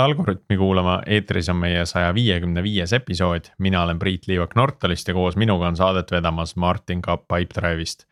jälle 0.00 0.14
Algorütmi 0.14 0.56
kuulama, 0.56 1.00
eetris 1.06 1.48
on 1.48 1.56
meie 1.60 1.84
saja 1.86 2.14
viiekümne 2.14 2.62
viies 2.62 2.92
episood, 2.92 3.50
mina 3.58 3.82
olen 3.82 3.98
Priit 3.98 4.26
Liivak 4.28 4.54
Nortalist 4.56 5.08
ja 5.08 5.14
koos 5.14 5.36
minuga 5.36 5.68
on 5.68 5.76
saadet 5.76 6.10
vedamas 6.10 6.56
Martin 6.56 7.02
Kapp 7.02 7.26
Pipedrive'ist. 7.28 8.06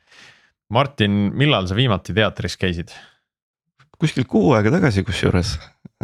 Martin, 0.71 1.31
millal 1.35 1.67
sa 1.67 1.77
viimati 1.77 2.15
teatris 2.15 2.57
käisid? 2.57 2.93
kuskil 3.99 4.29
kuu 4.31 4.53
aega 4.55 4.71
tagasi 4.71 5.03
kusjuures. 5.03 5.57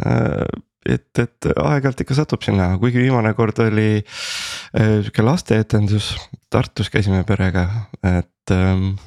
Äh, 0.03 0.41
et, 0.85 1.07
et 1.19 1.47
aeg-ajalt 1.55 2.01
ikka 2.03 2.17
satub 2.17 2.43
sinna, 2.43 2.73
kuigi 2.81 2.99
viimane 2.99 3.31
kord 3.37 3.61
oli 3.63 4.01
äh, 4.01 4.97
sihuke 5.05 5.23
lasteetendus, 5.23 6.09
Tartus 6.49 6.91
käisime 6.91 7.23
perega, 7.23 7.69
et 8.03 8.51
ähm, 8.51 8.97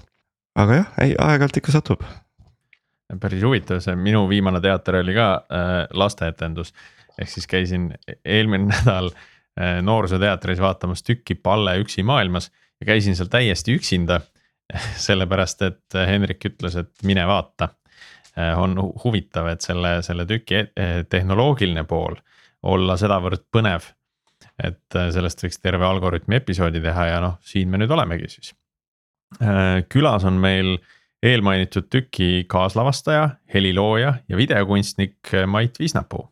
aga 0.56 0.80
jah, 0.80 0.96
ei 1.04 1.12
aeg-ajalt 1.18 1.60
ikka 1.60 1.76
satub 1.76 2.06
päris 3.16 3.42
huvitav, 3.42 3.80
see 3.80 3.96
minu 3.96 4.26
viimane 4.28 4.60
teater 4.60 5.00
oli 5.00 5.14
ka 5.16 5.28
äh, 5.34 5.74
lasteetendus. 5.96 6.74
ehk 7.18 7.28
siis 7.28 7.46
käisin 7.46 7.92
eelmine 8.24 8.68
nädal 8.74 9.10
äh, 9.10 9.80
noorsooteatris 9.82 10.60
vaatamas 10.60 11.02
tükki 11.02 11.34
Palle 11.34 11.78
üksi 11.80 12.02
maailmas 12.02 12.50
ja 12.80 12.86
käisin 12.86 13.16
seal 13.16 13.28
täiesti 13.28 13.74
üksinda. 13.74 14.20
sellepärast, 15.08 15.62
et 15.62 15.94
Henrik 15.94 16.44
ütles, 16.44 16.74
et 16.76 16.90
mine 17.08 17.22
vaata 17.26 17.70
äh,. 18.36 18.58
on 18.60 18.76
huvitav, 19.04 19.46
et 19.48 19.64
selle, 19.64 20.02
selle 20.02 20.27
tüki 20.28 20.58
äh, 20.60 20.98
tehnoloogiline 21.08 21.84
pool 21.88 22.18
olla 22.62 22.96
sedavõrd 23.00 23.46
põnev. 23.56 23.88
et 24.60 24.96
äh, 24.96 25.08
sellest 25.14 25.44
võiks 25.44 25.62
terve 25.62 25.86
Algorütmi 25.86 26.36
episoodi 26.36 26.82
teha 26.84 27.06
ja 27.06 27.20
noh, 27.24 27.38
siin 27.40 27.70
me 27.72 27.80
nüüd 27.80 27.90
olemegi 27.96 28.28
siis 28.28 28.52
äh,. 29.40 29.88
külas 29.88 30.28
on 30.28 30.36
meil 30.44 30.74
äh, 30.77 30.97
eelmainitud 31.22 31.88
tüki 31.91 32.44
kaaslavastaja, 32.48 33.28
helilooja 33.55 34.14
ja 34.28 34.36
videokunstnik 34.36 35.33
Mait 35.47 35.78
Viisnapuu. 35.78 36.28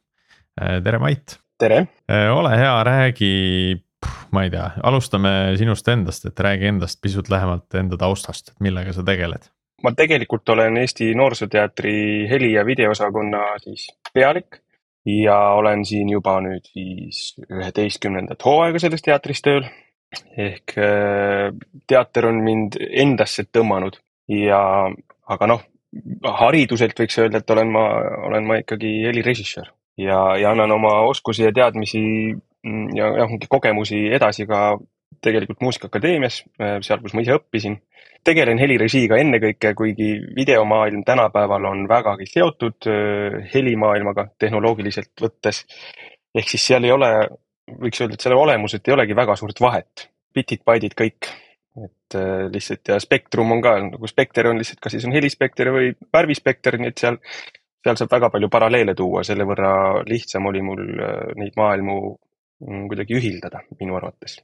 Äh, 0.63 0.83
tere, 0.83 0.99
Mait. 0.99 1.39
tere. 1.59 1.87
Äh, 2.11 2.31
ole 2.37 2.59
hea, 2.59 2.85
räägi, 2.85 3.83
ma 4.31 4.45
ei 4.45 4.51
tea, 4.51 4.71
alustame 4.83 5.31
sinust 5.57 5.89
endast, 5.89 6.27
et 6.27 6.41
räägi 6.41 6.71
endast 6.71 7.01
pisut 7.03 7.29
lähemalt 7.29 7.75
enda 7.75 7.97
taustast, 7.97 8.55
et 8.55 8.61
millega 8.61 8.93
sa 8.93 9.05
tegeled? 9.05 9.51
ma 9.85 9.91
tegelikult 9.93 10.49
olen 10.49 10.79
Eesti 10.81 11.11
Noorsooteatri 11.15 12.25
heli- 12.31 12.55
ja 12.55 12.63
videoosakonna 12.67 13.59
siis 13.61 13.91
pealik 14.15 14.63
ja 15.07 15.37
olen 15.53 15.85
siin 15.85 16.09
juba 16.09 16.39
nüüd 16.41 16.65
siis 16.65 17.35
üheteistkümnendat 17.45 18.45
hooaega 18.45 18.81
selles 18.81 19.05
teatris 19.05 19.45
tööl. 19.45 19.69
ehk 20.39 20.73
teater 21.87 22.27
on 22.27 22.41
mind 22.41 22.81
endasse 22.89 23.45
tõmmanud 23.53 24.01
ja, 24.29 24.61
aga 25.29 25.49
noh, 25.51 25.65
hariduselt 26.41 26.99
võiks 26.99 27.19
öelda, 27.19 27.41
et 27.41 27.51
olen 27.51 27.73
ma, 27.73 27.87
olen 28.29 28.47
ma 28.47 28.61
ikkagi 28.61 28.99
helirežissöör 29.07 29.71
ja, 29.99 30.37
ja 30.37 30.51
annan 30.51 30.73
oma 30.73 31.01
oskusi 31.09 31.47
ja 31.47 31.53
teadmisi 31.53 32.03
mm, 32.67 32.97
ja, 32.97 33.11
ja 33.21 33.27
mingeid 33.31 33.49
kogemusi 33.51 34.07
edasi 34.13 34.47
ka 34.47 34.77
tegelikult 35.25 35.63
Muusikaakadeemias, 35.65 36.43
äh, 36.61 36.77
seal, 36.85 37.01
kus 37.03 37.15
ma 37.17 37.25
ise 37.25 37.39
õppisin. 37.39 37.81
tegelen 38.27 38.59
helirežiiga 38.59 39.21
ennekõike, 39.23 39.71
kuigi 39.79 40.09
videomaailm 40.35 41.05
tänapäeval 41.07 41.65
on 41.71 41.85
vägagi 41.89 42.27
seotud 42.27 42.89
äh, 42.91 43.39
helimaailmaga 43.55 44.29
tehnoloogiliselt 44.39 45.15
võttes. 45.23 45.65
ehk 46.35 46.49
siis 46.49 46.67
seal 46.67 46.85
ei 46.85 46.93
ole, 46.93 47.11
võiks 47.81 48.03
öelda, 48.03 48.15
et 48.15 48.21
selle 48.21 48.37
olemuselt 48.37 48.89
ei 48.89 48.95
olegi 48.95 49.17
väga 49.17 49.37
suurt 49.37 49.61
vahet. 49.61 50.11
bitid, 50.35 50.61
baidid, 50.67 50.93
kõik 50.93 51.31
et 51.85 52.17
äh, 52.17 52.47
lihtsalt 52.53 52.89
ja 52.89 52.99
spektrum 53.03 53.53
on 53.53 53.63
ka 53.65 53.77
nagu 53.83 54.09
spekter 54.09 54.49
on 54.51 54.61
lihtsalt, 54.61 54.81
kas 54.83 54.97
siis 54.97 55.07
on 55.09 55.15
helispekter 55.17 55.71
või 55.75 55.93
värvispekter, 56.15 56.79
nii 56.81 56.93
et 56.93 57.05
seal, 57.05 57.19
seal 57.85 58.01
saab 58.01 58.13
väga 58.17 58.31
palju 58.33 58.51
paralleele 58.53 58.97
tuua, 58.97 59.25
selle 59.27 59.47
võrra 59.49 59.73
lihtsam 60.09 60.49
oli 60.49 60.65
mul 60.65 60.85
äh, 60.95 61.23
neid 61.41 61.57
maailmu 61.59 61.99
mm, 62.65 62.85
kuidagi 62.91 63.19
ühildada 63.19 63.63
minu 63.81 63.99
arvates. 63.99 64.39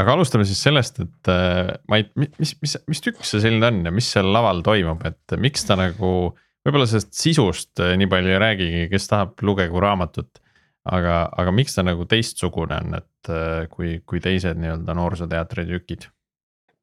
aga 0.00 0.16
alustame 0.16 0.46
siis 0.48 0.60
sellest, 0.66 1.00
et 1.06 1.32
äh, 1.32 1.74
Mait, 1.88 2.12
mis, 2.20 2.56
mis, 2.60 2.78
mis 2.90 3.04
tükk 3.04 3.24
see 3.24 3.42
selline 3.44 3.72
on 3.72 3.84
ja 3.88 3.94
mis 3.94 4.10
seal 4.16 4.28
laval 4.34 4.64
toimub, 4.66 5.04
et 5.08 5.36
miks 5.40 5.64
ta 5.68 5.78
nagu, 5.80 6.34
võib-olla 6.66 6.88
sellest 6.90 7.14
sisust 7.16 7.80
nii 7.80 8.10
palju 8.10 8.34
ei 8.34 8.42
räägigi, 8.42 8.88
kes 8.92 9.08
tahab, 9.12 9.38
lugegu 9.46 9.80
raamatut 9.80 10.42
aga, 10.84 11.30
aga 11.32 11.54
miks 11.54 11.78
ta 11.78 11.84
nagu 11.86 12.04
teistsugune 12.04 12.76
on, 12.76 12.98
et 13.00 13.32
kui, 13.72 14.02
kui 14.04 14.20
teised 14.20 14.60
nii-öelda 14.60 14.98
noorsooteatri 14.98 15.64
tükid? 15.70 16.10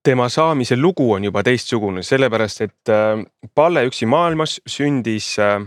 Tema 0.03 0.29
saamise 0.29 0.78
lugu 0.78 1.12
on 1.13 1.23
juba 1.23 1.44
teistsugune, 1.45 2.03
sellepärast 2.03 2.66
et 2.66 2.89
äh, 2.89 3.22
Palle 3.56 3.85
üksi 3.88 4.07
maailmas 4.09 4.59
sündis 4.69 5.35
äh, 5.39 5.59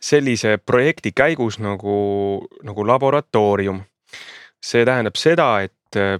sellise 0.00 0.58
projekti 0.66 1.14
käigus 1.16 1.58
nagu, 1.58 2.46
nagu 2.62 2.86
laboratoorium. 2.86 3.82
see 4.64 4.84
tähendab 4.84 5.16
seda, 5.20 5.60
et 5.60 5.96
äh, 5.96 6.18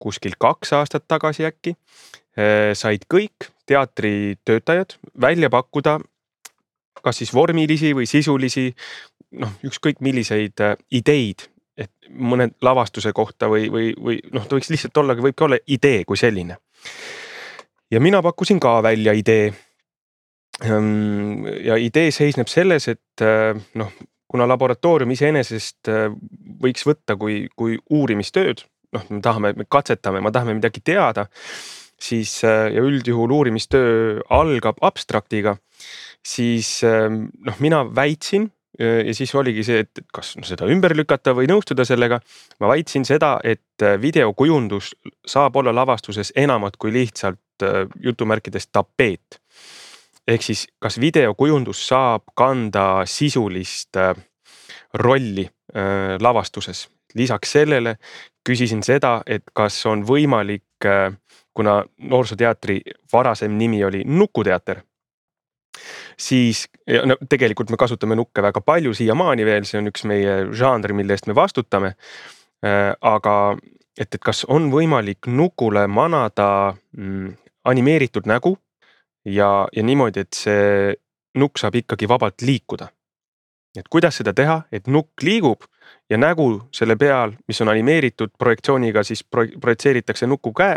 kuskil 0.00 0.32
kaks 0.38 0.72
aastat 0.72 1.04
tagasi 1.08 1.44
äkki 1.46 1.76
said 2.74 3.02
kõik 3.12 3.50
teatritöötajad 3.68 4.94
välja 5.20 5.50
pakkuda 5.52 5.98
kas 7.04 7.18
siis 7.20 7.34
vormilisi 7.34 7.92
või 7.94 8.06
sisulisi, 8.08 8.70
noh, 9.36 9.52
ükskõik 9.68 10.00
milliseid 10.00 10.62
ideid, 10.90 11.44
et 11.78 11.92
mõne 12.10 12.50
lavastuse 12.62 13.12
kohta 13.16 13.48
või, 13.48 13.70
või, 13.72 13.90
või 13.96 14.20
noh, 14.32 14.44
ta 14.46 14.58
võiks 14.58 14.70
lihtsalt 14.70 14.96
olla, 15.00 15.16
võibki 15.16 15.46
olla 15.46 15.58
idee 15.66 16.04
kui 16.04 16.20
selline 16.20 16.58
ja 17.92 18.00
mina 18.00 18.22
pakkusin 18.22 18.60
ka 18.60 18.80
välja 18.82 19.12
idee. 19.12 19.52
Ehm, 20.64 21.46
ja 21.64 21.76
idee 21.80 22.10
seisneb 22.14 22.48
selles, 22.48 22.88
et 22.88 23.24
äh, 23.24 23.56
noh, 23.74 23.92
kuna 24.28 24.46
laboratoorium 24.48 25.12
iseenesest 25.12 25.90
äh, 25.90 26.08
võiks 26.62 26.86
võtta 26.88 27.16
kui, 27.20 27.46
kui 27.56 27.78
uurimistööd, 27.90 28.64
noh, 28.96 29.06
me 29.10 29.20
tahame, 29.24 29.54
me 29.56 29.68
katsetame, 29.68 30.22
me 30.22 30.32
tahame 30.32 30.56
midagi 30.60 30.84
teada, 30.84 31.26
siis 32.00 32.38
äh, 32.48 32.68
ja 32.76 32.84
üldjuhul 32.84 33.32
uurimistöö 33.32 34.20
algab 34.30 34.80
abstraktiga, 34.84 35.56
siis 36.22 36.78
noh, 36.86 37.56
mina 37.58 37.82
väitsin 37.90 38.46
ja 38.78 39.14
siis 39.14 39.34
oligi 39.34 39.64
see, 39.66 39.82
et 39.84 40.00
kas 40.14 40.30
seda 40.48 40.64
ümber 40.70 40.94
lükata 40.96 41.34
või 41.36 41.44
nõustuda 41.50 41.84
sellega. 41.84 42.20
ma 42.60 42.68
väitsin 42.68 43.04
seda, 43.04 43.34
et 43.44 43.84
videokujundus 44.00 44.94
saab 45.26 45.56
olla 45.56 45.74
lavastuses 45.74 46.32
enamat 46.36 46.76
kui 46.80 46.92
lihtsalt 46.92 47.40
Äh, 47.62 47.86
jutumärkides 48.00 48.66
tapeet. 48.72 49.40
ehk 50.28 50.42
siis, 50.42 50.66
kas 50.78 51.00
videokujundus 51.00 51.80
saab 51.88 52.22
kanda 52.34 53.02
sisulist 53.04 53.96
äh, 53.96 54.14
rolli 54.94 55.44
äh, 55.44 56.18
lavastuses. 56.20 56.88
lisaks 57.14 57.52
sellele 57.52 57.96
küsisin 58.48 58.82
seda, 58.82 59.22
et 59.26 59.42
kas 59.52 59.86
on 59.86 60.02
võimalik, 60.06 60.86
kuna 61.54 61.84
Noorsooteatri 61.98 62.80
varasem 63.12 63.58
nimi 63.58 63.84
oli 63.84 64.02
Nukuteater 64.06 64.80
siis 66.22 66.66
no 67.06 67.16
tegelikult 67.28 67.72
me 67.72 67.78
kasutame 67.80 68.16
nukke 68.18 68.44
väga 68.44 68.62
palju 68.64 68.94
siiamaani 68.94 69.46
veel, 69.48 69.66
see 69.68 69.80
on 69.80 69.90
üks 69.90 70.06
meie 70.08 70.38
žanr, 70.56 70.94
mille 70.96 71.16
eest 71.16 71.26
me 71.30 71.36
vastutame. 71.36 71.96
aga 72.62 73.36
et, 73.98 74.14
et 74.14 74.20
kas 74.22 74.44
on 74.48 74.70
võimalik 74.70 75.26
nukule 75.26 75.86
manada 75.90 76.74
mm, 76.96 77.32
animeeritud 77.64 78.28
nägu 78.30 78.56
ja, 79.24 79.68
ja 79.72 79.82
niimoodi, 79.82 80.22
et 80.22 80.34
see 80.36 80.94
nukk 81.38 81.58
saab 81.58 81.78
ikkagi 81.80 82.08
vabalt 82.08 82.42
liikuda. 82.42 82.88
et 83.76 83.88
kuidas 83.88 84.18
seda 84.20 84.34
teha, 84.36 84.62
et 84.72 84.86
nukk 84.86 85.22
liigub 85.24 85.64
ja 86.10 86.18
nägu 86.18 86.68
selle 86.76 86.96
peal, 86.96 87.32
mis 87.48 87.60
on 87.64 87.70
animeeritud 87.72 88.34
projektsiooniga, 88.38 89.02
siis 89.02 89.24
projitseeritakse 89.60 90.26
nuku 90.26 90.52
käe, 90.52 90.76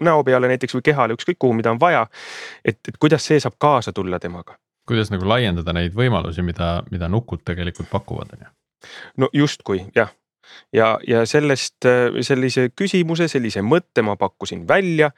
näo 0.00 0.24
peale 0.24 0.48
näiteks 0.48 0.74
või 0.74 0.86
kehale, 0.88 1.16
ükskõik 1.18 1.36
kuhu, 1.38 1.52
mida 1.52 1.70
on 1.70 1.80
vaja. 1.80 2.06
et, 2.64 2.80
et 2.88 2.96
kuidas 2.96 3.26
see 3.26 3.40
saab 3.40 3.58
kaasa 3.58 3.92
tulla 3.92 4.18
temaga. 4.18 4.56
Kuidas 4.88 5.12
nagu 5.12 5.28
laiendada 5.28 5.74
neid 5.76 5.94
võimalusi, 5.96 6.42
mida, 6.46 6.80
mida 6.90 7.08
nukud 7.08 7.44
tegelikult 7.46 7.90
pakuvad, 7.92 8.34
on 8.36 8.46
ju? 8.46 8.54
no 9.20 9.28
justkui 9.36 9.84
jah, 9.94 10.10
ja, 10.72 10.94
ja 11.06 11.24
sellest 11.28 11.86
sellise 12.26 12.68
küsimuse, 12.76 13.28
sellise 13.30 13.62
mõtte 13.66 14.04
ma 14.06 14.16
pakkusin 14.20 14.66
välja, 14.68 15.10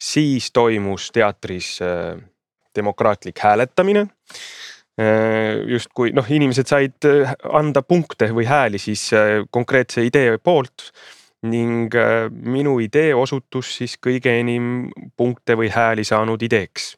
siis 0.00 0.50
toimus 0.54 1.10
teatris 1.14 1.76
äh, 1.84 2.16
demokraatlik 2.76 3.38
hääletamine 3.42 4.06
äh, 4.06 5.60
justkui 5.70 6.14
noh, 6.16 6.26
inimesed 6.30 6.70
said 6.70 7.08
äh, 7.08 7.34
anda 7.52 7.82
punkte 7.82 8.30
või 8.34 8.48
hääli 8.48 8.80
siis 8.82 9.10
konkreetse 9.50 10.04
idee 10.06 10.38
poolt 10.38 10.90
ning 11.48 11.94
minu 12.44 12.74
idee 12.84 13.14
osutus 13.16 13.70
siis 13.78 13.94
kõige 13.96 14.34
enim 14.42 14.90
punkte 15.16 15.56
või 15.56 15.70
hääli 15.72 16.04
saanud 16.04 16.42
ideeks. 16.44 16.90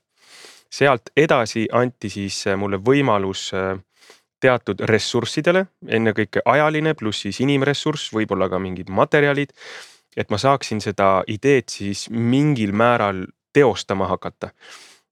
Sealt 0.72 1.12
edasi 1.16 1.66
anti 1.72 2.08
siis 2.10 2.44
mulle 2.56 2.78
võimalus 2.80 3.50
teatud 4.42 4.82
ressurssidele, 4.88 5.66
ennekõike 5.86 6.42
ajaline 6.48 6.94
pluss 6.98 7.26
siis 7.26 7.40
inimressurss, 7.44 8.10
võib-olla 8.14 8.48
ka 8.50 8.58
mingid 8.62 8.90
materjalid. 8.90 9.52
et 10.16 10.30
ma 10.30 10.36
saaksin 10.38 10.80
seda 10.80 11.22
ideed 11.26 11.70
siis 11.72 12.10
mingil 12.10 12.72
määral 12.72 13.26
teostama 13.52 14.08
hakata. 14.08 14.50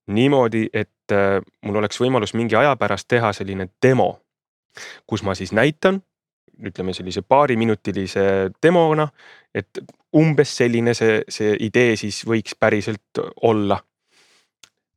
niimoodi, 0.07 0.69
et 0.73 1.13
äh, 1.13 1.41
mul 1.63 1.77
oleks 1.77 2.01
võimalus 2.01 2.35
mingi 2.35 2.57
aja 2.57 2.77
pärast 2.77 3.09
teha 3.09 3.33
selline 3.33 3.69
demo, 3.83 4.21
kus 5.07 5.23
ma 5.23 5.35
siis 5.35 5.53
näitan 5.53 6.03
ütleme 6.67 6.93
sellise 6.93 7.23
paariminutilise 7.23 8.51
demona, 8.63 9.09
et 9.55 9.79
umbes 10.17 10.57
selline 10.57 10.95
see, 10.95 11.23
see 11.29 11.55
idee 11.61 11.97
siis 11.97 12.25
võiks 12.27 12.57
päriselt 12.59 13.23
olla 13.43 13.79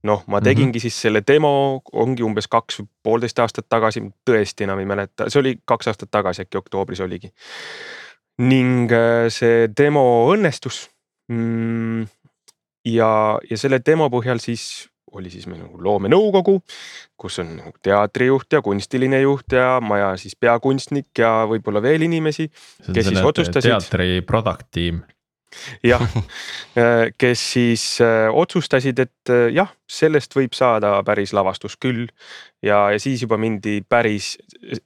noh, 0.04 0.24
ma 0.28 0.38
mhm. 0.38 0.44
tegingi 0.44 0.66
mm 0.66 0.78
-hmm. 0.78 0.82
siis 0.82 1.02
selle 1.02 1.22
demo, 1.28 1.82
ongi 1.92 2.24
umbes 2.24 2.48
kaks 2.48 2.82
poolteist 3.04 3.40
aastat 3.40 3.70
tagasi, 3.70 4.04
tõesti 4.30 4.68
enam 4.68 4.80
ei 4.80 4.86
mäleta, 4.86 5.30
see 5.30 5.40
oli 5.40 5.56
kaks 5.66 5.88
aastat 5.88 6.12
tagasi 6.12 6.42
äkki 6.42 6.58
oktoobris 6.58 7.00
oligi. 7.00 7.32
ning 8.38 8.92
äh, 8.92 9.30
see 9.30 9.70
demo 9.78 10.28
õnnestus 10.34 10.90
mm,. 11.30 12.08
ja, 12.86 13.40
ja 13.50 13.58
selle 13.58 13.80
demo 13.86 14.10
põhjal 14.10 14.42
siis 14.42 14.90
oli 15.14 15.30
siis 15.30 15.46
meil 15.48 15.62
nagu 15.62 15.78
loomenõukogu, 15.84 16.56
kus 17.18 17.40
on 17.40 17.52
nagu 17.60 17.74
teatrijuht 17.86 18.54
ja 18.54 18.62
kunstiline 18.66 19.20
juht 19.22 19.54
ja 19.54 19.80
maja 19.82 20.16
siis 20.18 20.36
peakunstnik 20.36 21.14
ja 21.18 21.46
võib-olla 21.46 21.82
veel 21.82 22.02
inimesi. 22.02 22.50
kes 22.94 23.08
siis 23.08 23.22
otsustasid. 23.22 23.70
teatri 23.70 24.22
product 24.26 24.72
tiim 24.72 25.04
jah, 25.84 26.04
äh, 26.80 27.12
kes 27.18 27.46
siis 27.54 27.86
äh, 28.02 28.28
otsustasid, 28.34 29.00
et 29.00 29.32
äh, 29.32 29.48
jah, 29.56 29.72
sellest 29.88 30.36
võib 30.36 30.56
saada 30.58 30.96
päris 31.06 31.34
lavastus 31.34 31.78
küll. 31.78 32.08
ja, 32.64 32.92
ja 32.92 33.00
siis 33.00 33.22
juba 33.22 33.38
mindi 33.38 33.82
päris, 33.90 34.38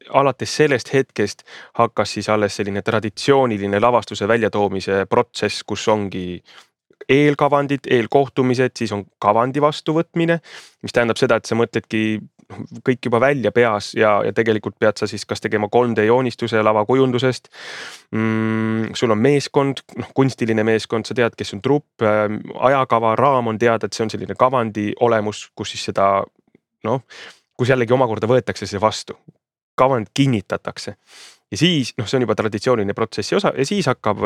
alates 0.10 0.56
sellest 0.56 0.94
hetkest 0.94 1.44
hakkas 1.80 2.18
siis 2.18 2.30
alles 2.30 2.56
selline 2.56 2.82
traditsiooniline 2.82 3.80
lavastuse 3.80 4.28
väljatoomise 4.28 5.06
protsess, 5.10 5.64
kus 5.64 5.88
ongi 5.88 6.42
eelkavandid, 7.10 7.88
eelkohtumised, 7.92 8.74
siis 8.76 8.92
on 8.92 9.06
kavandi 9.22 9.62
vastuvõtmine, 9.64 10.40
mis 10.84 10.96
tähendab 10.96 11.20
seda, 11.20 11.38
et 11.38 11.48
sa 11.48 11.56
mõtledki 11.56 12.20
kõik 12.88 13.10
juba 13.10 13.20
välja 13.20 13.52
peas 13.52 13.92
ja, 13.98 14.22
ja 14.26 14.32
tegelikult 14.36 14.78
pead 14.80 15.00
sa 15.00 15.08
siis 15.10 15.26
kas 15.28 15.42
tegema 15.44 15.68
3D 15.72 16.06
joonistuse 16.08 16.62
lavakujundusest 16.64 17.50
mm,. 18.12 18.94
sul 18.96 19.12
on 19.12 19.20
meeskond, 19.22 19.84
noh 20.00 20.12
kunstiline 20.16 20.64
meeskond, 20.68 21.08
sa 21.08 21.18
tead, 21.18 21.36
kes 21.38 21.56
on 21.58 21.64
trupp 21.64 22.06
äh,, 22.06 22.28
ajakava, 22.70 23.16
raam 23.20 23.52
on 23.52 23.60
teada, 23.60 23.88
et 23.88 23.98
see 23.98 24.06
on 24.06 24.14
selline 24.14 24.38
kavandi 24.40 24.94
olemus, 25.04 25.50
kus 25.56 25.76
siis 25.76 25.90
seda 25.92 26.12
noh, 26.88 27.04
kus 27.58 27.74
jällegi 27.74 27.96
omakorda 27.96 28.30
võetakse 28.32 28.70
see 28.70 28.82
vastu, 28.82 29.18
kavand 29.78 30.14
kinnitatakse 30.16 30.96
ja 31.52 31.60
siis 31.60 31.94
noh, 32.00 32.08
see 32.08 32.22
on 32.22 32.28
juba 32.28 32.36
traditsiooniline 32.40 32.96
protsessi 32.96 33.36
osa 33.36 33.52
ja 33.58 33.68
siis 33.68 33.92
hakkab 33.92 34.24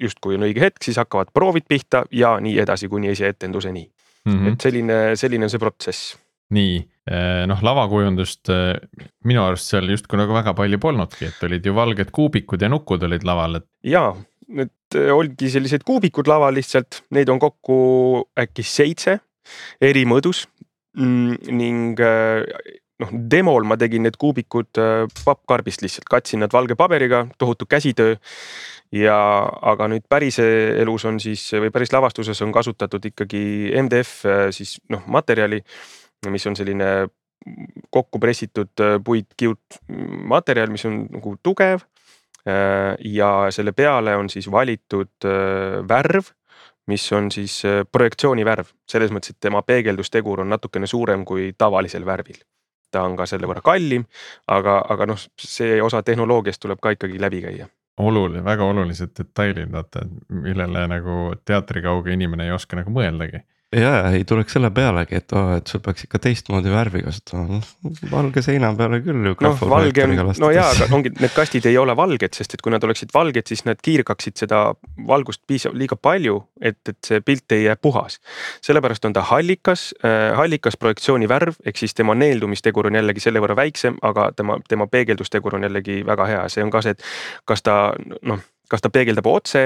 justkui 0.00 0.40
on 0.40 0.48
õige 0.48 0.64
hetk, 0.64 0.80
siis 0.84 1.00
hakkavad 1.00 1.32
proovid 1.34 1.68
pihta 1.68 2.06
ja 2.12 2.38
nii 2.40 2.56
edasi 2.64 2.88
kuni 2.88 3.12
esietenduseni 3.12 3.84
mm. 3.84 4.32
-hmm. 4.32 4.52
et 4.52 4.60
selline, 4.60 4.98
selline 5.16 5.44
on 5.44 5.52
see 5.52 5.60
protsess 5.60 6.16
nii, 6.54 6.80
eh, 7.10 7.44
noh 7.50 7.62
lavakujundust 7.64 8.50
eh, 8.52 8.74
minu 9.28 9.44
arust 9.44 9.70
seal 9.70 9.88
justkui 9.92 10.18
nagu 10.20 10.34
väga 10.34 10.54
palju 10.58 10.80
polnudki, 10.82 11.30
et 11.30 11.46
olid 11.46 11.66
ju 11.66 11.74
valged 11.76 12.12
kuubikud 12.14 12.62
ja 12.62 12.70
nukud 12.72 13.06
olid 13.06 13.26
laval, 13.26 13.60
et. 13.60 13.68
ja, 13.86 14.08
need 14.50 14.98
eh, 14.98 15.10
olidki 15.14 15.50
sellised 15.52 15.86
kuubikud 15.86 16.30
laval 16.30 16.56
lihtsalt, 16.58 17.04
neid 17.14 17.30
on 17.32 17.42
kokku 17.42 17.80
äkki 18.40 18.66
seitse 18.66 19.20
eri 19.82 20.04
mõõdus 20.08 20.44
mm, 20.98 21.54
ning 21.56 22.02
noh, 23.00 23.12
demol 23.32 23.64
ma 23.66 23.78
tegin 23.80 24.04
need 24.06 24.18
kuubikud 24.20 24.82
pappkarbist 25.24 25.86
lihtsalt, 25.86 26.10
katsin 26.10 26.42
nad 26.44 26.52
valge 26.54 26.76
paberiga, 26.78 27.24
tohutu 27.38 27.66
käsitöö. 27.70 28.18
ja 28.90 29.16
aga 29.70 29.86
nüüd 29.86 30.02
päris 30.10 30.40
elus 30.42 31.04
on 31.06 31.20
siis 31.22 31.44
või 31.54 31.70
päris 31.70 31.92
lavastuses 31.94 32.42
on 32.42 32.50
kasutatud 32.52 33.04
ikkagi 33.06 33.70
MDF 33.86 34.26
siis 34.50 34.80
noh, 34.90 35.06
materjali 35.06 35.62
mis 36.28 36.46
on 36.46 36.56
selline 36.56 37.08
kokku 37.90 38.18
pressitud 38.18 38.80
äh, 38.80 38.98
puitkiudmaterjal, 39.04 40.70
mis 40.70 40.84
on 40.84 41.04
nagu 41.10 41.36
tugev. 41.42 41.86
Äh, 42.48 42.96
ja 43.04 43.48
selle 43.50 43.72
peale 43.72 44.16
on 44.16 44.30
siis 44.32 44.50
valitud 44.50 45.24
äh, 45.24 45.80
värv, 45.88 46.32
mis 46.86 47.12
on 47.12 47.30
siis 47.30 47.60
projektsioonivärv, 47.92 48.72
selles 48.88 49.12
mõttes, 49.14 49.34
et 49.36 49.44
tema 49.46 49.60
peegeldustegur 49.62 50.40
on 50.42 50.48
natukene 50.50 50.88
suurem 50.90 51.24
kui 51.24 51.52
tavalisel 51.58 52.06
värvil. 52.06 52.40
ta 52.90 53.04
on 53.06 53.12
ka 53.14 53.22
selle 53.30 53.46
võrra 53.46 53.60
kallim, 53.62 54.02
aga, 54.50 54.80
aga 54.90 55.06
noh, 55.06 55.20
see 55.38 55.76
osa 55.82 56.00
tehnoloogiast 56.02 56.58
tuleb 56.60 56.80
ka 56.82 56.90
ikkagi 56.96 57.20
läbi 57.22 57.42
käia 57.44 57.68
oluline, 58.00 58.42
väga 58.44 58.64
olulised 58.64 59.12
detailid, 59.18 59.70
vaata, 59.70 60.02
millele 60.32 60.86
nagu 60.88 61.16
teatrikauge 61.44 62.16
inimene 62.16 62.48
ei 62.48 62.54
oska 62.56 62.80
nagu 62.80 62.90
mõeldagi 62.90 63.44
ja 63.76 64.10
ei 64.10 64.24
tuleks 64.26 64.56
selle 64.56 64.70
pealegi, 64.74 65.14
et 65.20 65.32
oh,, 65.38 65.52
et 65.54 65.70
sul 65.70 65.82
peaks 65.84 66.06
ikka 66.06 66.18
teistmoodi 66.22 66.72
värvi 66.72 67.04
kasutama, 67.06 67.60
noh 67.60 68.00
valge 68.10 68.42
seina 68.42 68.72
peale 68.78 68.98
küll 69.04 69.30
ju. 69.30 69.36
noh 69.46 69.62
valge 69.70 70.06
no 70.42 70.50
jaa, 70.54 70.66
aga 70.72 70.88
ongi 70.96 71.12
need 71.14 71.34
kastid 71.36 71.68
ei 71.70 71.78
ole 71.78 71.94
valged, 71.96 72.34
sest 72.34 72.56
et 72.56 72.64
kui 72.64 72.74
nad 72.74 72.82
oleksid 72.86 73.14
valged, 73.14 73.46
siis 73.46 73.62
nad 73.68 73.78
kiirgaksid 73.78 74.42
seda 74.42 74.62
valgust 75.06 75.44
piisav, 75.46 75.76
liiga 75.78 75.94
palju, 75.94 76.40
et, 76.58 76.80
et 76.90 76.98
see 77.06 77.22
pilt 77.22 77.54
ei 77.54 77.68
jää 77.68 77.78
puhas. 77.78 78.18
sellepärast 78.66 79.06
on 79.06 79.14
ta 79.14 79.22
hallikas 79.30 79.90
äh,, 80.02 80.34
hallikas 80.38 80.78
projektsiooni 80.80 81.30
värv, 81.30 81.60
ehk 81.64 81.78
siis 81.78 81.94
tema 81.94 82.18
neeldumistegur 82.18 82.90
on 82.90 82.98
jällegi 82.98 83.22
selle 83.22 83.42
võrra 83.42 83.56
väiksem, 83.62 84.02
aga 84.02 84.32
tema, 84.36 84.58
tema 84.68 84.90
peegeldustegur 84.90 85.60
on 85.60 85.68
jällegi 85.68 86.02
väga 86.06 86.26
hea, 86.26 86.46
see 86.50 86.66
on 86.66 86.74
ka 86.74 86.82
see, 86.82 86.98
et 86.98 87.06
kas 87.46 87.62
ta 87.62 87.82
noh 88.26 88.42
kas 88.70 88.84
ta 88.84 88.90
peegeldab 88.92 89.26
otse 89.30 89.64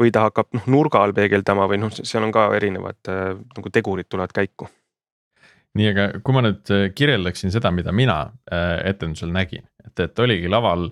või 0.00 0.12
ta 0.12 0.26
hakkab 0.26 0.50
noh 0.56 0.66
nurga 0.72 1.02
all 1.04 1.14
peegeldama 1.16 1.68
või 1.70 1.80
noh, 1.82 1.92
seal 1.96 2.26
on 2.26 2.34
ka 2.34 2.48
erinevad 2.56 3.12
äh, 3.12 3.32
nagu 3.36 3.72
tegurid 3.72 4.08
tulevad 4.10 4.34
käiku. 4.36 4.68
nii, 5.76 5.88
aga 5.92 6.06
kui 6.24 6.36
ma 6.36 6.44
nüüd 6.46 6.72
äh, 6.74 6.86
kirjeldaksin 6.96 7.52
seda, 7.54 7.72
mida 7.74 7.92
mina 7.92 8.20
äh, 8.48 8.78
etendusel 8.92 9.32
nägin, 9.34 9.66
et, 9.84 9.98
et 10.08 10.24
oligi 10.24 10.52
laval, 10.52 10.90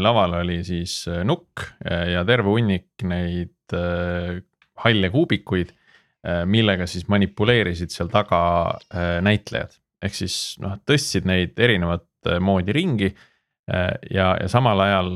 laval 0.00 0.38
oli 0.38 0.62
siis 0.64 1.02
nukk 1.28 1.60
ja 1.84 2.22
terve 2.24 2.48
hunnik 2.48 3.02
neid 3.04 3.74
halle 4.80 5.10
kuubikuid, 5.12 5.74
millega 6.48 6.86
siis 6.88 7.04
manipuleerisid 7.12 7.92
seal 7.92 8.08
taga 8.08 8.40
näitlejad. 9.20 9.76
ehk 10.00 10.16
siis 10.16 10.38
noh, 10.64 10.78
tõstsid 10.88 11.28
neid 11.28 11.60
erinevat 11.60 12.32
moodi 12.40 12.72
ringi 12.72 13.10
ja, 13.68 14.30
ja 14.40 14.48
samal 14.48 14.80
ajal 14.86 15.12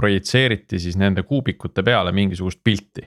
projitseeriti 0.00 0.80
siis 0.80 0.98
nende 1.00 1.24
kuubikute 1.28 1.84
peale 1.86 2.12
mingisugust 2.16 2.62
pilti. 2.64 3.06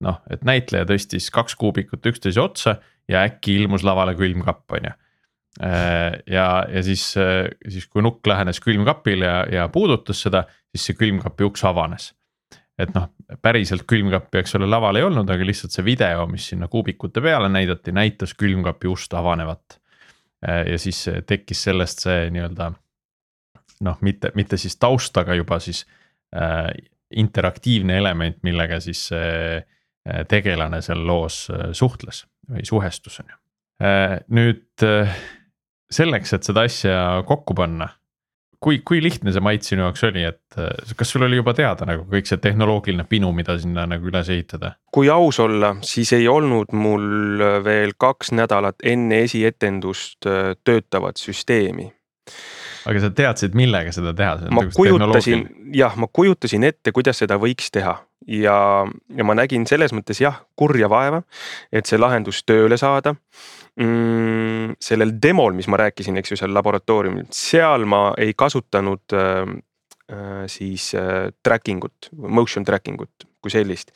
noh, 0.00 0.22
et 0.32 0.46
näitleja 0.48 0.86
tõstis 0.88 1.26
kaks 1.28 1.58
kuubikut 1.60 2.06
üksteise 2.08 2.40
otsa 2.40 2.78
ja 3.10 3.20
äkki 3.28 3.58
ilmus 3.60 3.82
lavale 3.84 4.14
külmkapp, 4.16 4.64
on 4.72 4.86
ju. 4.88 4.92
Äh, 5.66 6.14
ja, 6.30 6.46
ja 6.72 6.82
siis, 6.86 7.02
siis 7.68 7.88
kui 7.90 8.00
nukk 8.06 8.24
lähenes 8.26 8.62
külmkapile 8.64 9.26
ja, 9.26 9.42
ja 9.58 9.66
puudutas 9.68 10.22
seda, 10.24 10.46
siis 10.72 10.88
see 10.88 10.96
külmkapi 11.02 11.44
uks 11.50 11.66
avanes. 11.68 12.14
et 12.80 12.94
noh, 12.96 13.10
päriselt 13.44 13.82
külmkappi, 13.84 14.40
eks 14.40 14.54
ole, 14.56 14.64
laval 14.70 14.96
ei 14.96 15.04
olnud, 15.04 15.28
aga 15.28 15.44
lihtsalt 15.44 15.74
see 15.74 15.84
video, 15.84 16.24
mis 16.30 16.46
sinna 16.48 16.68
kuubikute 16.72 17.20
peale 17.20 17.50
näidati, 17.52 17.92
näitas 17.92 18.32
külmkapi 18.40 18.88
ust 18.88 19.12
avanevat. 19.12 19.76
Äh, 20.40 20.62
ja 20.72 20.78
siis 20.80 21.02
tekkis 21.28 21.66
sellest 21.68 22.06
see 22.06 22.30
nii-öelda 22.32 22.70
noh, 23.84 23.98
mitte, 24.00 24.32
mitte 24.34 24.56
siis 24.60 24.78
taust, 24.80 25.16
aga 25.20 25.36
juba 25.36 25.58
siis 25.60 25.84
Äh, 26.36 26.70
interaktiivne 27.10 27.96
element, 27.98 28.36
millega 28.46 28.76
siis 28.78 29.08
see 29.10 29.56
äh, 29.58 30.20
tegelane 30.30 30.78
seal 30.78 31.00
loos 31.02 31.48
äh, 31.50 31.72
suhtles 31.74 32.22
või 32.46 32.62
suhestus 32.66 33.18
on 33.18 33.32
ju. 33.32 33.38
nüüd 34.36 34.84
selleks, 35.90 36.34
et 36.36 36.46
seda 36.46 36.62
asja 36.68 37.24
kokku 37.26 37.54
panna 37.58 37.88
kui, 38.62 38.78
kui 38.86 39.00
lihtne 39.02 39.32
see 39.34 39.42
Mait 39.42 39.66
sinu 39.66 39.86
jaoks 39.86 40.04
oli, 40.06 40.22
et 40.28 40.58
kas 40.98 41.14
sul 41.14 41.24
oli 41.26 41.40
juba 41.40 41.54
teada 41.56 41.88
nagu 41.88 42.04
kõik 42.10 42.28
see 42.30 42.38
tehnoloogiline 42.44 43.08
pinu, 43.10 43.32
mida 43.34 43.56
sinna 43.58 43.88
nagu 43.90 44.10
üles 44.12 44.30
ehitada? 44.30 44.74
kui 44.92 45.10
aus 45.10 45.40
olla, 45.42 45.72
siis 45.82 46.12
ei 46.14 46.28
olnud 46.30 46.76
mul 46.76 47.42
veel 47.66 47.96
kaks 47.98 48.34
nädalat 48.36 48.84
enne 48.86 49.24
esietendust 49.26 50.30
töötavat 50.62 51.18
süsteemi 51.18 51.88
aga 52.88 53.02
sa 53.02 53.10
teadsid, 53.14 53.56
millega 53.58 53.92
seda 53.94 54.14
teha? 54.16 54.50
ma 54.50 54.64
nagu 54.64 54.76
kujutasin, 54.76 55.46
jah, 55.76 55.96
ma 56.00 56.08
kujutasin 56.12 56.66
ette, 56.68 56.94
kuidas 56.96 57.20
seda 57.22 57.38
võiks 57.40 57.70
teha 57.74 57.96
ja, 58.26 58.56
ja 59.16 59.26
ma 59.26 59.36
nägin 59.38 59.66
selles 59.68 59.94
mõttes 59.96 60.20
jah, 60.22 60.42
kurja 60.58 60.90
vaeva, 60.92 61.22
et 61.72 61.88
see 61.88 62.00
lahendus 62.00 62.42
tööle 62.48 62.78
saada 62.80 63.14
mm,. 63.80 64.76
sellel 64.82 65.16
demol, 65.22 65.56
mis 65.56 65.70
ma 65.70 65.80
rääkisin, 65.80 66.20
eks 66.20 66.34
ju, 66.34 66.40
seal 66.40 66.54
laboratooriumil, 66.56 67.30
seal 67.34 67.86
ma 67.88 68.10
ei 68.20 68.34
kasutanud 68.38 69.16
äh, 69.16 69.40
äh, 70.12 70.44
siis 70.50 70.92
äh, 70.98 71.30
tracking 71.42 71.84
ut, 71.88 72.12
motion 72.16 72.66
tracking 72.66 73.00
ut 73.00 73.28
kui 73.40 73.52
sellist. 73.52 73.94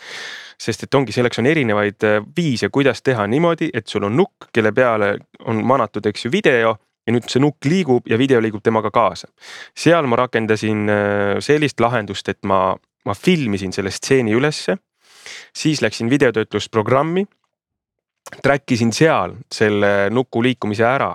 sest 0.59 0.87
et 0.87 0.95
ongi, 0.97 1.13
selleks 1.13 1.41
on 1.43 1.49
erinevaid 1.51 2.07
äh, 2.09 2.23
viise, 2.37 2.71
kuidas 2.73 3.03
teha 3.05 3.27
niimoodi, 3.29 3.69
et 3.75 3.87
sul 3.91 4.07
on 4.09 4.17
nukk, 4.17 4.49
kelle 4.55 4.73
peale 4.73 5.15
on 5.51 5.61
manatud, 5.67 6.07
eks 6.09 6.27
ju, 6.27 6.33
video 6.33 6.77
ja 7.07 7.13
nüüd 7.13 7.29
see 7.29 7.43
nukk 7.43 7.69
liigub 7.69 8.09
ja 8.09 8.19
video 8.19 8.41
liigub 8.41 8.63
temaga 8.65 8.91
kaasa. 8.95 9.29
seal 9.77 10.09
ma 10.09 10.17
rakendasin 10.25 10.89
äh, 10.89 11.37
sellist 11.45 11.81
lahendust, 11.81 12.29
et 12.29 12.43
ma, 12.45 12.75
ma 13.05 13.15
filmisin 13.15 13.73
selle 13.73 13.93
stseeni 13.93 14.35
ülesse, 14.37 14.79
siis 15.57 15.83
läksin 15.83 16.11
videotöötlusprogrammi 16.11 17.27
track 18.43 18.73
isin 18.73 18.93
seal 18.93 19.35
selle 19.53 20.09
nuku 20.11 20.43
liikumise 20.43 20.85
ära 20.89 21.11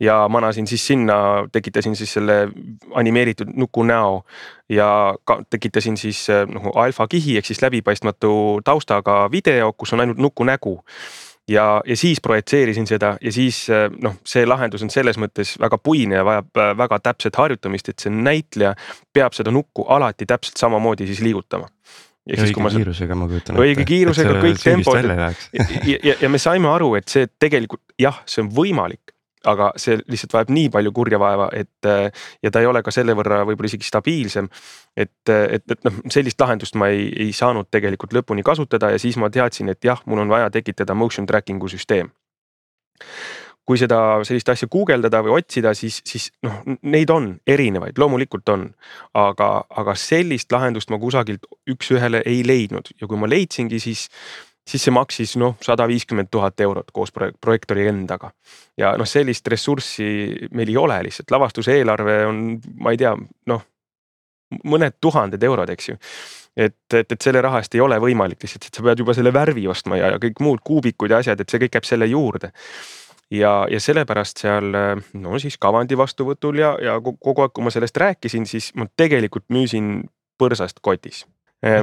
ja 0.00 0.28
manasin 0.28 0.66
siis 0.66 0.86
sinna, 0.86 1.46
tekitasin 1.52 1.96
siis 1.96 2.12
selle 2.12 2.48
animeeritud 2.94 3.52
nuku 3.54 3.84
näo 3.86 4.24
ja 4.68 5.14
ka 5.24 5.40
tekitasin 5.50 5.96
siis 5.96 6.26
nagu 6.28 6.74
alfa 6.74 7.06
kihi 7.08 7.36
ehk 7.38 7.46
siis 7.46 7.62
läbipaistmatu 7.62 8.60
taustaga 8.64 9.30
video, 9.30 9.72
kus 9.72 9.92
on 9.92 10.00
ainult 10.00 10.18
nuku 10.18 10.44
nägu 10.44 10.80
ja, 11.50 11.66
ja 11.86 11.96
siis 11.98 12.20
projitseerisin 12.22 12.86
seda 12.86 13.14
ja 13.20 13.32
siis 13.34 13.64
noh, 14.02 14.20
see 14.26 14.46
lahendus 14.46 14.84
on 14.86 14.92
selles 14.92 15.18
mõttes 15.20 15.56
väga 15.60 15.78
puine 15.82 16.20
ja 16.20 16.26
vajab 16.26 16.62
väga 16.78 17.00
täpset 17.10 17.36
harjutamist, 17.40 17.90
et 17.90 18.06
see 18.06 18.14
näitleja 18.14 18.76
peab 19.12 19.36
seda 19.36 19.52
nukku 19.54 19.88
alati 19.90 20.28
täpselt 20.30 20.60
samamoodi 20.62 21.08
siis 21.10 21.22
liigutama 21.24 21.68
ja 22.28 22.40
õige 22.44 22.62
ma... 22.62 22.72
kiirusega 22.74 23.16
ma 23.16 23.28
kujutan 23.30 23.56
ette. 23.56 23.64
õige 23.64 23.86
kiirusega 23.88 24.36
kõik 24.42 24.60
tempod 24.62 25.08
ja, 25.08 25.96
ja, 26.10 26.18
ja 26.20 26.30
me 26.32 26.40
saime 26.42 26.70
aru, 26.70 26.94
et 27.00 27.08
see 27.10 27.30
tegelikult 27.40 27.82
jah, 28.00 28.22
see 28.28 28.44
on 28.44 28.52
võimalik, 28.54 29.14
aga 29.48 29.70
see 29.80 29.98
lihtsalt 30.10 30.34
vajab 30.36 30.52
nii 30.52 30.68
palju 30.72 30.92
kurja 30.92 31.20
vaeva, 31.20 31.48
et 31.56 31.88
ja 32.42 32.50
ta 32.52 32.60
ei 32.60 32.68
ole 32.68 32.82
ka 32.84 32.92
selle 32.94 33.14
võrra 33.16 33.42
võib-olla 33.48 33.70
isegi 33.70 33.88
stabiilsem. 33.88 34.48
et, 34.96 35.28
et, 35.28 35.64
et 35.64 35.84
noh, 35.86 36.00
sellist 36.12 36.40
lahendust 36.40 36.76
ma 36.76 36.90
ei, 36.92 37.08
ei 37.26 37.32
saanud 37.32 37.70
tegelikult 37.70 38.12
lõpuni 38.16 38.44
kasutada 38.44 38.90
ja 38.92 38.98
siis 38.98 39.16
ma 39.16 39.30
teadsin, 39.30 39.68
et 39.72 39.84
jah, 39.84 40.02
mul 40.06 40.24
on 40.24 40.28
vaja 40.28 40.50
tekitada 40.50 40.94
motion 40.94 41.26
tracking'u 41.26 41.68
süsteem 41.72 42.10
kui 43.70 43.78
seda 43.78 43.98
sellist 44.26 44.48
asja 44.50 44.66
guugeldada 44.70 45.20
või 45.22 45.36
otsida, 45.36 45.70
siis, 45.78 46.00
siis 46.06 46.30
noh, 46.42 46.56
neid 46.90 47.10
on 47.14 47.28
erinevaid, 47.46 48.00
loomulikult 48.02 48.50
on. 48.50 48.64
aga, 49.14 49.48
aga 49.82 49.94
sellist 49.94 50.50
lahendust 50.52 50.90
ma 50.90 50.98
kusagilt 50.98 51.46
üks-ühele 51.70 52.24
ei 52.26 52.42
leidnud 52.46 52.90
ja 52.98 53.06
kui 53.06 53.20
ma 53.20 53.30
leidsingi, 53.30 53.78
siis, 53.82 54.08
siis 54.70 54.84
see 54.86 54.94
maksis 54.94 55.34
noh, 55.40 55.56
sada 55.64 55.86
viiskümmend 55.90 56.30
tuhat 56.30 56.60
eurot 56.62 56.92
koos 56.94 57.12
projektori 57.12 57.88
endaga. 57.90 58.30
ja 58.78 58.94
noh, 58.98 59.08
sellist 59.08 59.46
ressurssi 59.48 60.10
meil 60.54 60.70
ei 60.70 60.76
ole 60.76 61.00
lihtsalt, 61.08 61.30
lavastuse 61.30 61.74
eelarve 61.78 62.20
on, 62.26 62.44
ma 62.80 62.94
ei 62.94 63.00
tea, 63.00 63.14
noh 63.50 63.66
mõned 64.66 64.96
tuhanded 65.00 65.42
eurod, 65.46 65.70
eks 65.70 65.90
ju. 65.92 65.96
Et, 66.56 66.74
et, 66.98 67.12
et 67.12 67.22
selle 67.22 67.40
raha 67.44 67.60
eest 67.62 67.74
ei 67.76 67.82
ole 67.82 68.00
võimalik 68.02 68.42
lihtsalt, 68.42 68.66
et 68.66 68.74
sa 68.74 68.82
pead 68.82 68.98
juba 68.98 69.14
selle 69.14 69.32
värvi 69.32 69.68
ostma 69.70 70.00
ja, 70.00 70.10
ja 70.16 70.22
kõik 70.22 70.42
muud 70.42 70.62
kuubikud 70.66 71.12
ja 71.12 71.20
asjad, 71.22 71.40
et 71.40 71.52
see 71.52 71.62
kõik 71.62 71.76
käib 71.76 71.86
selle 71.86 72.08
juurde. 72.10 72.50
Ja, 73.30 73.52
ja 73.70 73.78
sellepärast 73.78 74.42
seal 74.42 74.74
no 74.74 75.38
siis 75.38 75.54
kavandi 75.62 75.94
vastuvõtul 75.98 76.58
ja, 76.58 76.74
ja 76.82 76.96
kogu 76.98 77.44
aeg, 77.44 77.54
kui 77.54 77.62
ma 77.62 77.70
sellest 77.70 78.00
rääkisin, 78.02 78.48
siis 78.50 78.72
ma 78.74 78.88
tegelikult 78.98 79.46
müüsin 79.54 80.00
põrsast 80.40 80.82
kotis 80.82 81.22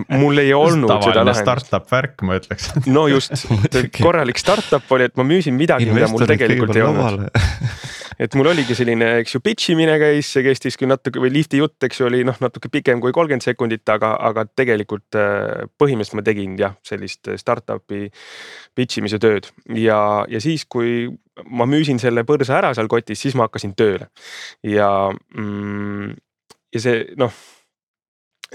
mul 0.10 0.42
ei 0.42 0.54
olnud 0.58 0.90
seda 0.90 1.22
lahendust. 1.22 1.44
startup 1.44 1.92
värk, 1.92 2.24
ma 2.26 2.38
ütleks. 2.40 2.72
no 2.96 3.06
just, 3.12 3.34
korralik 4.06 4.40
startup 4.42 4.92
oli, 4.96 5.08
et 5.12 5.18
ma 5.20 5.26
müüsin 5.28 5.58
midagi, 5.58 5.90
mida 5.94 6.10
mul 6.10 6.26
tegelikult 6.30 6.74
ei 6.78 6.86
olnud. 6.86 7.28
et 8.26 8.38
mul 8.40 8.50
oligi 8.50 8.74
selline, 8.78 9.12
eks 9.22 9.36
ju, 9.36 9.42
pitch 9.46 9.70
imine 9.76 10.00
käis, 10.02 10.32
see 10.34 10.42
kestis 10.48 10.80
küll 10.80 10.90
natuke 10.90 11.22
või 11.22 11.30
lifti 11.36 11.62
jutt, 11.62 11.78
eks 11.86 12.02
ju, 12.02 12.08
oli 12.10 12.24
noh, 12.26 12.38
natuke 12.42 12.72
pikem 12.74 13.04
kui 13.04 13.14
kolmkümmend 13.14 13.46
sekundit, 13.46 13.86
aga, 13.94 14.16
aga 14.30 14.48
tegelikult 14.50 15.18
äh, 15.20 15.68
põhimõtteliselt 15.78 16.18
ma 16.18 16.26
tegin 16.26 16.58
jah, 16.58 16.74
sellist 16.88 17.30
startup'i 17.38 18.08
pitch 18.78 19.02
imise 19.02 19.22
tööd 19.22 19.52
ja, 19.78 20.00
ja 20.30 20.42
siis, 20.42 20.66
kui 20.66 21.06
ma 21.54 21.70
müüsin 21.70 22.02
selle 22.02 22.26
põrsa 22.26 22.58
ära 22.58 22.74
seal 22.74 22.90
kotis, 22.90 23.22
siis 23.22 23.38
ma 23.38 23.46
hakkasin 23.46 23.78
tööle 23.78 24.10
ja 24.66 24.90
mm,, 25.14 26.18
ja 26.74 26.82
see 26.82 27.06
noh 27.22 27.38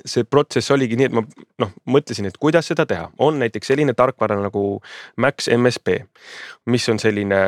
see 0.05 0.25
protsess 0.25 0.71
oligi 0.73 0.97
nii, 0.97 1.09
et 1.11 1.17
ma 1.17 1.23
noh, 1.63 1.73
mõtlesin, 1.93 2.29
et 2.29 2.39
kuidas 2.41 2.71
seda 2.71 2.87
teha, 2.89 3.11
on 3.19 3.39
näiteks 3.43 3.73
selline 3.73 3.95
tarkvara 3.99 4.39
nagu 4.41 4.81
Max 5.21 5.51
MSP, 5.53 5.99
mis 6.73 6.89
on 6.89 7.01
selline 7.03 7.43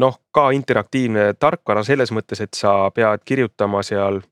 noh, 0.00 0.20
ka 0.32 0.50
interaktiivne 0.56 1.32
tarkvara 1.38 1.84
selles 1.86 2.12
mõttes, 2.14 2.40
et 2.40 2.56
sa 2.56 2.90
pead 2.94 3.24
kirjutama 3.26 3.82
seal 3.86 4.22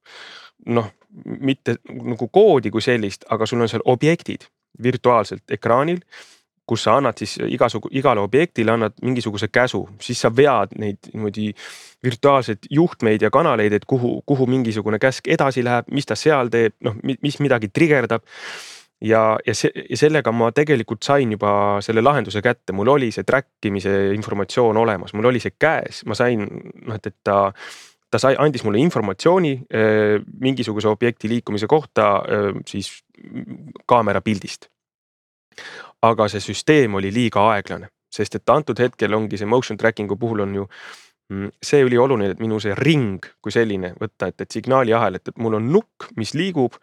noh, 0.75 0.93
mitte 1.25 1.79
nagu 1.89 2.29
koodi 2.33 2.71
kui 2.71 2.85
sellist, 2.85 3.27
aga 3.33 3.47
sul 3.47 3.65
on 3.65 3.71
seal 3.71 3.85
objektid 3.89 4.47
virtuaalselt 4.83 5.51
ekraanil 5.51 6.03
kus 6.69 6.85
sa 6.87 6.97
annad 6.99 7.19
siis 7.19 7.37
igasugu, 7.49 7.91
igale 7.97 8.21
objektile 8.21 8.75
annad 8.75 8.97
mingisuguse 9.03 9.49
käsu, 9.53 9.83
siis 10.03 10.21
sa 10.21 10.31
vead 10.35 10.75
neid 10.79 11.11
niimoodi 11.13 11.51
virtuaalseid 12.05 12.71
juhtmeid 12.71 13.25
ja 13.25 13.31
kanaleid, 13.35 13.73
et 13.73 13.87
kuhu, 13.89 14.19
kuhu 14.27 14.47
mingisugune 14.47 15.01
käsk 15.03 15.29
edasi 15.29 15.65
läheb, 15.67 15.89
mis 15.93 16.07
ta 16.07 16.17
seal 16.19 16.51
teeb, 16.53 16.77
noh, 16.85 16.99
mis 17.03 17.41
midagi 17.45 17.73
trigerdab. 17.73 18.27
Ja, 18.99 19.37
ja 19.47 19.55
see 19.55 19.71
ja 19.85 19.95
sellega 19.95 20.33
ma 20.35 20.49
tegelikult 20.51 21.07
sain 21.07 21.31
juba 21.31 21.51
selle 21.87 22.03
lahenduse 22.03 22.41
kätte, 22.43 22.75
mul 22.75 22.89
oli 22.97 23.13
see 23.15 23.23
track 23.23 23.69
imise 23.71 23.93
informatsioon 24.17 24.77
olemas, 24.77 25.15
mul 25.15 25.29
oli 25.31 25.39
see 25.39 25.55
käes, 25.55 26.03
ma 26.11 26.17
sain 26.19 26.43
noh, 26.43 26.97
et, 26.97 27.07
et 27.07 27.17
ta 27.23 27.53
ta 28.11 28.21
sai, 28.21 28.37
andis 28.41 28.65
mulle 28.65 28.81
informatsiooni 28.83 29.53
äh, 29.55 30.17
mingisuguse 30.41 30.89
objekti 30.89 31.29
liikumise 31.29 31.69
kohta 31.71 32.09
äh, 32.25 32.51
siis 32.67 32.91
kaamera 33.87 34.23
pildist. 34.25 34.71
Aga 36.03 36.29
see 36.31 36.43
süsteem 36.43 36.95
oli 36.95 37.11
liiga 37.15 37.45
aeglane, 37.55 37.91
sest 38.15 38.39
et 38.39 38.55
antud 38.55 38.79
hetkel 38.79 39.15
ongi 39.15 39.39
see 39.41 39.49
motion 39.49 39.79
tracking'u 39.79 40.17
puhul 40.19 40.45
on 40.45 40.55
ju 40.61 40.67
mm, 41.33 41.53
see 41.63 41.85
oli 41.85 41.99
oluline, 41.99 42.33
et 42.35 42.43
minu 42.43 42.61
see 42.63 42.75
ring 42.79 43.25
kui 43.43 43.55
selline 43.55 43.95
võtta, 43.99 44.31
et, 44.31 44.41
et 44.41 44.59
signaaliahel, 44.59 45.19
et, 45.19 45.33
et 45.33 45.43
mul 45.43 45.59
on 45.59 45.71
nukk, 45.75 46.11
mis 46.17 46.35
liigub 46.39 46.79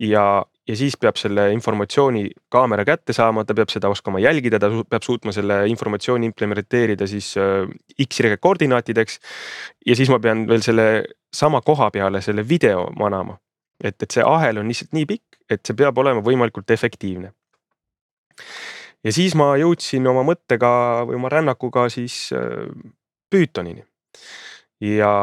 ja, 0.00 0.24
ja 0.68 0.76
siis 0.76 0.96
peab 1.00 1.18
selle 1.20 1.48
informatsiooni 1.54 2.26
kaamera 2.52 2.84
kätte 2.88 3.14
saama, 3.16 3.44
ta 3.44 3.56
peab 3.56 3.72
seda 3.72 3.90
oskama 3.92 4.20
jälgida, 4.22 4.60
ta 4.60 4.70
peab 4.88 5.06
suutma 5.06 5.34
selle 5.36 5.62
informatsiooni 5.72 6.30
implementeerida 6.30 7.08
siis 7.10 7.32
äh, 7.40 7.66
X-ray 8.06 8.36
koordinaatideks. 8.40 9.20
ja 9.86 9.96
siis 9.96 10.12
ma 10.12 10.20
pean 10.20 10.46
veel 10.48 10.64
selle 10.64 10.86
sama 11.32 11.60
koha 11.64 11.90
peale 11.90 12.20
selle 12.20 12.46
video 12.48 12.88
manama. 12.98 13.38
et, 13.84 13.96
et 14.02 14.10
see 14.10 14.24
ahel 14.26 14.60
on 14.60 14.68
lihtsalt 14.68 14.92
nii 14.92 15.06
pikk, 15.08 15.40
et 15.50 15.64
see 15.64 15.76
peab 15.76 15.98
olema 15.98 16.20
võimalikult 16.20 16.70
efektiivne. 16.70 17.32
Ja 19.04 19.12
siis 19.12 19.34
ma 19.38 19.52
jõudsin 19.60 20.06
oma 20.10 20.24
mõttega 20.26 20.70
või 21.08 21.18
oma 21.20 21.32
rännakuga 21.32 21.88
siis 21.92 22.28
äh, 22.36 22.68
Pythonini 23.30 23.84
ja 24.80 25.14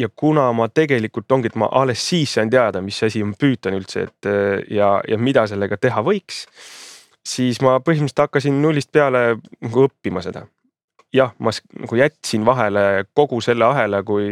ja 0.00 0.08
kuna 0.16 0.46
ma 0.56 0.68
tegelikult 0.72 1.32
ongi, 1.32 1.50
et 1.50 1.58
ma 1.60 1.68
alles 1.76 2.02
siis 2.08 2.32
sain 2.38 2.50
teada, 2.50 2.80
mis 2.80 3.02
asi 3.04 3.22
on 3.22 3.34
Python 3.36 3.76
üldse, 3.76 4.06
et 4.08 4.28
ja, 4.72 4.94
ja 5.08 5.18
mida 5.18 5.46
sellega 5.50 5.76
teha 5.76 6.00
võiks. 6.00 6.46
siis 7.26 7.60
ma 7.60 7.74
põhimõtteliselt 7.84 8.24
hakkasin 8.24 8.62
nullist 8.62 8.88
peale 8.92 9.36
nagu 9.60 9.84
õppima 9.84 10.22
seda. 10.24 10.46
Jah, 11.14 11.32
ma 11.42 11.52
nagu 11.52 11.98
jätsin 11.98 12.44
vahele 12.46 13.04
kogu 13.14 13.40
selle 13.44 13.66
ahela, 13.66 14.02
kui 14.06 14.30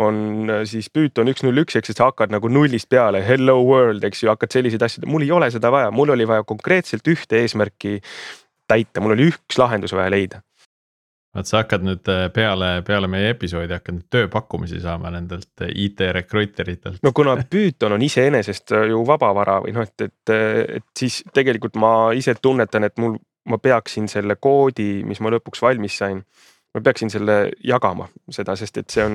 on 0.00 0.50
siis 0.68 0.90
Python 0.94 1.30
üks 1.32 1.44
null 1.46 1.62
üks, 1.64 1.78
ehk 1.78 1.88
siis 1.88 1.98
sa 1.98 2.10
hakkad 2.10 2.34
nagu 2.34 2.50
nullist 2.52 2.90
peale, 2.90 3.22
hello 3.26 3.58
world, 3.66 4.04
eks 4.06 4.24
ju, 4.24 4.30
hakkad 4.32 4.58
selliseid 4.58 4.84
asju, 4.86 5.06
mul 5.10 5.26
ei 5.26 5.32
ole 5.34 5.50
seda 5.50 5.72
vaja, 5.74 5.90
mul 5.94 6.14
oli 6.14 6.28
vaja 6.28 6.46
konkreetselt 6.46 7.06
ühte 7.10 7.42
eesmärki 7.42 7.98
täita, 8.70 9.02
mul 9.02 9.16
oli 9.16 9.30
üks 9.32 9.58
lahendus 9.58 9.96
vaja 9.96 10.14
leida 10.14 10.44
vaat 11.34 11.46
sa 11.46 11.60
hakkad 11.60 11.84
nüüd 11.86 12.08
äh, 12.10 12.24
peale, 12.34 12.70
peale 12.86 13.06
meie 13.10 13.30
episoodi 13.30 13.74
hakkad 13.76 14.00
nüüd 14.00 14.06
tööpakkumisi 14.10 14.80
saama 14.82 15.12
nendelt 15.14 15.62
äh, 15.62 15.70
IT 15.86 16.02
recruiter 16.16 16.70
itelt. 16.72 16.98
no 17.06 17.12
kuna 17.14 17.36
Python 17.50 17.94
on 17.94 18.02
iseenesest 18.02 18.74
ju 18.90 19.04
vabavara 19.06 19.60
või 19.62 19.74
noh, 19.76 19.86
et, 19.86 20.08
et, 20.08 20.34
et 20.80 20.86
siis 20.98 21.20
tegelikult 21.34 21.78
ma 21.78 21.92
ise 22.18 22.34
tunnetan, 22.42 22.88
et 22.88 22.98
mul, 22.98 23.14
ma 23.50 23.58
peaksin 23.58 24.08
selle 24.10 24.36
koodi, 24.40 25.02
mis 25.06 25.20
ma 25.20 25.32
lõpuks 25.34 25.62
valmis 25.62 25.98
sain. 26.02 26.22
ma 26.74 26.80
peaksin 26.86 27.10
selle 27.10 27.50
jagama 27.66 28.06
seda, 28.30 28.54
sest 28.56 28.76
et 28.78 28.90
see 28.94 29.02
on 29.02 29.14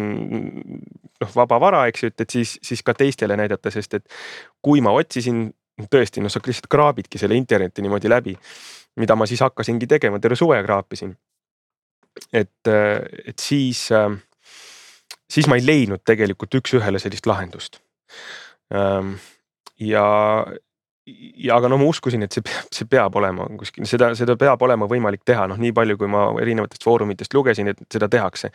noh, 1.21 1.29
vaba 1.35 1.59
vara, 1.63 1.85
eks 1.87 2.03
ju, 2.03 2.09
et, 2.11 2.21
et 2.25 2.33
siis, 2.37 2.57
siis 2.61 2.83
ka 2.83 2.93
teistele 2.93 3.37
näidata, 3.39 3.71
sest 3.71 3.93
et 3.93 4.17
kui 4.61 4.81
ma 4.83 4.91
otsisin 4.91 5.47
tõesti, 5.91 6.23
noh, 6.23 6.31
sa 6.31 6.41
lihtsalt 6.43 6.67
kraabidki 6.71 7.19
selle 7.19 7.35
interneti 7.39 7.83
niimoodi 7.83 8.11
läbi 8.11 8.35
mida 8.99 9.15
ma 9.15 9.27
siis 9.27 9.41
hakkasingi 9.43 9.87
tegema, 9.87 10.19
terve 10.19 10.35
suve 10.39 10.59
kraapisin 10.63 11.15
et, 12.33 12.67
et 13.27 13.39
siis, 13.39 13.87
siis 15.29 15.49
ma 15.51 15.59
ei 15.59 15.65
leidnud 15.65 16.03
tegelikult 16.07 16.59
üks-ühele 16.61 17.01
sellist 17.01 17.27
lahendust. 17.29 17.81
ja, 19.79 20.05
ja 21.05 21.57
aga 21.57 21.69
no 21.69 21.77
ma 21.77 21.87
uskusin, 21.89 22.25
et 22.25 22.33
see 22.33 22.43
peab, 22.45 22.69
see 22.73 22.87
peab 22.89 23.17
olema 23.19 23.47
kuskil, 23.59 23.85
seda, 23.89 24.11
seda 24.17 24.37
peab 24.39 24.61
olema 24.65 24.87
võimalik 24.89 25.25
teha, 25.27 25.45
noh, 25.51 25.59
nii 25.61 25.73
palju, 25.75 25.99
kui 26.01 26.09
ma 26.11 26.27
erinevatest 26.41 26.85
foorumitest 26.85 27.35
lugesin, 27.37 27.73
et 27.73 27.83
seda 27.93 28.09
tehakse 28.11 28.51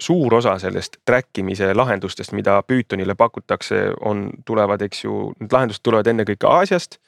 suur 0.00 0.34
osa 0.34 0.56
sellest 0.58 0.96
track 1.04 1.38
imise 1.42 1.74
lahendustest, 1.74 2.32
mida 2.32 2.56
Pythonile 2.66 3.14
pakutakse, 3.18 3.82
on, 4.00 4.28
tulevad, 4.48 4.82
eks 4.86 5.04
ju, 5.04 5.16
need 5.40 5.52
lahendused 5.52 5.84
tulevad 5.84 6.08
ennekõike 6.12 6.48
Aasiast. 6.48 7.00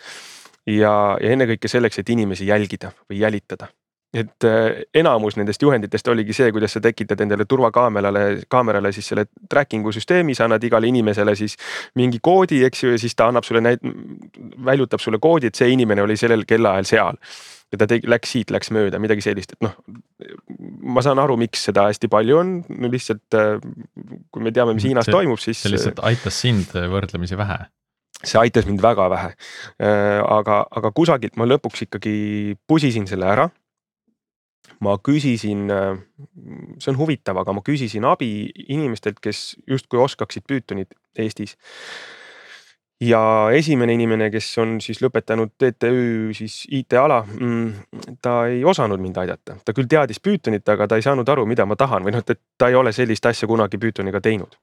ja, 0.69 1.17
ja 1.19 1.33
ennekõike 1.35 1.69
selleks, 1.69 1.99
et 1.99 2.11
inimesi 2.13 2.47
jälgida 2.47 2.93
või 3.09 3.23
jälitada 3.25 3.73
et 4.13 4.45
äh, 4.45 4.83
enamus 4.95 5.39
nendest 5.41 5.63
juhenditest 5.65 6.09
oligi 6.13 6.35
see, 6.37 6.51
kuidas 6.53 6.75
sa 6.77 6.83
tekitad 6.85 7.21
endale 7.25 7.47
turvakaamerale, 7.49 8.25
kaamerale 8.53 8.93
siis 8.93 9.09
selle 9.09 9.25
tracking'u 9.51 9.93
süsteemi, 9.97 10.37
sa 10.37 10.45
annad 10.45 10.65
igale 10.69 10.91
inimesele 10.91 11.35
siis 11.39 11.57
mingi 11.99 12.21
koodi, 12.23 12.61
eks 12.69 12.85
ju, 12.85 12.93
ja 12.93 13.01
siis 13.01 13.17
ta 13.17 13.31
annab 13.33 13.49
sulle 13.49 13.63
näit-, 13.65 13.81
väljutab 14.65 15.01
sulle 15.01 15.21
koodi, 15.23 15.49
et 15.49 15.57
see 15.57 15.73
inimene 15.73 16.05
oli 16.05 16.19
sellel 16.21 16.45
kellaajal 16.49 16.89
seal. 16.89 17.21
ja 17.73 17.79
ta 17.81 17.87
tegi, 17.89 18.05
läks 18.13 18.35
siit, 18.35 18.51
läks 18.53 18.69
mööda, 18.77 18.99
midagi 19.01 19.25
sellist, 19.25 19.55
et 19.57 19.65
noh. 19.65 19.79
ma 20.93 21.01
saan 21.01 21.23
aru, 21.23 21.39
miks 21.41 21.63
seda 21.71 21.87
hästi 21.89 22.11
palju 22.13 22.37
on, 22.37 22.51
no 22.69 22.91
lihtsalt 22.93 23.33
kui 23.33 24.45
me 24.45 24.53
teame, 24.53 24.77
mis 24.77 24.85
Hiinas 24.85 25.09
see, 25.09 25.17
toimub, 25.17 25.41
siis. 25.41 25.63
see 25.65 25.73
lihtsalt 25.73 26.05
aitas 26.05 26.43
sind 26.45 26.77
võrdlemisi 26.93 27.41
vähe. 27.41 27.63
see 28.21 28.37
aitas 28.45 28.69
mind 28.69 28.85
väga 28.85 29.09
vähe, 29.09 29.33
aga, 29.81 30.61
aga 30.69 30.93
kusagilt 30.93 31.41
ma 31.41 31.49
lõpuks 31.49 31.89
ikkagi 31.89 32.15
pusisin 32.69 33.09
selle 33.09 33.33
ära 33.33 33.49
ma 34.83 34.97
küsisin, 34.99 35.67
see 36.79 36.91
on 36.93 36.99
huvitav, 36.99 37.39
aga 37.43 37.55
ma 37.55 37.63
küsisin 37.65 38.07
abi 38.09 38.51
inimestelt, 38.69 39.21
kes 39.23 39.53
justkui 39.69 40.01
oskaksid 40.03 40.47
Pythonit 40.49 40.95
Eestis. 41.19 41.57
Ja 43.03 43.51
esimene 43.51 43.97
inimene, 43.97 44.29
kes 44.31 44.47
on 44.63 44.77
siis 44.83 45.01
lõpetanud 45.03 45.57
TTÜ 45.59 46.31
siis 46.39 46.61
IT-ala, 46.71 47.23
mm, 47.27 48.13
ta 48.23 48.45
ei 48.47 48.61
osanud 48.63 49.03
mind 49.03 49.19
aidata, 49.25 49.57
ta 49.65 49.75
küll 49.75 49.91
teadis 49.91 50.23
Pythonit, 50.23 50.69
aga 50.71 50.87
ta 50.87 50.99
ei 50.99 51.03
saanud 51.03 51.29
aru, 51.35 51.47
mida 51.51 51.67
ma 51.67 51.75
tahan 51.79 52.07
või 52.07 52.15
noh, 52.15 52.23
et 52.23 52.39
ta 52.59 52.71
ei 52.71 52.79
ole 52.79 52.93
sellist 52.95 53.27
asja 53.27 53.49
kunagi 53.51 53.81
Pythoniga 53.83 54.23
teinud. 54.23 54.55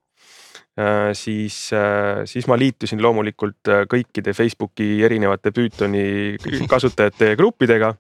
Äh, 0.80 1.12
siis, 1.18 1.74
äh, 1.76 2.24
siis 2.30 2.48
ma 2.48 2.56
liitusin 2.56 3.02
loomulikult 3.04 3.68
äh, 3.68 3.84
kõikide 3.92 4.32
Facebooki 4.38 5.02
erinevate 5.04 5.52
Pythoni 5.52 6.38
kasutajate 6.72 7.34
gruppidega, 7.36 7.92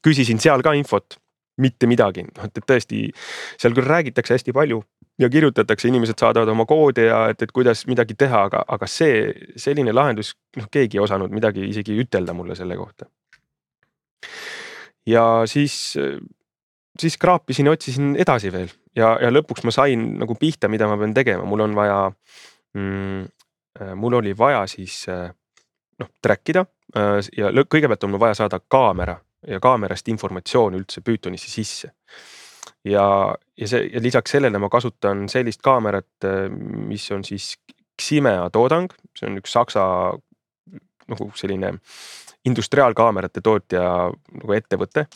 küsisin 0.00 0.40
seal 0.40 0.64
ka 0.64 0.72
infot 0.78 1.18
mitte 1.62 1.88
midagi, 1.90 2.24
noh 2.26 2.48
et, 2.48 2.58
et 2.58 2.66
tõesti 2.68 3.04
seal 3.60 3.76
küll 3.76 3.88
räägitakse 3.88 4.36
hästi 4.36 4.54
palju 4.56 4.82
ja 5.20 5.28
kirjutatakse, 5.30 5.88
inimesed 5.88 6.18
saadavad 6.18 6.50
oma 6.52 6.66
koode 6.68 7.06
ja 7.06 7.24
et, 7.32 7.42
et 7.44 7.52
kuidas 7.54 7.84
midagi 7.90 8.16
teha, 8.18 8.46
aga, 8.48 8.62
aga 8.68 8.88
see 8.90 9.26
selline 9.60 9.94
lahendus, 9.94 10.34
noh, 10.58 10.68
keegi 10.72 10.98
ei 10.98 11.04
osanud 11.04 11.34
midagi 11.34 11.66
isegi 11.68 11.96
ütelda 12.04 12.34
mulle 12.36 12.56
selle 12.58 12.76
kohta. 12.80 13.08
ja 15.06 15.42
siis, 15.50 15.96
siis 16.98 17.18
kraapisin 17.18 17.66
ja 17.66 17.76
otsisin 17.76 18.14
edasi 18.16 18.52
veel 18.52 18.70
ja, 18.96 19.16
ja 19.20 19.30
lõpuks 19.32 19.66
ma 19.66 19.74
sain 19.74 20.12
nagu 20.20 20.36
pihta, 20.38 20.70
mida 20.72 20.88
ma 20.88 20.98
pean 21.00 21.14
tegema, 21.14 21.46
mul 21.48 21.66
on 21.66 21.74
vaja 21.76 21.98
mm,. 22.78 23.26
mul 23.98 24.20
oli 24.20 24.36
vaja 24.38 24.66
siis 24.70 25.04
noh 25.08 26.08
track 26.22 26.54
ida 26.54 26.64
ja 27.36 27.50
kõigepealt 27.64 28.04
on 28.04 28.14
mul 28.14 28.20
vaja 28.22 28.38
saada 28.42 28.60
kaamera 28.60 29.16
ja 29.46 29.60
kaamerast 29.60 30.08
informatsioon 30.08 30.78
üldse 30.78 31.00
Pythonisse 31.00 31.50
sisse. 31.50 31.92
ja, 32.84 33.34
ja 33.58 33.68
see 33.68 33.88
ja 33.92 34.02
lisaks 34.02 34.30
sellele 34.30 34.58
ma 34.58 34.68
kasutan 34.68 35.28
sellist 35.28 35.62
kaamerat, 35.62 36.28
mis 36.88 37.10
on 37.12 37.24
siis 37.24 37.56
Ximea 38.02 38.48
toodang, 38.50 38.90
see 39.18 39.28
on 39.28 39.38
üks 39.38 39.52
saksa 39.52 39.84
nagu 41.12 41.30
selline 41.36 41.74
industriaalkaamerate 42.48 43.40
tootja 43.40 43.84
nagu 44.10 44.56
ettevõte. 44.56 45.06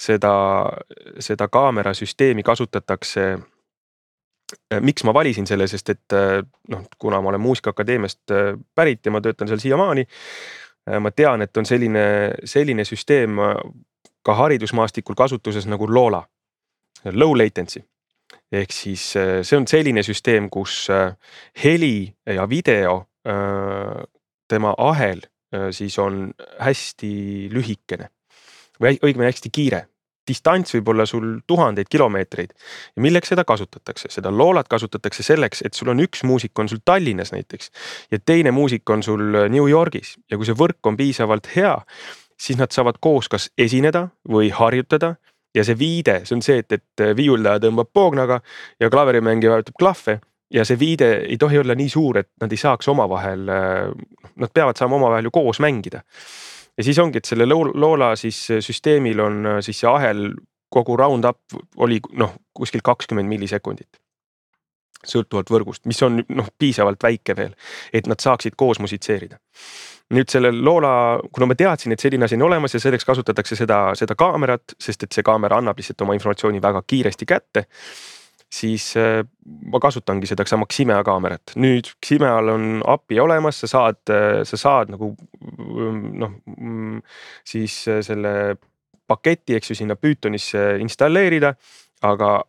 seda, 0.00 0.32
seda 1.20 1.48
kaamerasüsteemi 1.52 2.42
kasutatakse 2.42 3.24
miks 4.80 5.04
ma 5.04 5.12
valisin 5.14 5.46
selle, 5.46 5.66
sest 5.68 5.92
et 5.92 6.14
noh, 6.72 6.86
kuna 6.98 7.20
ma 7.20 7.28
olen 7.28 7.40
Muusikaakadeemiast 7.40 8.32
pärit 8.74 9.06
ja 9.06 9.12
ma 9.12 9.20
töötan 9.20 9.48
seal 9.48 9.60
siiamaani, 9.60 10.06
ma 10.98 11.10
tean, 11.10 11.42
et 11.42 11.56
on 11.56 11.66
selline, 11.66 12.04
selline 12.44 12.84
süsteem 12.84 13.38
äh, 13.38 13.54
ka 14.26 14.34
haridusmaastikul 14.34 15.14
kasutuses 15.14 15.66
nagu 15.70 15.88
Loola, 15.88 16.22
low 17.12 17.36
latency. 17.36 17.82
ehk 18.52 18.72
siis 18.72 19.16
äh, 19.16 19.42
see 19.42 19.58
on 19.58 19.66
selline 19.66 20.02
süsteem, 20.02 20.48
kus 20.50 20.88
heli 21.64 22.12
ja 22.26 22.48
video, 22.48 23.06
tema 24.48 24.74
ahel 24.78 25.20
siis 25.76 25.98
on 25.98 26.30
hästi 26.58 27.10
lühikene. 27.52 28.08
Või 28.80 28.96
õigemini 29.02 29.28
hästi 29.28 29.50
kiire 29.52 29.82
distants 30.30 30.74
võib 30.76 30.92
olla 30.94 31.06
sul 31.08 31.40
tuhandeid 31.46 31.90
kilomeetreid. 31.90 32.54
ja 32.96 33.02
milleks 33.02 33.32
seda 33.32 33.44
kasutatakse, 33.44 34.10
seda 34.12 34.30
loolat 34.30 34.68
kasutatakse 34.70 35.26
selleks, 35.26 35.64
et 35.66 35.74
sul 35.74 35.92
on 35.92 36.00
üks 36.06 36.24
muusik 36.24 36.58
on 36.58 36.70
sul 36.70 36.82
Tallinnas 36.84 37.34
näiteks 37.34 37.70
ja 38.10 38.18
teine 38.18 38.54
muusik 38.54 38.88
on 38.90 39.02
sul 39.02 39.34
äh, 39.34 39.48
New 39.50 39.68
Yorgis. 39.68 40.16
Ja 40.30 40.38
kui 40.38 40.48
see 40.48 40.56
võrk 40.56 40.86
on 40.86 40.96
piisavalt 40.96 41.50
hea, 41.56 41.74
siis 42.40 42.58
nad 42.58 42.72
saavad 42.72 43.00
koos 43.00 43.28
kas 43.28 43.50
esineda 43.58 44.08
või 44.28 44.52
harjutada. 44.54 45.16
Ja 45.54 45.64
see 45.66 45.74
viide, 45.74 46.20
see 46.22 46.36
on 46.36 46.44
see, 46.46 46.60
et, 46.62 46.72
et 46.72 47.02
äh, 47.02 47.14
viiuldaja 47.18 47.58
tõmbab 47.64 47.90
poognaga 47.92 48.38
ja 48.80 48.90
klaverimängija 48.90 49.56
vajutab 49.56 49.80
klahve 49.80 50.20
ja 50.54 50.64
see 50.66 50.78
viide 50.78 51.08
ei 51.24 51.38
tohi 51.38 51.58
olla 51.58 51.74
nii 51.78 51.90
suur, 51.90 52.20
et 52.22 52.30
nad 52.42 52.52
ei 52.52 52.60
saaks 52.60 52.88
omavahel, 52.90 53.50
äh, 53.50 53.90
nad 54.38 54.54
peavad 54.54 54.78
saama 54.78 54.98
omavahel 55.00 55.26
ju 55.26 55.34
koos 55.34 55.58
mängida 55.62 56.04
ja 56.80 56.84
siis 56.84 56.98
ongi, 56.98 57.20
et 57.20 57.28
selle 57.28 57.44
Loola 57.46 58.14
siis 58.16 58.38
süsteemil 58.64 59.20
on 59.20 59.46
äh, 59.46 59.58
siis 59.64 59.82
see 59.82 59.90
ahel 59.90 60.30
kogu 60.72 60.96
round 60.96 61.26
up 61.28 61.58
oli 61.82 61.98
noh, 62.16 62.36
kuskil 62.54 62.80
kakskümmend 62.84 63.28
millisekundit. 63.28 64.00
sõltuvalt 65.00 65.48
võrgust, 65.48 65.86
mis 65.88 65.96
on 66.04 66.18
noh, 66.28 66.48
piisavalt 66.60 67.00
väike 67.00 67.32
veel, 67.36 67.54
et 67.92 68.04
nad 68.06 68.20
saaksid 68.20 68.52
koos 68.56 68.80
musitseerida. 68.84 69.38
nüüd 70.10 70.28
selle 70.28 70.50
Loola, 70.52 71.20
kuna 71.32 71.46
ma 71.46 71.54
teadsin, 71.54 71.92
et 71.92 72.00
selline 72.00 72.24
asi 72.26 72.36
on 72.36 72.42
olemas 72.48 72.74
ja 72.74 72.80
selleks 72.80 73.04
kasutatakse 73.08 73.56
seda, 73.56 73.78
seda 73.94 74.14
kaamerat, 74.18 74.74
sest 74.78 75.02
et 75.06 75.12
see 75.12 75.22
kaamera 75.22 75.60
annab 75.62 75.78
lihtsalt 75.78 76.02
oma 76.04 76.16
informatsiooni 76.18 76.62
väga 76.62 76.82
kiiresti 76.86 77.26
kätte 77.26 77.66
siis 78.50 78.96
äh, 78.98 79.22
ma 79.70 79.80
kasutangi 79.80 80.26
seda 80.26 80.44
Ximea 80.44 81.02
kaamerat. 81.06 81.54
nüüd 81.56 81.92
Ximeal 82.04 82.48
on 82.54 82.82
API 82.86 83.20
olemas, 83.22 83.60
sa 83.62 83.70
saad, 83.70 84.02
äh, 84.10 84.42
sa 84.44 84.56
saad 84.56 84.90
nagu 84.94 85.12
mm, 85.14 86.00
noh, 86.18 86.34
mm, 86.56 87.02
siis 87.46 87.82
äh, 87.88 88.00
selle 88.02 88.56
paketi, 89.10 89.56
eks 89.58 89.72
ju, 89.72 89.78
sinna 89.78 89.96
Pythonisse 89.96 90.78
installeerida, 90.82 91.54
aga 92.06 92.40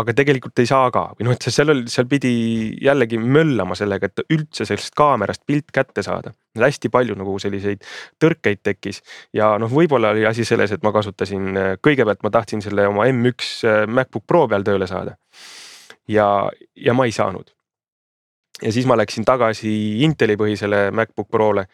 aga 0.00 0.14
tegelikult 0.16 0.58
ei 0.58 0.66
saa 0.68 0.88
ka 0.94 1.04
või 1.14 1.28
noh, 1.28 1.36
et 1.36 1.46
seal 1.46 1.70
oli, 1.70 1.84
seal 1.90 2.06
pidi 2.10 2.32
jällegi 2.82 3.18
möllama 3.20 3.76
sellega, 3.78 4.10
et 4.10 4.34
üldse 4.34 4.66
sellest 4.66 4.94
kaamerast 4.98 5.44
pilt 5.46 5.70
kätte 5.74 6.02
saada. 6.02 6.34
hästi 6.58 6.88
palju 6.90 7.14
nagu 7.18 7.34
selliseid 7.42 7.82
tõrkeid 8.22 8.62
tekkis 8.62 9.02
ja 9.34 9.52
noh, 9.58 9.70
võib-olla 9.70 10.10
oli 10.14 10.26
asi 10.26 10.44
selles, 10.44 10.72
et 10.72 10.82
ma 10.82 10.92
kasutasin, 10.94 11.78
kõigepealt 11.82 12.22
ma 12.22 12.30
tahtsin 12.30 12.62
selle 12.62 12.86
oma 12.90 13.06
M1 13.10 13.66
äh, 13.66 13.84
MacBook 13.86 14.26
Pro 14.26 14.46
peal 14.48 14.66
tööle 14.66 14.86
saada. 14.90 15.16
ja, 16.08 16.50
ja 16.74 16.94
ma 16.94 17.06
ei 17.06 17.12
saanud. 17.12 17.54
ja 18.62 18.72
siis 18.72 18.86
ma 18.86 18.98
läksin 18.98 19.24
tagasi 19.24 20.02
Inteli 20.02 20.36
põhisele 20.36 20.90
MacBook 20.90 21.30
Prole 21.30 21.66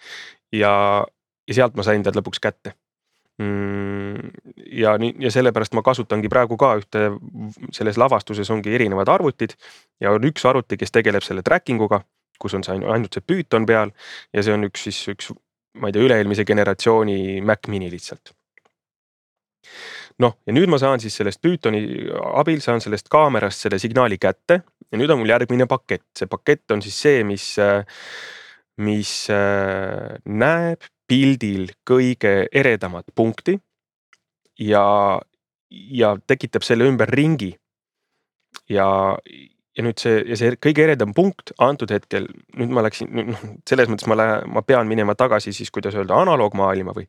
ja, 0.53 1.05
ja 1.49 1.55
sealt 1.55 1.77
ma 1.77 1.83
sain 1.83 2.03
ta 2.03 2.13
lõpuks 2.13 2.41
kätte 2.41 2.77
ja 3.38 4.95
nii 5.01 5.14
ja 5.25 5.31
sellepärast 5.33 5.75
ma 5.77 5.83
kasutangi 5.85 6.29
praegu 6.33 6.57
ka 6.61 6.75
ühte, 6.81 7.07
selles 7.73 7.99
lavastuses 8.01 8.51
ongi 8.53 8.75
erinevad 8.77 9.09
arvutid 9.09 9.55
ja 10.01 10.12
on 10.12 10.27
üks 10.29 10.45
arvuti, 10.49 10.77
kes 10.81 10.93
tegeleb 10.93 11.25
selle 11.25 11.45
tracking 11.47 11.81
uga, 11.81 12.03
kus 12.40 12.57
on 12.59 12.64
see 12.66 12.77
ainult 12.81 13.16
see 13.16 13.25
Python 13.27 13.66
peal 13.69 13.95
ja 14.35 14.45
see 14.45 14.57
on 14.57 14.69
üks 14.69 14.85
siis 14.88 15.01
üks, 15.14 15.31
ma 15.81 15.88
ei 15.88 15.97
tea, 15.97 16.05
üle-eelmise 16.05 16.45
generatsiooni 16.49 17.40
Mac 17.47 17.71
mini 17.73 17.90
lihtsalt. 17.93 18.35
noh, 20.21 20.37
ja 20.45 20.53
nüüd 20.53 20.69
ma 20.69 20.77
saan 20.83 21.01
siis 21.01 21.16
sellest 21.16 21.40
Pythoni 21.40 22.11
abil 22.35 22.61
saan 22.61 22.85
sellest 22.85 23.09
kaamerast 23.09 23.66
selle 23.66 23.81
signaali 23.81 24.21
kätte 24.21 24.61
ja 24.61 25.01
nüüd 25.01 25.11
on 25.12 25.23
mul 25.23 25.33
järgmine 25.33 25.69
pakett, 25.71 26.11
see 26.19 26.29
pakett 26.29 26.77
on 26.77 26.85
siis 26.85 27.01
see, 27.07 27.25
mis, 27.25 27.55
mis 28.85 29.14
näeb 30.29 30.90
pildil 31.11 31.70
kõige 31.88 32.46
eredamat 32.53 33.11
punkti 33.14 33.57
ja, 34.61 34.85
ja 35.70 36.12
tekitab 36.27 36.66
selle 36.66 36.87
ümber 36.90 37.11
ringi. 37.11 37.51
ja, 38.70 38.87
ja 39.77 39.85
nüüd 39.87 39.99
see 40.03 40.23
ja 40.27 40.38
see 40.38 40.55
kõige 40.62 40.87
eredam 40.87 41.14
punkt 41.14 41.55
antud 41.59 41.90
hetkel, 41.94 42.29
nüüd 42.59 42.75
ma 42.75 42.85
läksin, 42.87 43.11
noh 43.33 43.44
selles 43.68 43.90
mõttes 43.90 44.09
ma 44.11 44.18
lähen, 44.18 44.51
ma 44.55 44.62
pean 44.66 44.88
minema 44.90 45.14
tagasi 45.18 45.55
siis, 45.55 45.70
kuidas 45.70 45.99
öelda, 45.99 46.18
analoogmaailma 46.23 46.94
või. 46.96 47.07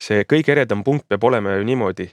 see 0.00 0.24
kõige 0.24 0.54
eredam 0.56 0.84
punkt 0.84 1.08
peab 1.08 1.24
olema 1.28 1.58
ju 1.58 1.66
niimoodi, 1.68 2.08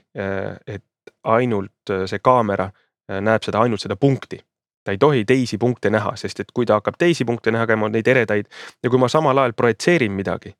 et 0.66 0.84
ainult 1.24 1.96
see 2.06 2.20
kaamera 2.20 2.68
näeb 3.08 3.42
seda 3.42 3.62
ainult 3.64 3.80
seda 3.80 3.96
punkti 3.96 4.42
ta 4.88 4.92
ei 4.92 4.98
tohi 4.98 5.24
teisi 5.24 5.58
punkte 5.58 5.90
näha, 5.90 6.14
sest 6.16 6.40
et 6.40 6.52
kui 6.54 6.64
ta 6.66 6.78
hakkab 6.78 6.96
teisi 6.96 7.26
punkte 7.28 7.52
nägema, 7.52 7.90
neid 7.92 8.08
eredaid 8.08 8.46
ja 8.82 8.88
kui 8.88 9.00
ma 9.00 9.10
samal 9.12 9.36
ajal 9.36 9.52
projitseerin 9.52 10.14
midagi, 10.16 10.54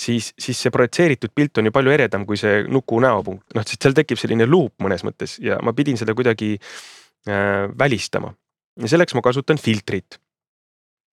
siis, 0.00 0.32
siis 0.38 0.58
see 0.62 0.72
projitseeritud 0.74 1.32
pilt 1.34 1.58
on 1.58 1.68
ju 1.68 1.74
palju 1.74 1.94
eredam 1.94 2.26
kui 2.26 2.38
see 2.40 2.64
nuku 2.70 2.98
näopunkt, 3.04 3.46
noh, 3.54 3.66
sest 3.66 3.86
seal 3.86 3.96
tekib 3.96 4.20
selline 4.20 4.46
luup 4.48 4.74
mõnes 4.82 5.04
mõttes 5.06 5.38
ja 5.42 5.60
ma 5.62 5.74
pidin 5.76 5.98
seda 6.00 6.14
kuidagi 6.16 6.54
äh, 6.58 7.70
välistama. 7.78 8.34
ja 8.80 8.90
selleks 8.90 9.14
ma 9.14 9.22
kasutan 9.22 9.58
filtrit. 9.58 10.18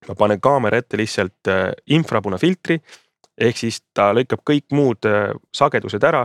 ma 0.08 0.14
panen 0.14 0.40
kaamera 0.40 0.78
ette 0.82 0.96
lihtsalt 1.00 1.48
äh, 1.48 1.72
infrapunafiltri 1.87 2.80
ehk 3.38 3.58
siis 3.58 3.80
ta 3.94 4.10
lõikab 4.14 4.44
kõik 4.46 4.70
muud 4.74 5.06
äh, 5.08 5.32
sagedused 5.54 6.04
ära, 6.06 6.22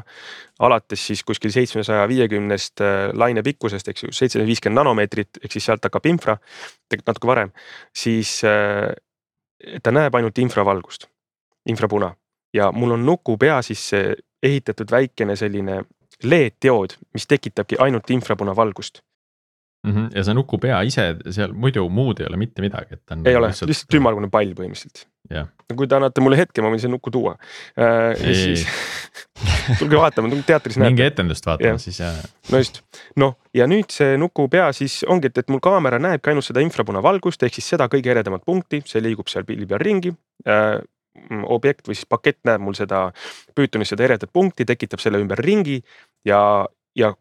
alates 0.61 1.05
siis 1.09 1.23
kuskil 1.25 1.51
seitsmesaja 1.53 2.05
viiekümnest 2.09 2.83
äh, 2.85 3.09
laine 3.17 3.43
pikkusest, 3.45 3.89
eks 3.89 4.05
ju, 4.05 4.11
seitsesada 4.13 4.45
viiskümmend 4.47 4.81
nanomeetrit, 4.83 5.41
ehk 5.41 5.55
siis 5.55 5.65
sealt 5.69 5.85
hakkab 5.85 6.05
infra, 6.09 6.37
tegelikult 6.89 7.13
natuke 7.13 7.31
varem, 7.31 7.53
siis 7.95 8.39
äh, 8.47 8.91
ta 9.83 9.93
näeb 9.95 10.15
ainult 10.15 10.37
infravalgust, 10.37 11.09
infrapuna 11.69 12.13
ja 12.53 12.71
mul 12.71 12.97
on 12.97 13.05
nuku 13.05 13.37
pea 13.37 13.61
siis 13.65 13.89
see 13.93 14.15
ehitatud 14.43 14.91
väikene 14.91 15.35
selline 15.35 15.83
LED-diood, 16.23 16.97
mis 17.13 17.27
tekitabki 17.27 17.79
ainult 17.79 18.09
infrapunavalgust. 18.09 19.01
mm. 19.87 19.91
-hmm. 19.91 20.09
ja 20.15 20.23
see 20.23 20.33
nukupea 20.33 20.81
ise 20.81 21.15
seal 21.29 21.53
muidu 21.53 21.89
muud 21.89 22.19
ei 22.19 22.25
ole 22.29 22.37
mitte 22.37 22.61
midagi, 22.61 22.93
et 22.93 23.01
ta 23.05 23.15
on. 23.15 23.27
ei 23.27 23.35
ole, 23.35 23.47
lihtsalt 23.47 23.95
ümmargune 23.95 24.29
pall 24.29 24.51
põhimõtteliselt. 24.57 25.05
jah. 25.29 25.47
kui 25.75 25.87
te 25.87 25.95
annate 25.95 26.21
mulle 26.21 26.37
hetke, 26.37 26.61
ma 26.61 26.71
võin 26.73 26.81
selle 26.83 26.97
nuku 26.97 27.11
tuua 27.11 27.37
äh,. 27.79 28.27
ja 28.27 28.35
siis 28.35 28.65
tulge 29.79 29.95
vaatama, 29.95 30.41
teatris 30.45 30.77
näete. 30.77 30.89
minge 30.89 31.07
etendust 31.07 31.45
vaatama 31.45 31.77
ja. 31.77 31.77
siis 31.77 31.99
ja. 31.99 32.11
no 32.51 32.57
just, 32.57 32.81
noh 33.15 33.37
ja 33.53 33.67
nüüd 33.67 33.95
see 33.95 34.17
nukupea 34.17 34.71
siis 34.75 35.03
ongi, 35.07 35.31
et, 35.31 35.37
et 35.37 35.49
mul 35.49 35.63
kaamera 35.63 35.99
näebki 35.99 36.33
ainult 36.33 36.49
seda 36.49 36.59
infrapunavalgust 36.65 37.47
ehk 37.47 37.61
siis 37.61 37.71
seda 37.75 37.87
kõige 37.87 38.11
eredamat 38.11 38.43
punkti, 38.45 38.83
see 38.85 39.03
liigub 39.03 39.31
seal 39.31 39.47
pildi 39.47 39.69
peal 39.69 39.79
ringi 39.87 40.11
äh, 40.47 40.79
objekt 41.49 41.87
või 41.87 41.97
siis 41.97 42.09
pakett 42.09 42.39
näeb 42.47 42.61
mul 42.63 42.77
seda 42.77 43.09
Pythonis 43.55 43.93
seda 43.93 44.05
eredat 44.07 44.31
punkti, 44.33 44.67
tekitab 44.67 45.01
selle 45.03 45.21
ümber 45.21 45.41
ringi 45.43 45.79
ja, 46.27 46.41
ja 46.95 47.13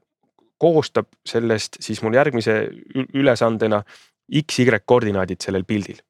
koostab 0.58 1.10
sellest 1.26 1.80
siis 1.84 2.02
mul 2.02 2.16
järgmise 2.18 2.60
ülesandena 3.14 3.82
X-Y 4.42 4.82
koordinaadid 4.84 5.40
sellel 5.44 5.64
pildil. 5.64 6.00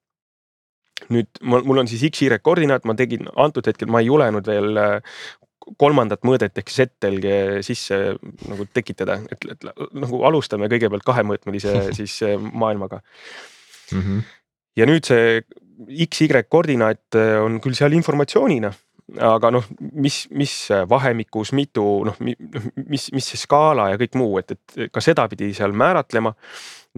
nüüd 1.14 1.28
mul, 1.46 1.78
on 1.78 1.88
siis 1.88 2.02
X-Y 2.10 2.40
koordinaat, 2.42 2.84
ma 2.88 2.96
tegin 2.98 3.28
antud 3.38 3.66
hetkel, 3.70 3.90
ma 3.92 4.00
ei 4.02 4.08
julenud 4.08 4.48
veel 4.48 4.80
äh, 4.82 5.20
kolmandat 5.78 6.24
mõõdet 6.26 6.58
ehk 6.58 6.72
ZLG 6.72 7.62
sisse 7.66 7.98
nagu 8.48 8.66
tekitada, 8.74 9.18
et, 9.30 9.46
et 9.52 9.68
nagu 9.68 10.22
alustame 10.26 10.68
kõigepealt 10.72 11.06
kahemõõtmelise 11.06 11.76
siis 11.98 12.18
äh, 12.26 12.34
maailmaga 12.38 13.00
mm. 13.92 14.00
-hmm. 14.00 14.22
ja 14.80 14.88
nüüd 14.90 15.06
see 15.08 15.40
X-Y 15.86 16.44
koordinaat 16.48 17.14
äh, 17.14 17.38
on 17.42 17.60
küll 17.62 17.76
seal 17.78 17.94
informatsioonina 17.96 18.72
aga 19.16 19.50
noh, 19.52 19.64
mis, 19.96 20.26
mis 20.36 20.52
vahemikus, 20.88 21.52
mitu 21.56 21.84
noh, 22.04 22.16
mis, 22.20 23.08
mis 23.14 23.30
see 23.32 23.40
skaala 23.40 23.88
ja 23.92 24.00
kõik 24.00 24.18
muu, 24.20 24.36
et, 24.40 24.52
et 24.52 24.92
ka 24.92 25.02
seda 25.04 25.24
pidi 25.30 25.52
seal 25.56 25.72
määratlema. 25.72 26.34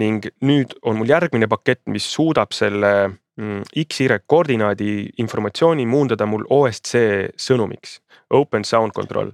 ning 0.01 0.25
nüüd 0.47 0.73
on 0.87 0.97
mul 0.97 1.11
järgmine 1.11 1.49
pakett, 1.51 1.83
mis 1.93 2.07
suudab 2.09 2.55
selle 2.57 2.93
mm, 3.37 3.67
X-Y 3.83 4.23
koordinaadi 4.27 5.11
informatsiooni 5.21 5.85
muundada 5.87 6.27
mul 6.27 6.47
OSC 6.49 6.97
sõnumiks, 7.37 7.99
Open 8.31 8.65
Sound 8.65 8.95
Control. 8.97 9.33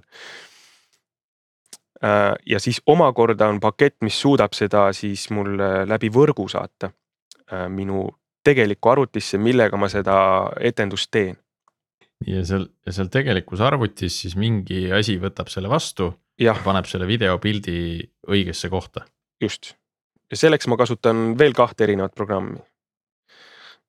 Äh, 2.03 2.33
ja 2.45 2.59
siis 2.59 2.81
omakorda 2.85 3.47
on 3.47 3.61
pakett, 3.63 4.01
mis 4.01 4.19
suudab 4.19 4.53
seda 4.53 4.89
siis 4.93 5.29
mul 5.31 5.55
läbi 5.87 6.11
võrgu 6.13 6.49
saata 6.51 6.91
äh, 6.91 7.69
minu 7.69 8.09
tegelikku 8.47 8.93
arvutisse, 8.93 9.37
millega 9.41 9.77
ma 9.77 9.91
seda 9.91 10.15
etendust 10.71 11.11
teen 11.11 11.35
ja 12.25 12.43
seal, 12.47 12.65
ja 12.85 12.93
seal 12.95 13.11
tegelikus 13.13 13.61
arvutis 13.63 14.21
siis 14.23 14.37
mingi 14.39 14.87
asi 14.95 15.17
võtab 15.21 15.51
selle 15.53 15.69
vastu 15.69 16.09
ja 16.41 16.55
paneb 16.63 16.87
selle 16.89 17.07
videopildi 17.09 17.77
õigesse 18.29 18.69
kohta. 18.73 19.05
just, 19.41 19.73
ja 20.31 20.37
selleks 20.37 20.67
ma 20.67 20.77
kasutan 20.77 21.37
veel 21.39 21.53
kahte 21.57 21.85
erinevat 21.85 22.15
programmi. 22.15 22.59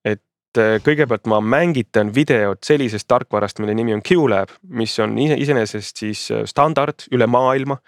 et 0.05 0.61
äh, 0.61 0.79
kõigepealt 0.85 1.27
ma 1.27 1.41
mängitan 1.41 2.13
videot 2.15 2.65
sellisest 2.65 3.09
tarkvarast, 3.09 3.59
mille 3.59 3.75
nimi 3.75 3.95
on 3.95 4.03
QLab, 4.03 4.53
mis 4.69 4.99
on 4.99 5.19
iseenesest 5.19 6.05
siis 6.05 6.31
äh, 6.31 6.45
standard 6.45 7.09
üle 7.13 7.27
maailma 7.27 7.81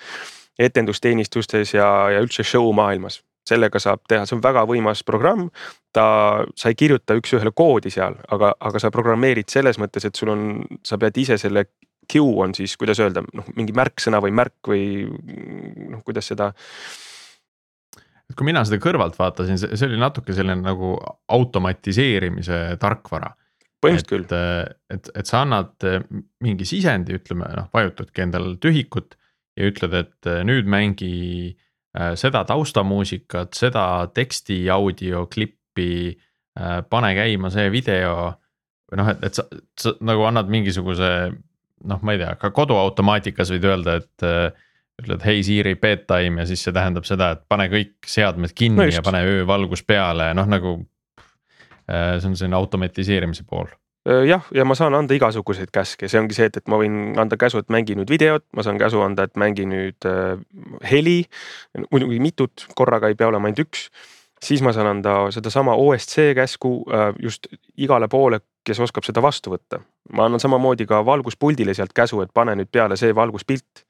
etendusteenistustes 0.61 1.75
ja, 1.75 2.11
ja 2.13 2.21
üldse 2.21 2.45
show 2.45 2.73
maailmas 2.77 3.23
sellega 3.49 3.81
saab 3.83 4.03
teha, 4.09 4.27
see 4.29 4.37
on 4.37 4.43
väga 4.45 4.65
võimas 4.69 5.05
programm. 5.07 5.49
ta, 5.93 6.05
sa 6.55 6.71
ei 6.71 6.79
kirjuta 6.79 7.17
üks-ühele 7.19 7.51
koodi 7.57 7.91
seal, 7.91 8.15
aga, 8.31 8.53
aga 8.63 8.79
sa 8.83 8.93
programmeerid 8.95 9.51
selles 9.51 9.79
mõttes, 9.83 10.05
et 10.07 10.17
sul 10.17 10.31
on, 10.31 10.43
sa 10.87 11.01
pead 11.03 11.19
ise 11.19 11.39
selle 11.41 11.67
Q 12.11 12.23
on 12.43 12.55
siis, 12.55 12.77
kuidas 12.79 12.99
öelda, 13.03 13.23
noh 13.37 13.47
mingi 13.59 13.75
märksõna 13.77 14.21
või 14.23 14.33
märk 14.35 14.71
või 14.71 14.85
noh, 15.91 16.03
kuidas 16.07 16.31
seda 16.31 16.51
et 18.31 18.37
kui 18.39 18.47
mina 18.47 18.63
seda 18.67 18.79
kõrvalt 18.83 19.19
vaatasin, 19.19 19.59
see 19.59 19.87
oli 19.89 19.99
natuke 19.99 20.35
selline 20.35 20.63
nagu 20.63 20.95
automatiseerimise 21.35 22.61
tarkvara. 22.83 23.33
põhimõtteliselt 23.83 24.31
küll. 24.31 24.71
et, 24.95 25.11
et 25.17 25.27
sa 25.27 25.43
annad 25.43 25.89
mingi 26.45 26.67
sisendi, 26.69 27.19
ütleme 27.19 27.51
noh, 27.57 27.71
vajutadki 27.75 28.27
endal 28.27 28.55
tühikut 28.63 29.19
ja 29.59 29.71
ütled, 29.71 29.95
et 30.05 30.31
nüüd 30.47 30.71
mängi 30.71 31.11
Äh, 31.51 31.70
seda 31.91 32.45
taustamuusikat, 32.47 33.55
seda 33.57 33.85
teksti, 34.15 34.63
audio, 34.71 35.25
klippi, 35.27 36.17
äh, 36.59 36.81
pane 36.91 37.15
käima 37.19 37.51
see 37.51 37.71
video. 37.73 38.35
või 38.91 38.99
noh, 38.99 39.11
et, 39.13 39.25
et 39.27 39.35
sa, 39.39 39.45
sa 39.79 39.95
nagu 40.03 40.25
annad 40.27 40.51
mingisuguse 40.51 41.11
noh, 41.91 42.01
ma 42.03 42.15
ei 42.15 42.21
tea, 42.21 42.35
ka 42.39 42.51
koduautomaatikas 42.55 43.53
võid 43.55 43.67
öelda, 43.71 43.97
et 44.03 44.27
äh, 44.27 44.69
ütled 45.01 45.23
hei 45.25 45.43
Siri 45.47 45.77
bedtime 45.81 46.43
ja 46.43 46.47
siis 46.51 46.63
see 46.67 46.75
tähendab 46.77 47.07
seda, 47.09 47.33
et 47.37 47.45
pane 47.49 47.69
kõik 47.73 48.07
seadmed 48.07 48.53
kinni 48.55 48.83
no 48.83 48.89
just. 48.89 48.99
ja 48.99 49.05
pane 49.07 49.23
öövalgus 49.27 49.83
peale, 49.87 50.33
noh 50.37 50.49
nagu. 50.51 50.79
see 51.91 52.29
on 52.29 52.37
selline 52.39 52.55
automatiseerimise 52.55 53.43
pool 53.51 53.67
jah, 54.07 54.47
ja 54.55 54.65
ma 54.65 54.75
saan 54.79 54.95
anda 54.97 55.15
igasuguseid 55.17 55.73
käske, 55.75 56.09
see 56.09 56.21
ongi 56.21 56.37
see, 56.37 56.49
et, 56.49 56.57
et 56.61 56.71
ma 56.71 56.79
võin 56.81 57.19
anda 57.21 57.37
käsu, 57.41 57.61
et 57.61 57.69
mängi 57.73 57.97
nüüd 57.99 58.11
videot, 58.11 58.47
ma 58.57 58.65
saan 58.65 58.81
käsu 58.81 59.03
anda, 59.05 59.27
et 59.29 59.37
mängi 59.41 59.67
nüüd 59.69 60.09
äh, 60.09 60.39
heli. 60.91 61.25
muidugi 61.91 62.21
mitut, 62.21 62.67
korraga 62.79 63.11
ei 63.11 63.19
pea 63.19 63.29
olema 63.29 63.51
ainult 63.51 63.67
üks. 63.67 63.91
siis 64.41 64.63
ma 64.65 64.73
saan 64.73 64.87
anda 64.89 65.31
sedasama 65.31 65.75
OSC 65.77 66.33
käsku 66.35 66.85
äh, 66.89 67.13
just 67.21 67.47
igale 67.77 68.09
poole, 68.09 68.41
kes 68.65 68.81
oskab 68.81 69.05
seda 69.05 69.23
vastu 69.23 69.53
võtta. 69.53 69.83
ma 70.13 70.25
annan 70.25 70.41
samamoodi 70.41 70.87
ka 70.87 71.05
valguspuldile 71.05 71.75
sealt 71.75 71.93
käsu, 71.93 72.23
et 72.23 72.33
pane 72.35 72.57
nüüd 72.57 72.73
peale 72.73 72.97
see 72.97 73.15
valguspilt 73.15 73.85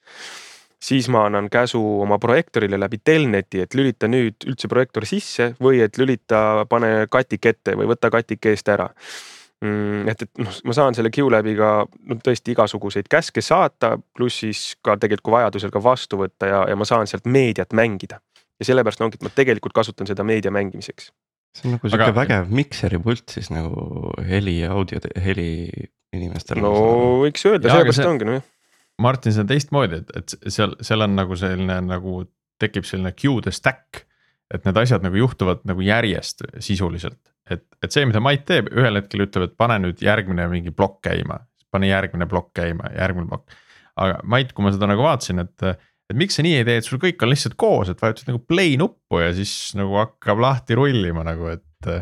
siis 0.80 1.08
ma 1.08 1.26
annan 1.26 1.50
käsu 1.50 1.80
oma 2.00 2.18
projektorile 2.18 2.80
läbi 2.80 2.98
telneti, 3.04 3.60
et 3.60 3.74
lülita 3.74 4.08
nüüd 4.08 4.46
üldse 4.48 4.68
projektor 4.68 5.04
sisse 5.06 5.52
või 5.60 5.82
et 5.84 5.98
lülita, 6.00 6.64
pane 6.68 7.06
katik 7.10 7.46
ette 7.46 7.76
või 7.76 7.90
võta 7.92 8.10
katik 8.10 8.46
eest 8.46 8.68
ära. 8.68 8.88
Et, 9.60 10.22
et 10.24 10.40
noh, 10.40 10.54
ma 10.64 10.76
saan 10.76 10.96
selle 10.96 11.10
QLabiga 11.12 11.70
no 11.84 12.16
tõesti 12.24 12.54
igasuguseid 12.54 13.10
käske 13.12 13.42
saata, 13.44 13.96
pluss 14.16 14.40
siis 14.44 14.62
ka 14.84 14.96
tegelikult 15.00 15.34
vajadusel 15.36 15.72
ka 15.74 15.82
vastu 15.84 16.20
võtta 16.22 16.48
ja, 16.48 16.62
ja 16.70 16.78
ma 16.80 16.88
saan 16.88 17.10
sealt 17.10 17.28
meediat 17.28 17.76
mängida. 17.76 18.20
ja 18.60 18.68
sellepärast 18.68 19.04
ongi, 19.04 19.20
et 19.20 19.26
ma 19.26 19.32
tegelikult 19.34 19.76
kasutan 19.76 20.08
seda 20.08 20.24
meedia 20.24 20.52
mängimiseks. 20.54 21.12
see 21.56 21.68
on 21.68 21.76
nagu 21.76 21.88
sihuke 21.88 22.08
Aga... 22.08 22.16
vägev 22.22 22.52
mikseri 22.56 23.02
pult 23.04 23.36
siis 23.36 23.50
nagu 23.52 24.12
heli 24.26 24.60
ja 24.60 24.72
audio, 24.72 25.00
heli 25.20 25.68
inimestele. 26.16 26.64
no 26.64 26.74
võiks 27.26 27.44
öelda, 27.44 27.68
sellepärast 27.68 28.02
see... 28.02 28.10
ongi 28.14 28.28
noh 28.28 28.40
jah. 28.40 28.48
Martin, 29.00 29.32
see 29.32 29.40
on 29.40 29.48
teistmoodi, 29.48 30.02
et, 30.02 30.10
et 30.16 30.52
seal, 30.52 30.74
seal 30.84 31.04
on 31.04 31.14
nagu 31.16 31.36
selline 31.36 31.78
nagu 31.86 32.24
tekib 32.60 32.84
selline 32.84 33.14
queue'de 33.16 33.52
stack 33.52 34.04
et 34.54 34.66
need 34.66 34.78
asjad 34.82 35.04
nagu 35.04 35.18
juhtuvad 35.18 35.62
nagu 35.68 35.84
järjest 35.84 36.42
sisuliselt, 36.62 37.20
et, 37.54 37.66
et 37.84 37.94
see, 37.94 38.06
mida 38.08 38.22
Mait 38.24 38.42
teeb, 38.46 38.70
ühel 38.74 39.00
hetkel 39.00 39.26
ütleb, 39.26 39.48
et 39.48 39.56
pane 39.58 39.78
nüüd 39.82 40.02
järgmine 40.04 40.46
mingi 40.52 40.72
plokk 40.74 41.00
käima, 41.08 41.40
pane 41.72 41.90
järgmine 41.90 42.28
plokk 42.30 42.52
käima, 42.60 42.90
järgmine 42.96 43.30
plokk. 43.30 43.56
aga 44.00 44.20
Mait, 44.24 44.52
kui 44.54 44.66
ma 44.66 44.72
seda 44.74 44.88
nagu 44.90 45.04
vaatasin, 45.06 45.44
et, 45.44 45.66
et 46.10 46.18
miks 46.18 46.38
sa 46.38 46.44
nii 46.46 46.60
ei 46.60 46.68
tee, 46.68 46.78
et 46.80 46.86
sul 46.86 47.02
kõik 47.02 47.22
on 47.24 47.32
lihtsalt 47.32 47.58
koos, 47.60 47.92
et 47.92 48.02
vajutad 48.02 48.30
nagu 48.32 48.42
play 48.46 48.76
nuppu 48.80 49.22
ja 49.22 49.32
siis 49.36 49.74
nagu 49.78 49.98
hakkab 50.00 50.42
lahti 50.42 50.78
rullima 50.78 51.24
nagu, 51.26 51.50
et 51.54 51.92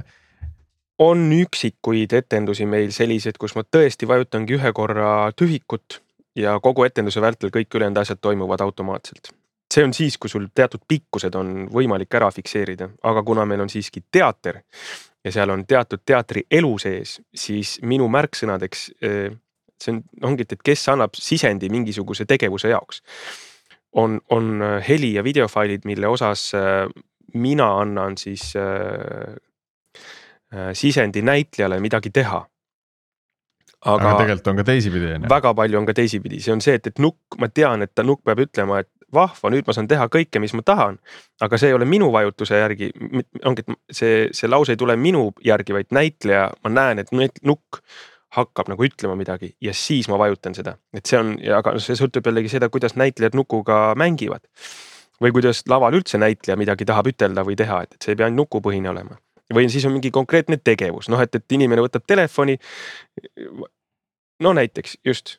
on 0.99 1.29
üksikuid 1.33 2.13
etendusi 2.19 2.67
meil 2.67 2.91
selliseid, 2.95 3.39
kus 3.39 3.55
ma 3.55 3.63
tõesti 3.63 4.09
vajutangi 4.11 4.59
ühe 4.59 4.73
korra 4.75 5.31
tühikut 5.39 6.01
ja 6.39 6.59
kogu 6.63 6.87
etenduse 6.87 7.23
vältel 7.23 7.55
kõik 7.55 7.75
ülejäänud 7.75 8.03
asjad 8.03 8.21
toimuvad 8.23 8.63
automaatselt 8.67 9.31
see 9.75 9.85
on 9.85 9.93
siis, 9.95 10.17
kui 10.19 10.31
sul 10.31 10.49
teatud 10.55 10.85
pikkused 10.89 11.35
on 11.37 11.67
võimalik 11.73 12.15
ära 12.17 12.31
fikseerida, 12.33 12.89
aga 13.11 13.23
kuna 13.23 13.45
meil 13.49 13.61
on 13.65 13.73
siiski 13.73 14.05
teater 14.11 14.63
ja 15.25 15.33
seal 15.33 15.53
on 15.53 15.67
teatud 15.69 16.03
teatri 16.07 16.45
elu 16.51 16.73
sees, 16.81 17.19
siis 17.35 17.77
minu 17.83 18.09
märksõnadeks 18.13 18.87
eh, 19.03 19.29
see 19.79 19.95
on, 19.95 20.03
ongi, 20.31 20.47
et, 20.49 20.63
kes 20.65 20.89
annab 20.95 21.19
sisendi 21.19 21.71
mingisuguse 21.71 22.27
tegevuse 22.27 22.73
jaoks. 22.73 23.03
on, 23.93 24.21
on 24.31 24.63
eh, 24.63 24.89
heli 24.89 25.15
ja 25.15 25.25
videofailid, 25.25 25.85
mille 25.85 26.09
osas 26.09 26.53
eh, 26.55 26.89
mina 27.35 27.75
annan 27.81 28.17
siis 28.17 28.55
sisendi 30.73 31.21
näitlejale 31.23 31.77
midagi 31.81 32.09
teha 32.11 32.39
aga, 33.85 33.97
aga 33.97 34.13
tegelikult 34.23 34.49
on 34.53 34.61
ka 34.61 34.65
teisipidi 34.65 35.11
on 35.13 35.27
ju. 35.27 35.31
väga 35.31 35.53
palju 35.55 35.79
on 35.79 35.87
ka 35.87 35.95
teisipidi, 35.95 36.41
see 36.41 36.55
on 36.55 36.63
see, 36.65 36.79
et, 36.79 36.87
et 36.91 37.03
nukk, 37.03 37.37
ma 37.39 37.51
tean, 37.53 37.85
et 37.85 37.93
ta 37.95 38.05
nukk 38.07 38.25
peab 38.27 38.41
ütlema, 38.47 38.81
et 38.81 38.91
vahva, 39.15 39.51
nüüd 39.53 39.67
ma 39.67 39.75
saan 39.77 39.89
teha 39.89 40.09
kõike, 40.13 40.41
mis 40.43 40.55
ma 40.57 40.65
tahan. 40.67 40.99
aga 41.41 41.59
see 41.59 41.73
ei 41.73 41.77
ole 41.77 41.89
minu 41.89 42.11
vajutuse 42.13 42.61
järgi, 42.61 42.91
ongi, 43.45 43.65
et 43.65 43.97
see, 44.01 44.29
see 44.33 44.51
lause 44.51 44.75
ei 44.75 44.81
tule 44.81 44.97
minu 44.97 45.31
järgi, 45.45 45.77
vaid 45.77 45.93
näitleja, 45.95 46.49
ma 46.65 46.73
näen, 46.73 47.05
et 47.05 47.13
nukk 47.43 47.81
hakkab 48.37 48.69
nagu 48.69 48.85
ütlema 48.85 49.17
midagi 49.17 49.55
ja 49.65 49.73
siis 49.73 50.09
ma 50.13 50.19
vajutan 50.21 50.55
seda, 50.57 50.77
et 50.93 51.09
see 51.09 51.19
on, 51.21 51.33
aga 51.57 51.79
see 51.81 51.97
sõltub 51.97 52.29
jällegi 52.29 52.53
seda, 52.53 52.69
kuidas 52.69 52.99
näitlejad 53.01 53.39
nukuga 53.39 53.95
mängivad. 53.97 54.45
või 55.19 55.33
kuidas 55.35 55.65
laval 55.67 55.97
üldse 55.99 56.19
näitleja 56.19 56.55
midagi 56.57 56.85
tahab 56.87 57.09
ütelda 57.11 57.43
või 57.43 57.57
teha, 57.59 57.81
et 57.83 57.97
see 57.99 58.13
ei 58.13 58.19
pea 58.21 58.29
ainult 58.29 58.45
nukupõhine 58.45 58.91
olema 58.91 59.17
või 59.55 59.69
siis 59.73 59.85
on 59.89 59.95
mingi 59.97 60.11
konkreetne 60.13 60.59
tegevus, 60.65 61.09
noh, 61.09 61.21
et, 61.25 61.35
et 61.35 61.53
inimene 61.57 61.83
võtab 61.83 62.05
telefoni. 62.07 62.59
no 64.41 64.53
näiteks 64.53 64.99
just 65.05 65.39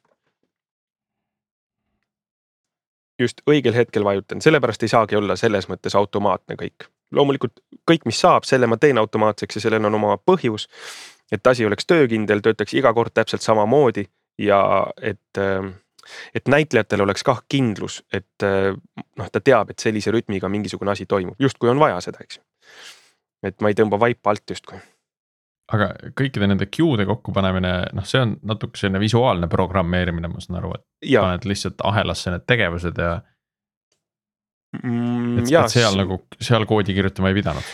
just 3.19 3.41
õigel 3.49 3.75
hetkel 3.75 4.03
vajutan, 4.03 4.41
sellepärast 4.41 4.83
ei 4.83 4.91
saagi 4.91 5.17
olla 5.19 5.35
selles 5.39 5.67
mõttes 5.69 5.95
automaatne 5.95 6.55
kõik. 6.59 6.87
loomulikult 7.11 7.59
kõik, 7.91 8.05
mis 8.05 8.19
saab, 8.21 8.45
selle 8.45 8.67
ma 8.67 8.77
teen 8.77 8.97
automaatseks 8.97 9.55
ja 9.55 9.61
sellel 9.61 9.85
on 9.85 9.95
oma 9.95 10.17
põhjus. 10.17 10.67
et 11.31 11.47
asi 11.47 11.65
oleks 11.65 11.85
töökindel, 11.85 12.41
töötaks 12.41 12.73
iga 12.73 12.93
kord 12.93 13.13
täpselt 13.13 13.41
samamoodi 13.41 14.05
ja 14.37 14.87
et, 15.01 15.37
et 16.33 16.47
näitlejatel 16.47 17.01
oleks 17.01 17.23
kah 17.23 17.43
kindlus, 17.49 18.03
et 18.13 18.45
noh, 19.17 19.29
ta 19.31 19.39
teab, 19.39 19.69
et 19.69 19.79
sellise 19.79 20.11
rütmiga 20.11 20.49
mingisugune 20.49 20.91
asi 20.91 21.05
toimub, 21.05 21.35
justkui 21.39 21.69
on 21.69 21.79
vaja 21.79 22.01
seda, 22.01 22.23
eks 22.23 22.39
ju. 22.39 22.43
et 23.43 23.61
ma 23.61 23.69
ei 23.69 23.77
tõmba 23.77 23.99
vaipa 23.99 24.29
alt 24.29 24.49
justkui 24.49 24.79
aga 25.75 25.89
kõikide 26.17 26.49
nende 26.49 26.67
queue'de 26.71 27.05
kokkupanemine, 27.09 27.73
noh, 27.97 28.05
see 28.07 28.21
on 28.23 28.35
natuke 28.49 28.79
selline 28.79 29.01
visuaalne 29.01 29.49
programmeerimine, 29.51 30.31
ma 30.31 30.41
saan 30.43 30.59
aru, 30.61 30.73
et 30.77 31.11
ja. 31.13 31.23
paned 31.25 31.45
lihtsalt 31.49 31.83
ahelasse 31.85 32.33
need 32.33 32.45
tegevused 32.49 32.97
ja 33.01 33.13
mm,. 34.81 35.39
et, 35.43 35.53
et 35.53 35.75
seal 35.75 35.97
nagu, 35.99 36.21
seal 36.41 36.65
koodi 36.69 36.95
kirjutama 36.97 37.31
ei 37.31 37.37
pidanud. 37.37 37.73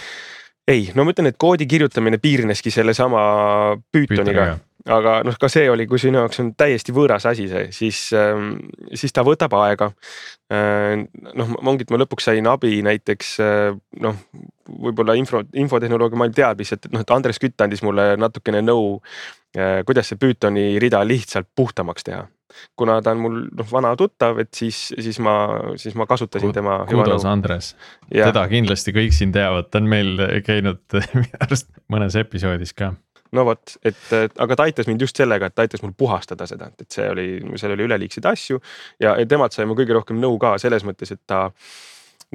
ei, 0.71 0.87
no 0.97 1.05
ma 1.05 1.15
ütlen, 1.15 1.31
et 1.31 1.39
koodi 1.39 1.67
kirjutamine 1.71 2.19
piirneski 2.21 2.73
sellesama 2.73 3.23
Pythoniga, 3.95 4.55
aga 4.85 5.15
noh, 5.25 5.37
ka 5.41 5.49
see 5.49 5.65
oli, 5.71 5.87
kui 5.89 5.99
sinu 6.01 6.19
jaoks 6.21 6.41
on 6.43 6.51
täiesti 6.57 6.93
võõras 6.95 7.25
asi 7.29 7.47
see, 7.49 7.69
siis, 7.73 8.01
ähm, 8.17 8.55
siis 8.93 9.13
ta 9.15 9.23
võtab 9.25 9.55
aega. 9.57 9.89
Äh, 10.53 11.01
noh, 11.33 11.55
ongi, 11.65 11.87
et 11.87 11.93
ma 11.93 11.99
lõpuks 12.03 12.29
sain 12.29 12.45
abi 12.49 12.77
näiteks 12.85 13.31
äh, 13.41 13.71
noh, 14.05 14.21
võib-olla 14.69 15.15
info, 15.17 15.41
infotehnoloogia 15.57 16.21
maailm 16.21 16.37
teab 16.37 16.61
lihtsalt, 16.61 16.85
et 16.85 16.93
noh, 16.93 17.05
et 17.05 17.15
Andres 17.17 17.41
Kütt 17.41 17.65
andis 17.65 17.81
mulle 17.85 18.11
natukene 18.21 18.61
nõu, 18.65 18.99
äh, 19.57 19.81
kuidas 19.87 20.11
see 20.11 20.21
Pythoni 20.21 20.75
rida 20.81 21.01
lihtsalt 21.07 21.49
puhtamaks 21.57 22.05
teha 22.05 22.25
kuna 22.79 23.01
ta 23.03 23.11
on 23.11 23.19
mul 23.19 23.39
noh, 23.49 23.67
vana 23.67 23.89
tuttav, 23.99 24.37
et 24.39 24.53
siis, 24.55 24.77
siis 25.01 25.17
ma, 25.19 25.33
siis 25.81 25.97
ma 25.97 26.05
kasutasin 26.07 26.53
Kud, 26.53 26.55
tema. 26.55 26.77
kudos 26.87 27.25
Andres, 27.27 27.73
teda 28.07 28.45
kindlasti 28.47 28.93
kõik 28.95 29.17
siin 29.17 29.33
teavad, 29.35 29.67
ta 29.73 29.81
on 29.81 29.89
meil 29.91 30.21
käinud 30.45 30.95
arust 31.43 31.73
mõnes 31.91 32.15
episoodis 32.21 32.71
ka 32.77 32.93
no 33.35 33.45
vot, 33.47 33.75
et 33.85 34.13
aga 34.13 34.55
ta 34.55 34.67
aitas 34.67 34.87
mind 34.89 35.01
just 35.01 35.17
sellega, 35.17 35.49
et 35.49 35.55
ta 35.55 35.65
aitas 35.65 35.83
mul 35.83 35.95
puhastada 35.97 36.47
seda, 36.49 36.69
et 36.79 36.91
see 36.91 37.07
oli, 37.09 37.27
seal 37.59 37.73
oli 37.75 37.87
üleliigseid 37.87 38.27
asju 38.29 38.61
ja 39.01 39.15
temalt 39.29 39.55
sai 39.55 39.67
ma 39.69 39.77
kõige 39.77 39.97
rohkem 39.97 40.19
nõu 40.21 40.37
ka 40.41 40.55
selles 40.61 40.85
mõttes, 40.87 41.11
et 41.15 41.21
ta 41.27 41.47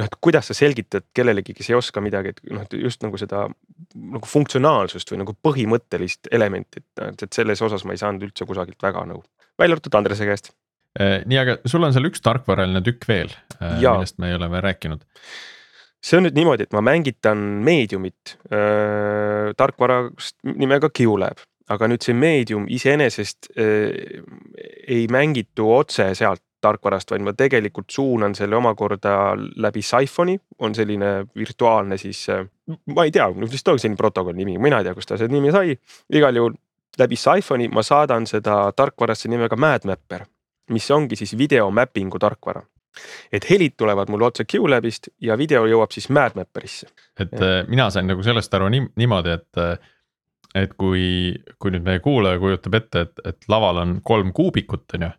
noh, 0.00 0.06
et 0.06 0.16
kuidas 0.22 0.50
sa 0.50 0.56
selgitad 0.56 1.06
kellelegi, 1.16 1.54
kes 1.56 1.70
ei 1.70 1.78
oska 1.78 2.02
midagi, 2.04 2.34
et 2.34 2.42
noh, 2.50 2.64
et 2.66 2.78
just 2.80 3.04
nagu 3.04 3.20
seda 3.20 3.46
nagu 3.94 4.30
funktsionaalsust 4.30 5.12
või 5.12 5.22
nagu 5.22 5.36
põhimõttelist 5.46 6.30
elementi, 6.34 6.82
et, 6.82 7.22
et 7.26 7.30
selles 7.34 7.62
osas 7.66 7.86
ma 7.86 7.96
ei 7.96 8.02
saanud 8.02 8.28
üldse 8.28 8.46
kusagilt 8.48 8.82
väga 8.82 9.06
nõu, 9.10 9.22
välja 9.60 9.78
arvatud 9.78 9.98
Andrese 9.98 10.28
käest. 10.28 10.52
Äh, 10.98 11.20
nii, 11.30 11.38
aga 11.38 11.56
sul 11.70 11.86
on 11.86 11.94
seal 11.94 12.08
üks 12.08 12.22
tarkvaraline 12.24 12.82
tükk 12.86 13.06
veel, 13.10 13.32
äh, 13.60 13.78
millest 13.78 14.18
me 14.18 14.32
ei 14.32 14.38
ole 14.38 14.50
veel 14.50 14.64
rääkinud 14.66 15.06
see 16.00 16.18
on 16.18 16.26
nüüd 16.26 16.36
niimoodi, 16.36 16.66
et 16.66 16.76
ma 16.76 16.82
mängitan 16.84 17.40
meediumit 17.64 18.36
äh, 18.48 19.52
tarkvarast 19.56 20.38
nimega 20.56 20.90
QLab, 20.96 21.42
aga 21.70 21.88
nüüd 21.90 22.04
see 22.04 22.16
meedium 22.16 22.66
iseenesest 22.72 23.50
äh, 23.60 24.22
ei 24.88 25.04
mängitu 25.12 25.68
otse 25.76 26.10
sealt 26.18 26.42
tarkvarast, 26.60 27.12
vaid 27.12 27.24
ma 27.24 27.32
tegelikult 27.36 27.88
suunan 27.92 28.34
selle 28.36 28.58
omakorda 28.58 29.32
läbi 29.64 29.82
Siphoni, 29.84 30.34
on 30.60 30.74
selline 30.76 31.12
virtuaalne 31.36 31.96
siis 32.00 32.26
äh,, 32.32 32.42
ma 32.92 33.06
ei 33.08 33.14
tea, 33.14 33.30
vist 33.46 33.68
ongi 33.68 33.84
selline 33.84 34.00
protokolli 34.00 34.44
nimi, 34.44 34.58
mina 34.60 34.80
ei 34.80 34.88
tea, 34.88 34.96
kust 34.96 35.12
ta 35.12 35.20
selle 35.20 35.32
nimi 35.32 35.52
sai, 35.54 35.72
igal 36.16 36.36
juhul 36.36 36.58
läbi 37.00 37.16
Siphoni 37.16 37.70
ma 37.72 37.84
saadan 37.86 38.28
seda 38.28 38.62
tarkvarasse 38.76 39.32
nimega 39.32 39.56
MadMapper, 39.56 40.26
mis 40.76 40.90
ongi 40.92 41.16
siis 41.16 41.32
video 41.38 41.70
mapping'u 41.72 42.20
tarkvara 42.20 42.64
et 43.32 43.46
helid 43.50 43.76
tulevad 43.78 44.10
mul 44.10 44.26
otse 44.26 44.44
QLabist 44.48 45.10
ja 45.22 45.36
video 45.38 45.64
jõuab 45.68 45.94
siis 45.94 46.08
MadMapperisse. 46.10 46.90
et 47.18 47.32
ja. 47.32 47.60
Äh, 47.60 47.68
mina 47.68 47.90
sain 47.90 48.08
nagu 48.10 48.22
sellest 48.26 48.54
aru 48.54 48.68
nii, 48.72 48.90
niimoodi, 49.00 49.36
et, 49.38 49.60
äh, 49.62 49.92
et 50.64 50.74
kui, 50.78 51.34
kui 51.58 51.74
nüüd 51.74 51.86
meie 51.86 52.02
kuulaja 52.04 52.40
kujutab 52.42 52.78
ette, 52.80 53.06
et, 53.06 53.24
et 53.32 53.48
laval 53.48 53.82
on 53.84 53.98
kolm 54.04 54.32
kuubikut, 54.36 54.86
on 54.98 55.08
ju. 55.08 55.12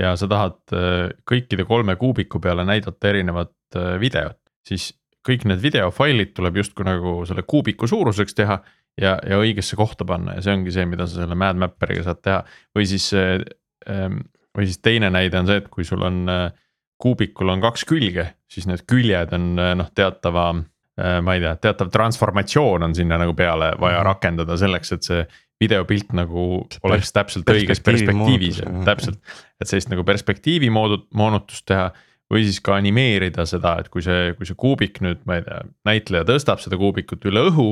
ja 0.00 0.14
sa 0.16 0.30
tahad 0.30 0.60
äh, 0.76 1.10
kõikide 1.28 1.66
kolme 1.68 1.96
kuubiku 2.00 2.40
peale 2.40 2.64
näidata 2.64 3.10
erinevat 3.10 3.56
videot, 4.00 4.38
siis 4.66 4.90
kõik 5.26 5.44
need 5.46 5.60
videofailid 5.62 6.32
tuleb 6.34 6.56
justkui 6.58 6.86
nagu 6.86 7.20
selle 7.28 7.44
kuubiku 7.46 7.86
suuruseks 7.86 8.34
teha 8.34 8.56
ja, 9.00 9.16
ja 9.26 9.38
õigesse 9.40 9.76
kohta 9.78 10.06
panna 10.08 10.36
ja 10.36 10.44
see 10.44 10.54
ongi 10.56 10.72
see, 10.74 10.86
mida 10.88 11.06
sa 11.06 11.22
selle 11.22 11.36
MadMapperiga 11.38 12.04
saad 12.06 12.22
teha. 12.24 12.40
või 12.76 12.88
siis, 12.88 13.10
ähm, 13.14 14.22
või 14.56 14.66
siis 14.66 14.80
teine 14.82 15.10
näide 15.12 15.38
on 15.38 15.50
see, 15.50 15.60
et 15.62 15.68
kui 15.72 15.86
sul 15.86 16.02
on 16.06 16.24
äh, 16.32 16.48
kuubikul 17.00 17.54
on 17.54 17.62
kaks 17.62 17.86
külge, 17.88 18.26
siis 18.50 18.68
need 18.70 18.84
küljed 18.90 19.32
on 19.36 19.52
eh, 19.58 19.72
noh, 19.78 19.88
teatava 19.96 20.50
eh, 20.54 21.20
ma 21.24 21.36
ei 21.36 21.44
tea, 21.44 21.54
teatav 21.68 21.92
transformatsioon 21.94 22.88
on 22.88 22.96
sinna 22.96 23.18
nagu 23.20 23.34
peale 23.38 23.72
vaja 23.80 24.00
-hmm. 24.00 24.10
rakendada 24.10 24.56
selleks, 24.60 24.92
et 24.96 25.08
see 25.08 25.24
videopilt 25.60 26.14
nagu 26.16 26.44
oleks 26.88 27.12
täpselt 27.12 27.50
õiges 27.52 27.82
perspektiivis, 27.84 28.62
täpselt. 28.84 29.18
et 29.60 29.68
sellist 29.68 29.90
nagu 29.92 30.04
perspektiivi 30.08 30.70
moodu-, 30.72 31.04
moonutust 31.14 31.66
teha 31.68 31.90
või 32.30 32.46
siis 32.46 32.60
ka 32.64 32.76
animeerida 32.78 33.44
seda, 33.48 33.76
et 33.80 33.90
kui 33.92 34.02
see, 34.02 34.32
kui 34.38 34.48
see 34.48 34.56
kuubik 34.56 35.02
nüüd, 35.04 35.20
ma 35.28 35.40
ei 35.40 35.44
tea, 35.44 35.60
näitleja 35.84 36.24
tõstab 36.28 36.62
seda 36.62 36.78
kuubikut 36.80 37.24
üle 37.28 37.44
õhu. 37.50 37.70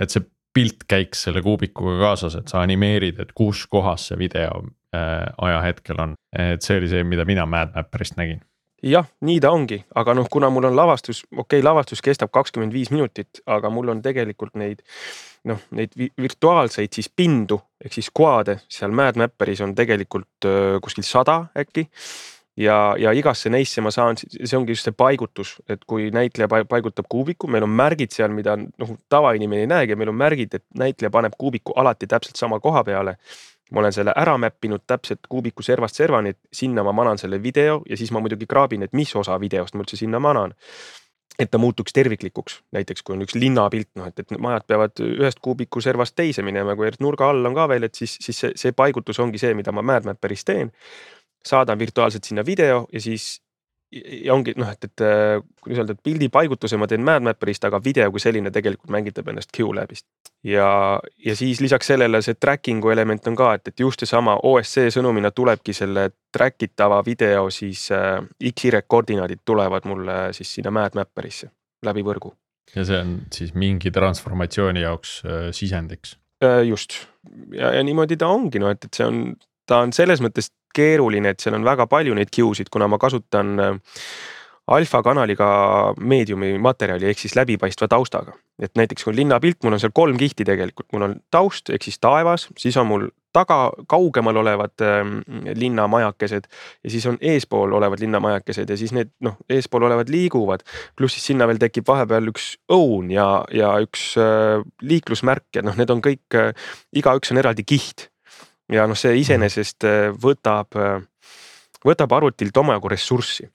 et 0.00 0.10
see 0.10 0.24
pilt 0.54 0.86
käiks 0.90 1.24
selle 1.26 1.42
kuubikuga 1.42 1.98
kaasas, 1.98 2.34
et 2.38 2.50
sa 2.50 2.62
animeerid, 2.62 3.18
et 3.22 3.32
kus 3.34 3.66
kohas 3.66 4.08
see 4.08 4.18
video 4.18 4.62
äh, 4.94 5.26
ajahetkel 5.42 6.00
on, 6.02 6.14
et 6.38 6.62
see 6.62 6.78
oli 6.78 6.90
see, 6.90 7.04
mida 7.06 7.26
mina 7.26 7.46
MadMapperist 7.46 8.18
nägin 8.20 8.42
jah, 8.82 9.06
nii 9.24 9.40
ta 9.40 9.52
ongi, 9.54 9.78
aga 9.94 10.14
noh, 10.16 10.28
kuna 10.30 10.50
mul 10.52 10.68
on 10.70 10.76
lavastus, 10.76 11.22
okei 11.32 11.60
okay,, 11.60 11.64
lavastus 11.64 12.02
kestab 12.04 12.32
kakskümmend 12.34 12.74
viis 12.74 12.90
minutit, 12.92 13.40
aga 13.46 13.70
mul 13.72 13.94
on 13.94 14.02
tegelikult 14.04 14.56
neid 14.60 14.82
noh, 15.48 15.60
neid 15.76 15.94
virtuaalseid 16.20 16.92
siis 16.94 17.08
pindu 17.08 17.60
ehk 17.84 17.96
siis 17.98 18.10
quad'e 18.12 18.58
seal 18.68 18.94
MadMapperis 18.96 19.62
on 19.64 19.74
tegelikult 19.76 20.48
öö, 20.48 20.78
kuskil 20.84 21.06
sada 21.06 21.44
äkki. 21.56 21.88
Ja, 22.54 22.94
ja 22.94 23.10
igasse 23.10 23.50
neisse 23.50 23.82
ma 23.82 23.90
saan, 23.90 24.14
see 24.14 24.54
ongi 24.54 24.76
just 24.76 24.86
see 24.86 24.94
paigutus, 24.94 25.56
et 25.66 25.80
kui 25.90 26.04
näitleja 26.14 26.46
paigutab 26.70 27.08
kuubiku, 27.10 27.48
meil 27.50 27.66
on 27.66 27.72
märgid 27.74 28.14
seal, 28.14 28.30
mida 28.30 28.54
noh, 28.54 28.92
tavainimene 29.10 29.64
ei 29.64 29.70
näegi, 29.72 29.96
meil 29.98 30.12
on 30.12 30.20
märgid, 30.20 30.54
et 30.54 30.62
näitleja 30.78 31.10
paneb 31.10 31.34
kuubiku 31.38 31.74
alati 31.82 32.06
täpselt 32.06 32.38
sama 32.38 32.60
koha 32.62 32.84
peale 32.86 33.16
ma 33.72 33.80
olen 33.80 33.92
selle 33.92 34.12
ära 34.16 34.36
map 34.38 34.64
inud 34.64 34.84
täpselt 34.86 35.28
kuubiku 35.28 35.62
servast 35.62 35.96
servani, 35.96 36.34
et 36.34 36.40
sinna 36.52 36.84
ma 36.84 36.92
manan 36.92 37.18
selle 37.18 37.40
video 37.42 37.80
ja 37.88 37.96
siis 37.96 38.12
ma 38.12 38.20
muidugi 38.20 38.46
kraabin, 38.46 38.84
et 38.84 38.92
mis 38.92 39.14
osa 39.16 39.38
videost 39.40 39.74
ma 39.74 39.84
üldse 39.84 40.00
sinna 40.00 40.20
manan. 40.20 40.54
et 41.38 41.50
ta 41.50 41.58
muutuks 41.58 41.90
terviklikuks, 41.92 42.60
näiteks 42.72 43.02
kui 43.02 43.16
on 43.16 43.24
üks 43.24 43.34
linnapilt, 43.34 43.88
noh 43.98 44.06
et, 44.06 44.20
et 44.22 44.36
majad 44.38 44.68
peavad 44.70 45.00
ühest 45.02 45.40
kuubiku 45.42 45.80
servast 45.82 46.14
teise 46.14 46.44
minema, 46.46 46.76
kui 46.78 46.92
nurga 47.02 47.26
all 47.32 47.48
on 47.48 47.56
ka 47.56 47.64
veel, 47.72 47.88
et 47.88 47.94
siis, 47.98 48.14
siis 48.22 48.38
see, 48.38 48.52
see 48.54 48.70
paigutus 48.70 49.18
ongi 49.18 49.40
see, 49.42 49.50
mida 49.58 49.74
ma 49.74 49.82
MadMapperis 49.82 50.44
teen. 50.46 50.70
saadan 51.44 51.78
virtuaalselt 51.78 52.24
sinna 52.24 52.46
video 52.46 52.86
ja 52.92 53.00
siis 53.00 53.42
ja 53.94 54.34
ongi 54.34 54.54
noh, 54.58 54.70
et, 54.70 54.86
et 54.88 55.02
kuidas 55.62 55.82
öelda, 55.82 55.94
et 55.96 56.02
pildi 56.04 56.28
paigutuse 56.32 56.78
ma 56.80 56.88
teen 56.90 57.04
MadMapperist, 57.06 57.66
aga 57.68 57.80
video 57.84 58.10
kui 58.12 58.22
selline 58.22 58.52
tegelikult 58.54 58.92
mängitab 58.92 59.28
ennast 59.30 59.52
QLabist. 59.56 60.06
ja, 60.44 60.68
ja 61.26 61.36
siis 61.36 61.60
lisaks 61.64 61.92
sellele 61.92 62.20
see 62.24 62.38
tracking'u 62.40 62.92
element 62.92 63.28
on 63.30 63.38
ka, 63.38 63.52
et, 63.58 63.72
et 63.72 63.84
just 63.84 64.04
seesama 64.04 64.36
OSC 64.42 64.88
sõnumina 64.94 65.30
tulebki 65.34 65.76
selle 65.76 66.10
track 66.34 66.66
itava 66.66 67.00
video 67.06 67.48
siis 67.54 67.86
äh, 67.94 68.18
X-Y 68.50 68.84
koordinaadid 68.88 69.44
tulevad 69.44 69.88
mulle 69.88 70.18
siis 70.36 70.56
sinna 70.58 70.74
MadMapperisse 70.74 71.50
läbi 71.86 72.04
võrgu. 72.06 72.34
ja 72.74 72.84
see 72.84 73.00
on 73.00 73.16
siis 73.32 73.54
mingi 73.54 73.94
transformatsiooni 73.94 74.84
jaoks 74.86 75.18
äh, 75.24 75.50
sisendiks 75.52 76.18
äh,? 76.42 76.62
just 76.66 77.04
ja, 77.54 77.74
ja 77.78 77.82
niimoodi 77.84 78.18
ta 78.20 78.28
ongi, 78.32 78.60
no 78.62 78.70
et, 78.72 78.84
et 78.84 78.96
see 78.96 79.06
on, 79.06 79.20
ta 79.66 79.82
on 79.84 79.92
selles 79.92 80.22
mõttes 80.24 80.50
keeruline, 80.74 81.34
et 81.34 81.40
seal 81.40 81.56
on 81.56 81.66
väga 81.66 81.86
palju 81.90 82.14
neid 82.16 82.32
queue'sid, 82.34 82.70
kuna 82.72 82.88
ma 82.90 82.98
kasutan 82.98 83.58
äh, 83.62 83.98
alfa 84.66 85.02
kanaliga 85.04 85.48
meediumi 86.00 86.56
materjali 86.62 87.10
ehk 87.10 87.20
siis 87.20 87.36
läbipaistva 87.36 87.88
taustaga. 87.88 88.32
et 88.62 88.70
näiteks 88.78 89.04
kui 89.04 89.16
linnapilt, 89.16 89.58
mul 89.64 89.74
on 89.74 89.80
seal 89.82 89.92
kolm 89.94 90.16
kihti 90.16 90.44
tegelikult, 90.46 90.86
mul 90.92 91.02
on 91.08 91.14
taust 91.30 91.70
ehk 91.74 91.82
siis 91.82 91.98
taevas, 91.98 92.48
siis 92.58 92.76
on 92.78 92.86
mul 92.86 93.08
taga 93.34 93.72
kaugemal 93.90 94.36
olevad 94.44 94.84
äh, 94.86 95.02
linnamajakesed 95.58 96.46
ja 96.84 96.90
siis 96.90 97.06
on 97.10 97.18
eespool 97.20 97.74
olevad 97.74 98.00
linnamajakesed 98.00 98.70
ja 98.70 98.78
siis 98.78 98.94
need 98.94 99.10
noh, 99.26 99.36
eespool 99.50 99.82
olevad 99.82 100.08
liiguvad. 100.08 100.62
pluss 100.96 101.18
siis 101.18 101.32
sinna 101.32 101.48
veel 101.50 101.58
tekib 101.58 101.88
vahepeal 101.88 102.30
üks 102.32 102.54
õun 102.72 103.10
ja, 103.12 103.44
ja 103.52 103.74
üks 103.84 104.14
äh, 104.22 104.62
liiklusmärk 104.82 105.50
ja 105.58 105.66
noh, 105.66 105.76
need 105.76 105.90
on 105.90 106.02
kõik 106.04 106.38
äh,, 106.38 106.54
igaüks 106.94 107.34
on 107.34 107.42
eraldi 107.42 107.66
kiht 107.66 108.08
ja 108.72 108.86
noh, 108.88 108.98
see 108.98 109.18
iseenesest 109.20 109.86
äh, 109.88 110.08
võtab, 110.20 110.76
äh, 110.78 111.02
võtab 111.84 112.16
arvutilt 112.16 112.56
omajagu 112.56 112.92
ressurssi. 112.94 113.48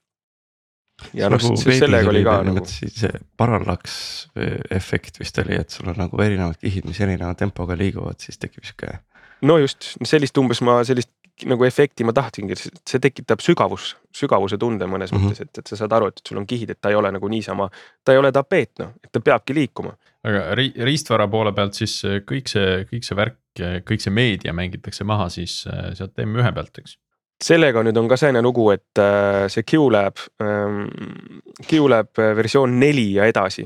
ja 1.15 1.29
noh, 1.31 1.39
sellega 1.39 2.09
oli 2.11 2.23
ka 2.27 2.39
nagu. 2.43 2.65
see 2.67 3.11
parallaks 3.39 3.93
efekt 4.75 5.19
vist 5.21 5.37
oli, 5.39 5.55
et 5.55 5.69
sul 5.69 5.87
on 5.87 6.01
nagu 6.01 6.21
erinevad 6.21 6.59
kihid, 6.59 6.85
mis 6.89 6.99
erineva 6.99 7.33
tempoga 7.39 7.77
liiguvad, 7.79 8.19
siis 8.19 8.37
tekib 8.37 8.67
sihuke. 8.67 8.99
no 9.41 9.57
just 9.57 9.95
sellist 10.03 10.37
umbes 10.37 10.61
ma 10.61 10.81
sellist 10.83 11.13
nagu 11.47 11.63
efekti 11.63 12.03
ma 12.03 12.13
tahtsingi, 12.15 12.57
see 12.57 13.01
tekitab 13.01 13.43
sügavus, 13.43 13.93
sügavuse 14.15 14.57
tunde 14.59 14.87
mõnes 14.89 15.13
mm 15.13 15.17
-hmm. 15.17 15.31
mõttes, 15.31 15.41
et, 15.47 15.61
et 15.61 15.67
sa 15.67 15.77
saad 15.79 15.93
aru, 15.95 16.09
et 16.11 16.21
sul 16.27 16.37
on 16.37 16.47
kihid, 16.47 16.69
et 16.69 16.81
ta 16.81 16.89
ei 16.89 16.95
ole 16.95 17.11
nagu 17.11 17.27
niisama, 17.27 17.69
ta 18.03 18.13
ei 18.13 18.19
ole 18.19 18.31
tapeet 18.31 18.71
noh, 18.79 18.93
et 19.03 19.11
ta 19.11 19.19
peabki 19.19 19.55
liikuma. 19.55 19.95
Aga 20.27 20.55
ri 20.58 20.71
riistvara 20.88 21.27
poole 21.32 21.53
pealt 21.55 21.77
siis 21.79 21.99
kõik 22.27 22.49
see, 22.51 22.84
kõik 22.89 23.05
see 23.08 23.17
värk, 23.19 23.39
kõik 23.88 24.03
see 24.03 24.13
meedia 24.13 24.53
mängitakse 24.55 25.08
maha 25.08 25.29
siis 25.34 25.62
sealt 25.65 26.19
M1 26.19 26.53
pealt, 26.55 26.82
eks. 26.82 26.97
Sellega 27.39 27.79
nüüd 27.88 27.95
on 27.95 28.10
ka 28.12 28.17
selline 28.19 28.41
lugu, 28.43 28.65
et 28.73 28.99
see 29.47 29.63
QLab, 29.63 30.19
ähm, 30.43 30.82
QLab 31.69 32.19
versioon 32.36 32.75
neli 32.82 33.13
ja 33.15 33.29
edasi 33.32 33.63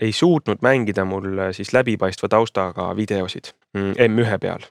ei 0.00 0.12
suutnud 0.16 0.62
mängida 0.64 1.04
mul 1.04 1.50
siis 1.52 1.74
läbipaistva 1.76 2.30
taustaga 2.32 2.86
videosid 2.96 3.50
M1 3.76 4.08
mm, 4.08 4.38
peal. 4.40 4.64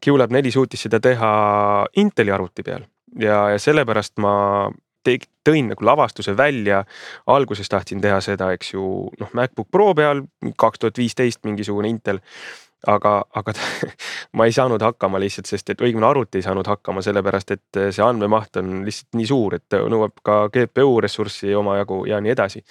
QLab 0.00 0.32
neli 0.32 0.50
suutis 0.50 0.86
seda 0.86 1.00
teha 1.04 1.32
Inteli 2.00 2.32
arvuti 2.32 2.64
peal 2.64 2.86
ja, 3.16 3.50
ja 3.52 3.58
sellepärast 3.58 4.16
ma 4.22 4.34
tõin 5.46 5.72
nagu 5.72 5.84
lavastuse 5.84 6.36
välja. 6.36 6.84
alguses 7.26 7.68
tahtsin 7.68 8.00
teha 8.00 8.20
seda, 8.20 8.52
eks 8.52 8.72
ju, 8.74 9.08
noh 9.20 9.34
MacBook 9.34 9.70
Pro 9.70 9.94
peal 9.94 10.22
kaks 10.56 10.78
tuhat 10.78 10.98
viisteist 10.98 11.44
mingisugune 11.44 11.88
Intel 11.88 12.20
aga, 12.86 13.24
aga 13.34 13.52
ma 14.36 14.46
ei 14.46 14.52
saanud 14.52 14.82
hakkama 14.82 15.20
lihtsalt, 15.20 15.50
sest 15.50 15.70
et 15.70 15.80
õigemini 15.82 16.06
arvuti 16.06 16.38
ei 16.38 16.46
saanud 16.46 16.66
hakkama, 16.68 17.02
sellepärast 17.02 17.54
et 17.56 17.82
see 17.90 18.04
andmemaht 18.04 18.60
on 18.60 18.82
lihtsalt 18.86 19.18
nii 19.18 19.28
suur, 19.28 19.58
et 19.58 19.78
nõuab 19.90 20.20
ka 20.22 20.40
GPU 20.54 21.00
ressurssi 21.02 21.54
omajagu 21.58 22.04
ja 22.10 22.20
nii 22.22 22.36
edasi 22.36 22.64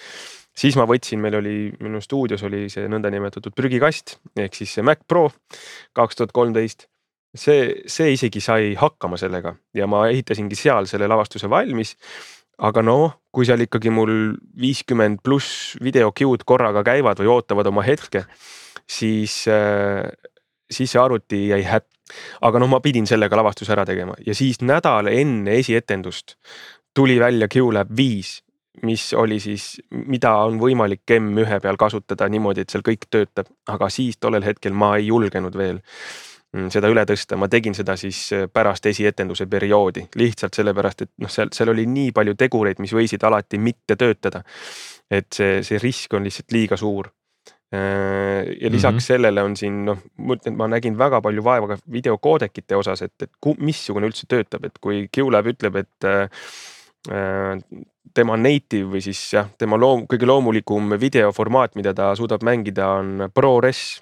siis 0.58 0.76
ma 0.78 0.86
võtsin, 0.88 1.20
meil 1.22 1.38
oli 1.38 1.56
minu 1.84 2.00
stuudios 2.04 2.42
oli 2.46 2.66
see 2.72 2.88
nõndanimetatud 2.90 3.54
prügikast 3.56 4.18
ehk 4.38 4.58
siis 4.58 4.74
see 4.76 4.86
Mac 4.86 5.04
Pro 5.08 5.28
kaks 5.96 6.18
tuhat 6.18 6.34
kolmteist. 6.34 6.88
See, 7.40 7.68
see 7.86 8.14
isegi 8.14 8.42
sai 8.44 8.72
hakkama 8.78 9.18
sellega 9.20 9.54
ja 9.76 9.86
ma 9.90 10.06
ehitasingi 10.10 10.58
seal 10.58 10.88
selle 10.90 11.08
lavastuse 11.10 11.50
valmis. 11.50 11.96
aga 12.58 12.82
noh, 12.82 13.12
kui 13.30 13.46
seal 13.46 13.62
ikkagi 13.62 13.90
mul 13.94 14.34
viiskümmend 14.58 15.20
pluss 15.22 15.76
video 15.82 16.10
queue'd 16.10 16.42
korraga 16.42 16.82
käivad 16.82 17.20
või 17.22 17.30
ootavad 17.36 17.68
oma 17.70 17.84
hetke, 17.86 18.24
siis, 18.82 19.44
äh, 19.46 20.08
siis 20.70 20.90
see 20.90 21.02
arvuti 21.02 21.44
jäi 21.52 21.62
hätta. 21.62 21.94
aga 22.42 22.58
noh, 22.58 22.70
ma 22.72 22.80
pidin 22.80 23.06
sellega 23.06 23.36
lavastuse 23.36 23.72
ära 23.74 23.84
tegema 23.86 24.16
ja 24.26 24.34
siis 24.34 24.62
nädal 24.64 25.10
enne 25.12 25.58
esietendust 25.60 26.38
tuli 26.96 27.18
välja 27.20 27.48
QLab 27.52 27.92
viis 27.96 28.38
mis 28.82 29.12
oli 29.14 29.40
siis, 29.42 29.80
mida 29.90 30.32
on 30.46 30.58
võimalik 30.60 31.02
M1 31.18 31.60
peal 31.62 31.78
kasutada 31.80 32.28
niimoodi, 32.30 32.62
et 32.62 32.70
seal 32.70 32.84
kõik 32.86 33.08
töötab, 33.10 33.50
aga 33.68 33.88
siis 33.90 34.18
tollel 34.20 34.44
hetkel 34.46 34.76
ma 34.76 34.94
ei 34.98 35.08
julgenud 35.08 35.56
veel 35.58 35.80
seda 36.72 36.88
üle 36.88 37.04
tõsta, 37.08 37.36
ma 37.36 37.48
tegin 37.52 37.76
seda 37.76 37.96
siis 38.00 38.20
äh, 38.32 38.46
pärast 38.52 38.86
esietenduse 38.88 39.46
perioodi 39.50 40.06
lihtsalt 40.16 40.56
sellepärast, 40.56 41.04
et 41.04 41.12
noh, 41.20 41.30
seal, 41.32 41.52
seal 41.52 41.74
oli 41.74 41.84
nii 41.90 42.14
palju 42.16 42.34
tegureid, 42.40 42.80
mis 42.80 42.94
võisid 42.96 43.24
alati 43.28 43.60
mitte 43.60 43.96
töötada. 44.00 44.42
et 45.10 45.32
see, 45.32 45.62
see 45.64 45.78
risk 45.80 46.12
on 46.12 46.24
lihtsalt 46.24 46.52
liiga 46.52 46.76
suur. 46.76 47.06
Äh, 47.72 48.48
ja 48.60 48.70
lisaks 48.70 48.92
mm 48.92 48.98
-hmm. 48.98 49.06
sellele 49.06 49.42
on 49.42 49.56
siin 49.56 49.84
noh, 49.84 49.98
ma 50.16 50.34
ütlen, 50.34 50.56
ma 50.56 50.68
nägin 50.68 50.98
väga 50.98 51.20
palju 51.20 51.44
vaeva 51.44 51.68
ka 51.68 51.78
videokoodekite 51.92 52.76
osas, 52.76 53.02
et, 53.02 53.22
et 53.22 53.30
missugune 53.58 54.06
üldse 54.06 54.26
töötab, 54.28 54.64
et 54.64 54.78
kui 54.80 55.08
QLab 55.16 55.46
ütleb, 55.46 55.76
et 55.76 56.04
äh, 56.04 56.28
tema 58.14 58.36
native 58.36 58.88
või 58.92 59.00
siis 59.00 59.32
jah, 59.32 59.48
tema 59.58 59.76
loom-, 59.76 60.06
kõige 60.08 60.26
loomulikum 60.26 60.90
videoformaat, 61.00 61.74
mida 61.74 61.94
ta 61.94 62.14
suudab 62.16 62.42
mängida, 62.42 62.88
on 62.88 63.30
ProRes 63.34 64.00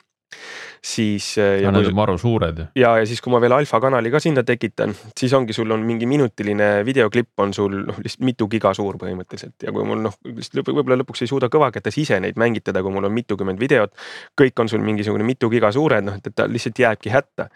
siis. 0.87 1.39
Äh, 1.39 1.61
ja 1.63 1.73
need 1.75 1.91
on 1.91 1.97
maru 1.97 2.17
suured 2.21 2.61
ju. 2.61 2.67
ja, 2.79 2.93
ja 3.01 3.07
siis, 3.09 3.21
kui 3.25 3.33
ma 3.35 3.41
veel 3.43 3.57
alfa 3.57 3.81
kanali 3.83 4.13
ka 4.13 4.21
sinna 4.23 4.45
tekitan, 4.47 4.95
siis 5.19 5.35
ongi, 5.37 5.57
sul 5.57 5.75
on 5.75 5.83
mingi 5.87 6.09
minutiline 6.09 6.71
videoklipp 6.87 7.45
on 7.45 7.55
sul 7.57 7.81
noh, 7.89 8.01
lihtsalt 8.03 8.27
mitu 8.29 8.49
giga 8.53 8.73
suur 8.77 8.99
põhimõtteliselt 9.01 9.67
ja 9.67 9.75
kui 9.75 9.87
mul 9.89 10.05
noh, 10.07 10.17
lihtsalt 10.31 10.63
võib-olla 10.71 11.01
lõpuks 11.03 11.27
ei 11.27 11.33
suuda 11.33 11.51
kõvaketas 11.53 11.99
ise 12.03 12.21
neid 12.23 12.39
mängitada, 12.41 12.85
kui 12.85 12.95
mul 12.95 13.11
on 13.11 13.15
mitukümmend 13.17 13.61
videot. 13.61 13.95
kõik 14.41 14.63
on 14.63 14.71
sul 14.73 14.85
mingisugune 14.87 15.27
mitu 15.27 15.51
giga 15.53 15.73
suured, 15.75 16.07
noh, 16.07 16.19
et, 16.21 16.31
et 16.31 16.37
ta 16.37 16.49
lihtsalt 16.51 16.85
jääbki 16.87 17.15
hätta 17.15 17.51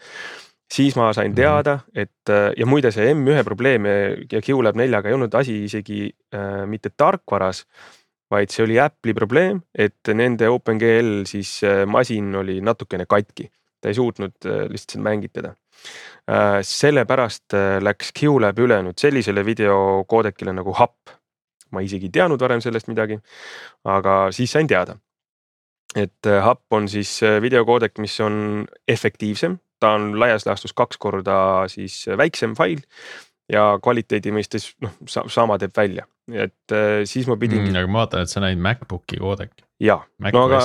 siis 0.71 0.95
ma 0.97 1.13
sain 1.13 1.33
mhm. 1.33 1.37
teada, 1.37 1.79
et 1.95 2.31
ja 2.57 2.67
muide, 2.67 2.93
see 2.95 3.11
M1 3.15 3.47
probleem 3.47 3.89
ja 4.31 4.43
QLab 4.43 4.79
neljaga 4.79 5.11
ei 5.11 5.17
olnud 5.17 5.35
asi 5.35 5.65
isegi 5.67 6.05
äh, 6.35 6.63
mitte 6.71 6.93
tarkvaras, 6.97 7.65
vaid 8.31 8.53
see 8.53 8.65
oli 8.65 8.79
Apple'i 8.81 9.15
probleem, 9.17 9.61
et 9.75 10.13
nende 10.15 10.49
OpenGL 10.51 11.25
siis 11.29 11.59
äh, 11.67 11.83
masin 11.87 12.35
oli 12.41 12.61
natukene 12.65 13.07
katki, 13.11 13.49
ta 13.81 13.91
ei 13.91 13.99
suutnud 13.99 14.47
äh, 14.47 14.65
lihtsalt 14.71 15.03
mängitada 15.05 15.55
äh,. 16.31 16.61
sellepärast 16.67 17.57
läks 17.83 18.13
QLab 18.17 18.59
üle 18.61 18.83
nüüd 18.87 19.01
sellisele 19.01 19.45
videokoodekile 19.47 20.55
nagu 20.57 20.75
HAP. 20.77 21.17
ma 21.71 21.81
isegi 21.87 22.09
ei 22.09 22.13
teadnud 22.19 22.41
varem 22.43 22.61
sellest 22.61 22.89
midagi, 22.91 23.21
aga 23.87 24.27
siis 24.35 24.53
sain 24.53 24.67
teada 24.67 24.99
et 25.97 26.27
HAP 26.27 26.77
on 26.77 26.87
siis 26.89 27.19
videokoodek, 27.43 27.99
mis 27.99 28.15
on 28.23 28.67
efektiivsem 28.89 29.59
ta 29.81 29.95
on 29.97 30.13
laias 30.21 30.47
laastus 30.47 30.75
kaks 30.77 31.01
korda 31.01 31.37
siis 31.73 32.05
väiksem 32.21 32.55
fail 32.59 32.83
ja 33.51 33.65
kvaliteedi 33.83 34.33
mõistes 34.35 34.71
noh, 34.85 34.95
sama 35.09 35.59
teeb 35.61 35.75
välja, 35.77 36.07
et 36.31 36.75
äh, 36.75 37.03
siis 37.09 37.29
ma 37.31 37.37
pidin 37.41 37.65
mm,. 37.65 37.79
aga 37.81 37.91
ma 37.91 38.03
vaatan, 38.05 38.27
et 38.27 38.33
sa 38.33 38.43
näid 38.45 38.61
MacBooki 38.63 39.21
koodek. 39.21 39.55
jaa, 39.83 40.01
no 40.31 40.45
aga, 40.49 40.63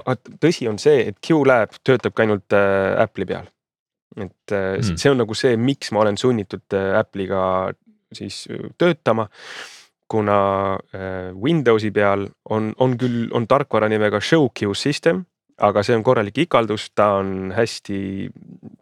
aga 0.00 0.16
tõsi 0.42 0.68
on 0.70 0.80
see, 0.82 1.06
et 1.12 1.20
QLab 1.24 1.78
töötabki 1.86 2.26
ainult 2.26 2.56
äh, 2.56 2.96
Apple'i 3.02 3.28
peal. 3.28 3.48
et 4.16 4.52
äh, 4.52 4.76
mm. 4.80 4.96
see 4.96 5.12
on 5.12 5.22
nagu 5.24 5.38
see, 5.38 5.56
miks 5.60 5.92
ma 5.92 6.04
olen 6.04 6.20
sunnitud 6.20 6.76
äh, 6.76 6.92
Apple'iga 7.00 7.40
siis 8.14 8.44
äh, 8.50 8.68
töötama 8.78 9.28
kuna 10.06 10.40
äh, 10.94 11.32
Windowsi 11.34 11.90
peal 11.90 12.28
on, 12.54 12.70
on 12.78 12.92
küll, 12.98 13.26
on 13.34 13.48
tarkvara 13.50 13.88
nimega 13.90 14.20
ShowQ 14.22 14.70
system 14.78 15.24
aga 15.56 15.82
see 15.84 15.96
on 15.96 16.04
korralik 16.04 16.38
ikaldus, 16.44 16.90
ta 16.94 17.14
on 17.20 17.52
hästi, 17.56 17.98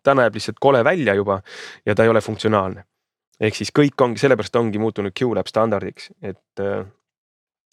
ta 0.03 0.15
näeb 0.19 0.35
lihtsalt 0.35 0.59
kole 0.63 0.83
välja 0.85 1.15
juba 1.15 1.41
ja 1.87 1.95
ta 1.95 2.05
ei 2.05 2.11
ole 2.11 2.21
funktsionaalne. 2.25 2.85
Ehk 3.41 3.57
siis 3.59 3.73
kõik 3.75 4.01
ongi, 4.05 4.23
sellepärast 4.23 4.57
ongi 4.61 4.83
muutunud 4.83 5.15
QLab 5.17 5.51
standardiks, 5.51 6.11
et 6.23 6.63
äh, 6.63 6.85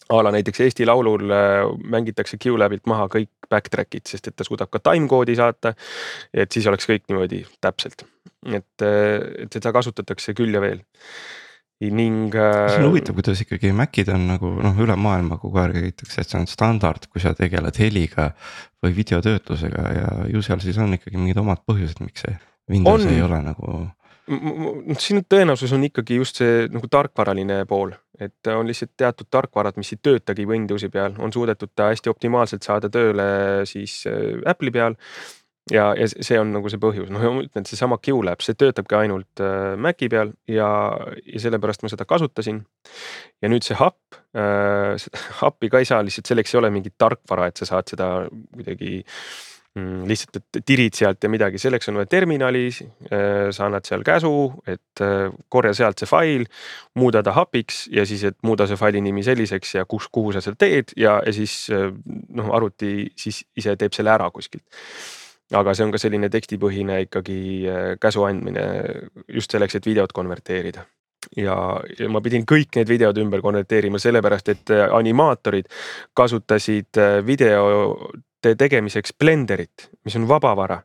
a 0.08 0.22
la 0.24 0.32
näiteks 0.34 0.64
Eesti 0.66 0.86
Laulul 0.86 1.30
äh, 1.30 1.66
mängitakse 1.84 2.38
QLabilt 2.42 2.88
maha 2.90 3.08
kõik 3.12 3.50
backtrack'id, 3.52 4.08
sest 4.08 4.30
et 4.30 4.36
ta 4.36 4.46
suudab 4.46 4.72
ka 4.72 4.82
timecode'i 4.82 5.36
saata. 5.38 5.74
et 6.34 6.52
siis 6.52 6.66
oleks 6.66 6.88
kõik 6.88 7.06
niimoodi 7.08 7.44
täpselt, 7.60 8.06
et, 8.46 8.74
äh, 8.82 9.44
et 9.44 9.52
seda 9.52 9.72
kasutatakse 9.72 10.34
küll 10.38 10.54
ja 10.54 10.64
veel 10.64 10.82
ning. 11.90 12.32
see 12.32 12.78
on 12.78 12.84
äh, 12.84 12.88
huvitav, 12.88 13.16
kuidas 13.16 13.40
ikkagi 13.42 13.72
Macid 13.74 14.10
on 14.12 14.26
nagu 14.30 14.52
noh, 14.62 14.76
üle 14.84 14.96
maailma 14.96 15.38
kogu 15.42 15.58
aeg 15.62 15.74
räägitakse, 15.78 16.22
et 16.22 16.30
see 16.30 16.38
on 16.38 16.46
standard, 16.50 17.08
kui 17.10 17.22
sa 17.22 17.34
tegeled 17.38 17.78
heliga 17.80 18.30
või 18.82 18.94
videotöötlusega 18.96 19.88
ja 19.96 20.12
ju 20.30 20.42
seal 20.44 20.62
siis 20.62 20.78
on 20.82 20.94
ikkagi 20.98 21.18
mingid 21.18 21.40
omad 21.42 21.64
põhjused, 21.66 22.02
miks 22.04 22.26
see 22.26 22.36
Windows 22.70 23.06
on. 23.06 23.10
ei 23.14 23.22
ole 23.24 23.42
nagu. 23.42 23.80
Siin 25.02 25.24
tõenäosus 25.28 25.72
on 25.74 25.84
ikkagi 25.88 26.20
just 26.20 26.38
see 26.38 26.66
nagu 26.70 26.88
tarkvaraline 26.90 27.62
pool, 27.68 27.92
et 28.22 28.50
on 28.52 28.68
lihtsalt 28.68 28.92
teatud 28.96 29.28
tarkvarad, 29.30 29.78
mis 29.80 29.92
ei 29.94 30.00
töötagi 30.02 30.46
Windowsi 30.48 30.90
peal, 30.92 31.16
on 31.18 31.32
suudetud 31.34 31.72
ta 31.74 31.90
hästi 31.90 32.12
optimaalselt 32.12 32.62
saada 32.66 32.90
tööle 32.92 33.24
siis 33.68 34.02
äh, 34.10 34.38
Apple'i 34.46 34.74
peal 34.74 34.98
ja, 35.70 35.88
ja 35.98 36.08
see 36.10 36.38
on 36.40 36.52
nagu 36.54 36.70
see 36.70 36.80
põhjus, 36.82 37.10
noh, 37.12 37.22
ma 37.22 37.44
ütlen, 37.44 37.66
et 37.66 37.70
seesama 37.70 37.98
QLab, 38.02 38.42
see 38.44 38.58
töötabki 38.58 38.98
ainult 38.98 39.42
äh, 39.42 39.74
Maci 39.80 40.10
peal 40.12 40.34
ja, 40.50 40.70
ja 41.26 41.42
sellepärast 41.42 41.82
ma 41.84 41.92
seda 41.92 42.06
kasutasin. 42.08 42.62
ja 43.42 43.50
nüüd 43.50 43.66
see 43.66 43.78
hub 43.78 44.18
äh,, 44.38 44.94
hub'i 45.42 45.72
ka 45.72 45.82
ei 45.82 45.88
saa 45.88 46.02
lihtsalt 46.06 46.30
selleks 46.30 46.54
ei 46.54 46.62
ole 46.62 46.72
mingit 46.74 46.94
tarkvara, 46.98 47.50
et 47.50 47.62
sa 47.62 47.68
saad 47.74 47.90
seda 47.90 48.12
kuidagi 48.30 49.00
mm, 49.02 49.51
lihtsalt, 49.78 50.36
et 50.36 50.64
tirid 50.68 50.96
sealt 50.96 51.24
ja 51.24 51.30
midagi, 51.32 51.60
selleks 51.60 51.88
on 51.88 51.96
vaja 52.00 52.10
terminali 52.12 52.66
äh,. 52.68 53.48
sa 53.50 53.66
annad 53.66 53.86
seal 53.88 54.04
käsu, 54.04 54.52
et 54.68 55.00
äh, 55.00 55.32
korja 55.48 55.72
sealt 55.74 56.02
see 56.02 56.10
fail, 56.10 56.44
muuda 57.00 57.22
ta 57.24 57.32
hub'iks 57.36 57.86
ja 57.92 58.04
siis, 58.08 58.24
et 58.28 58.36
muuda 58.44 58.66
see 58.68 58.76
faili 58.76 59.00
nimi 59.00 59.24
selliseks 59.24 59.74
ja 59.78 59.86
kus, 59.88 60.10
kuhu 60.12 60.34
sa 60.36 60.44
seda 60.44 60.60
teed 60.60 60.92
ja, 60.96 61.20
ja 61.24 61.32
siis 61.32 61.70
äh, 61.72 61.88
noh, 62.36 62.52
arvuti 62.52 63.08
siis 63.16 63.44
ise 63.56 63.76
teeb 63.80 63.96
selle 63.96 64.12
ära 64.12 64.28
kuskilt 64.30 64.64
aga 65.56 65.74
see 65.76 65.86
on 65.86 65.92
ka 65.92 66.00
selline 66.00 66.28
tekstipõhine 66.32 67.02
ikkagi 67.06 67.38
käsu 68.00 68.24
andmine 68.24 68.64
just 69.28 69.52
selleks, 69.52 69.76
et 69.76 69.86
videot 69.88 70.12
konverteerida. 70.16 70.86
Ja, 71.36 71.56
ja 71.98 72.10
ma 72.12 72.20
pidin 72.24 72.44
kõik 72.48 72.76
need 72.78 72.90
videod 72.90 73.18
ümber 73.22 73.42
konverteerima 73.44 74.00
sellepärast, 74.02 74.52
et 74.52 74.74
äh, 74.74 74.84
animaatorid 74.92 75.70
kasutasid 76.16 77.00
äh, 77.00 77.20
videote 77.26 78.54
tegemiseks 78.58 79.14
Blenderit, 79.18 79.88
mis 80.04 80.16
on 80.18 80.26
vabavara. 80.28 80.80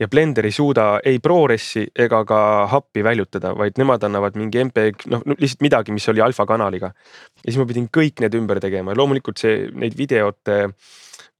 ja 0.00 0.08
Blender 0.08 0.44
ei 0.44 0.52
suuda 0.52 1.00
ei 1.04 1.20
ProRes'i 1.22 1.86
ega 1.94 2.24
ka 2.24 2.40
happi 2.72 3.04
väljutada, 3.04 3.54
vaid 3.56 3.78
nemad 3.78 4.02
annavad 4.02 4.36
mingi 4.36 4.64
MPEG, 4.64 5.06
noh 5.12 5.22
lihtsalt 5.38 5.62
midagi, 5.62 5.92
mis 5.92 6.08
oli 6.08 6.20
alfa 6.20 6.46
kanaliga. 6.46 6.92
ja 7.44 7.50
siis 7.50 7.58
ma 7.62 7.66
pidin 7.66 7.88
kõik 7.88 8.20
need 8.20 8.34
ümber 8.34 8.60
tegema 8.60 8.92
ja 8.92 9.02
loomulikult 9.02 9.38
see, 9.38 9.66
neid 9.72 9.96
videote 9.98 10.62
äh, 10.64 10.94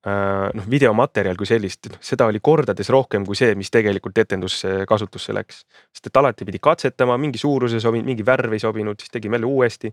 noh, 0.06 0.66
videomaterjal 0.70 1.38
kui 1.38 1.48
sellist, 1.48 1.88
noh 1.90 2.02
seda 2.04 2.28
oli 2.30 2.38
kordades 2.44 2.90
rohkem 2.94 3.24
kui 3.26 3.38
see, 3.38 3.54
mis 3.58 3.72
tegelikult 3.74 4.18
etendusse 4.22 4.84
kasutusse 4.88 5.34
läks. 5.34 5.64
sest 5.90 6.10
et 6.10 6.20
alati 6.22 6.46
pidi 6.46 6.60
katsetama, 6.62 7.18
mingi 7.18 7.40
suurus 7.42 7.74
ei 7.74 7.82
sobinud, 7.82 8.06
mingi 8.06 8.26
värv 8.26 8.54
ei 8.54 8.62
sobinud, 8.62 9.00
siis 9.02 9.14
tegime 9.14 9.40
jälle 9.40 9.50
uuesti 9.50 9.92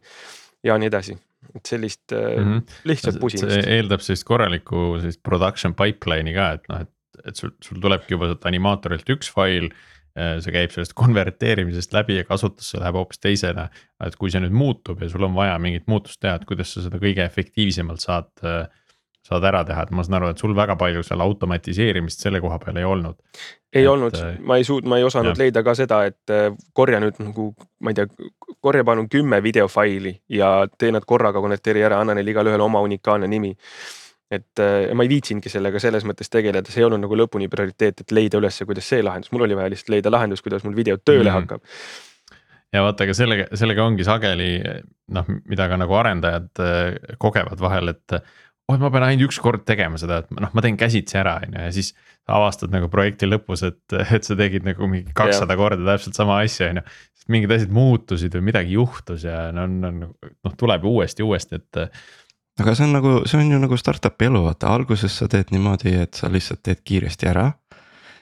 ja 0.63 0.77
nii 0.77 0.91
edasi. 0.91 1.17
et 1.55 1.65
sellist 1.65 2.11
mm 2.11 2.43
-hmm. 2.43 2.75
lihtsalt 2.83 3.19
pusimist. 3.19 3.67
eeldab 3.67 4.01
sellist 4.05 4.27
korralikku 4.27 4.99
sellist 4.99 5.23
production 5.23 5.73
pipeline'i 5.73 6.33
ka, 6.33 6.51
et 6.59 6.69
noh, 6.69 6.85
et, 6.85 6.93
et 7.27 7.35
sul, 7.35 7.51
sul 7.61 7.81
tulebki 7.81 8.13
juba 8.13 8.29
sealt 8.29 8.45
animaatorilt 8.45 9.09
üks 9.09 9.31
fail 9.33 9.71
Äh, 10.13 10.35
see 10.45 10.53
käib 10.53 10.69
sellest 10.69 10.93
konverteerimisest 10.93 11.95
läbi 11.95 12.19
ja 12.19 12.23
kasutusse 12.27 12.77
läheb 12.77 12.99
hoopis 12.99 13.17
teisena. 13.17 13.63
et 14.05 14.13
kui 14.19 14.29
see 14.29 14.43
nüüd 14.43 14.53
muutub 14.53 14.99
ja 15.01 15.07
sul 15.09 15.25
on 15.25 15.33
vaja 15.33 15.55
mingit 15.57 15.87
muutust 15.89 16.19
teha, 16.21 16.35
et 16.37 16.45
kuidas 16.45 16.69
sa 16.75 16.83
seda 16.85 16.99
kõige 17.01 17.23
efektiivsemalt 17.25 18.03
saad, 18.03 18.29
äh, 18.45 18.67
saad 19.23 19.45
ära 19.47 19.63
teha, 19.63 19.85
et 19.85 19.91
ma 19.95 20.03
saan 20.03 20.19
aru, 20.19 20.33
et 20.33 20.41
sul 20.41 20.55
väga 20.55 20.75
palju 20.79 21.03
seal 21.07 21.23
automatiseerimist 21.23 22.25
selle 22.25 22.41
koha 22.43 22.59
peal 22.59 22.77
ei 22.81 22.87
olnud. 22.87 23.17
ei 23.73 23.85
et, 23.85 23.89
olnud, 23.89 24.19
äh, 24.19 24.37
ma 24.43 24.59
ei 24.59 24.67
suut-, 24.67 24.87
ma 24.87 24.99
ei 24.99 25.07
osanud 25.07 25.31
jah. 25.31 25.41
leida 25.45 25.63
ka 25.63 25.75
seda, 25.79 26.03
et 26.11 26.35
korja 26.73 26.99
nüüd 27.03 27.19
nagu, 27.23 27.49
ma 27.81 27.93
ei 27.93 27.99
tea, 28.01 28.07
korja 28.63 28.83
palun 28.83 29.09
kümme 29.09 29.39
videofaili 29.43 30.17
ja 30.29 30.55
tee 30.77 30.91
nad 30.91 31.07
korraga, 31.07 31.41
konverteeri 31.41 31.83
ära, 31.83 31.99
anna 32.03 32.15
neile 32.17 32.35
igalühele 32.35 32.63
oma 32.63 32.83
unikaalne 32.83 33.27
nimi 33.31 33.55
et 34.33 34.61
äh, 34.61 34.93
ma 34.95 35.05
ei 35.05 35.11
viitsinudki 35.11 35.51
sellega 35.51 35.81
selles 35.81 36.05
mõttes 36.07 36.31
tegeleda, 36.31 36.71
see 36.71 36.81
ei 36.81 36.87
olnud 36.87 37.03
nagu 37.05 37.17
lõpuni 37.17 37.49
prioriteet, 37.51 38.03
et 38.03 38.15
leida 38.15 38.39
ülesse, 38.41 38.65
kuidas 38.69 38.87
see 38.89 39.03
lahendus, 39.05 39.31
mul 39.33 39.45
oli 39.47 39.57
vaja 39.57 39.73
lihtsalt 39.73 39.93
leida 39.93 40.13
lahendus, 40.13 40.41
kuidas 40.45 40.65
mul 40.65 40.75
video 40.77 40.97
tööle 40.97 41.29
mm. 41.29 41.35
hakkab. 41.37 41.65
ja 42.73 42.85
vaata, 42.85 43.07
aga 43.07 43.17
sellega, 43.17 43.49
sellega 43.59 43.85
ongi 43.85 44.07
sageli 44.07 44.49
noh, 45.13 45.29
mida 45.49 45.67
ka 45.69 45.79
nagu 45.79 45.99
arendajad 45.99 46.63
äh, 46.63 47.17
kogevad 47.21 47.61
vahel, 47.63 47.93
et 47.93 48.17
oh, 48.71 48.79
ma 48.79 48.89
pean 48.93 49.05
ainult 49.07 49.29
üks 49.29 49.39
kord 49.43 49.65
tegema 49.67 49.99
seda, 50.01 50.21
et 50.23 50.33
noh, 50.37 50.51
ma 50.55 50.63
teen 50.63 50.79
käsitsi 50.79 51.19
ära, 51.19 51.37
on 51.43 51.55
ju, 51.57 51.65
ja 51.65 51.73
siis 51.75 51.93
avastad 52.31 52.71
nagu 52.71 52.87
projekti 52.91 53.27
lõpus, 53.27 53.65
et, 53.67 53.81
et 54.15 54.23
sa 54.23 54.37
tegid 54.39 54.65
nagu 54.67 54.87
mingi 54.89 55.15
kakssada 55.15 55.57
korda 55.59 55.83
täpselt 55.87 56.17
sama 56.17 56.39
asja, 56.43 56.71
on 56.71 56.81
ju. 56.81 56.85
sest 57.19 57.31
mingid 57.35 57.55
asjad 57.55 57.73
muutusid 57.75 58.35
või 58.39 58.49
midagi 58.51 58.77
juhtus 58.77 59.27
ja 59.27 59.47
no 59.55 59.67
on, 59.67 59.79
on 59.89 60.03
noh, 60.05 60.59
tuleb 60.59 60.87
uuesti, 60.87 61.25
uuesti, 61.25 61.59
et 61.59 61.83
aga 62.61 62.75
see 62.77 62.87
on 62.87 62.95
nagu, 62.95 63.13
see 63.29 63.41
on 63.41 63.51
ju 63.55 63.59
nagu 63.61 63.79
startup'i 63.79 64.29
elu, 64.29 64.43
vaata 64.47 64.71
alguses 64.75 65.15
sa 65.19 65.27
teed 65.31 65.53
niimoodi, 65.53 65.95
et 66.05 66.19
sa 66.19 66.29
lihtsalt 66.31 66.63
teed 66.65 66.83
kiiresti 66.85 67.29
ära. 67.31 67.49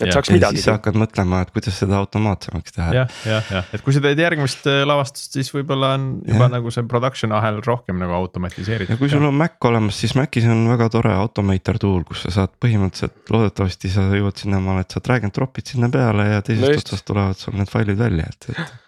Et 0.02 0.12
ja, 0.12 0.18
saaks 0.18 0.32
midagi. 0.34 0.60
siis 0.60 0.68
sa 0.70 0.76
hakkad 0.78 0.98
mõtlema, 1.00 1.42
et 1.46 1.54
kuidas 1.56 1.78
seda 1.82 1.98
automaatsemaks 2.02 2.76
teha. 2.76 2.90
jah, 2.96 3.16
jah, 3.28 3.52
jah, 3.56 3.70
et 3.74 3.86
kui 3.86 3.96
sa 3.96 4.04
teed 4.04 4.22
järgmist 4.22 4.68
äh, 4.72 4.82
lavastust, 4.88 5.38
siis 5.38 5.52
võib-olla 5.54 5.94
on 5.98 6.10
juba 6.26 6.48
ja. 6.48 6.52
nagu 6.58 6.74
see 6.74 6.86
production 6.92 7.36
ahel 7.38 7.62
rohkem 7.66 8.02
nagu 8.02 8.16
automatiseeritud. 8.18 8.96
ja 8.96 9.00
kui 9.02 9.12
sul 9.12 9.26
on 9.28 9.38
Mac 9.38 9.70
olemas, 9.70 10.00
siis 10.02 10.16
Macis 10.20 10.50
on 10.52 10.66
väga 10.72 10.90
tore 10.94 11.14
automator 11.16 11.80
tool, 11.82 12.06
kus 12.08 12.26
sa 12.26 12.36
saad 12.42 12.56
põhimõtteliselt 12.64 13.34
loodetavasti 13.34 13.92
sa 13.94 14.08
jõuad 14.12 14.42
sinnamaale, 14.42 14.86
et 14.86 14.96
sa 14.96 15.04
drag 15.04 15.28
and 15.28 15.36
drop'id 15.38 15.74
sinna 15.74 15.92
peale 15.94 16.30
ja 16.34 16.46
teisest 16.46 16.68
no 16.68 16.86
otsast 16.86 17.08
tulevad 17.08 17.42
sul 17.42 17.58
need 17.60 17.72
failid 17.72 18.00
välja, 18.00 18.30
et, 18.32 18.54
et 18.56 18.80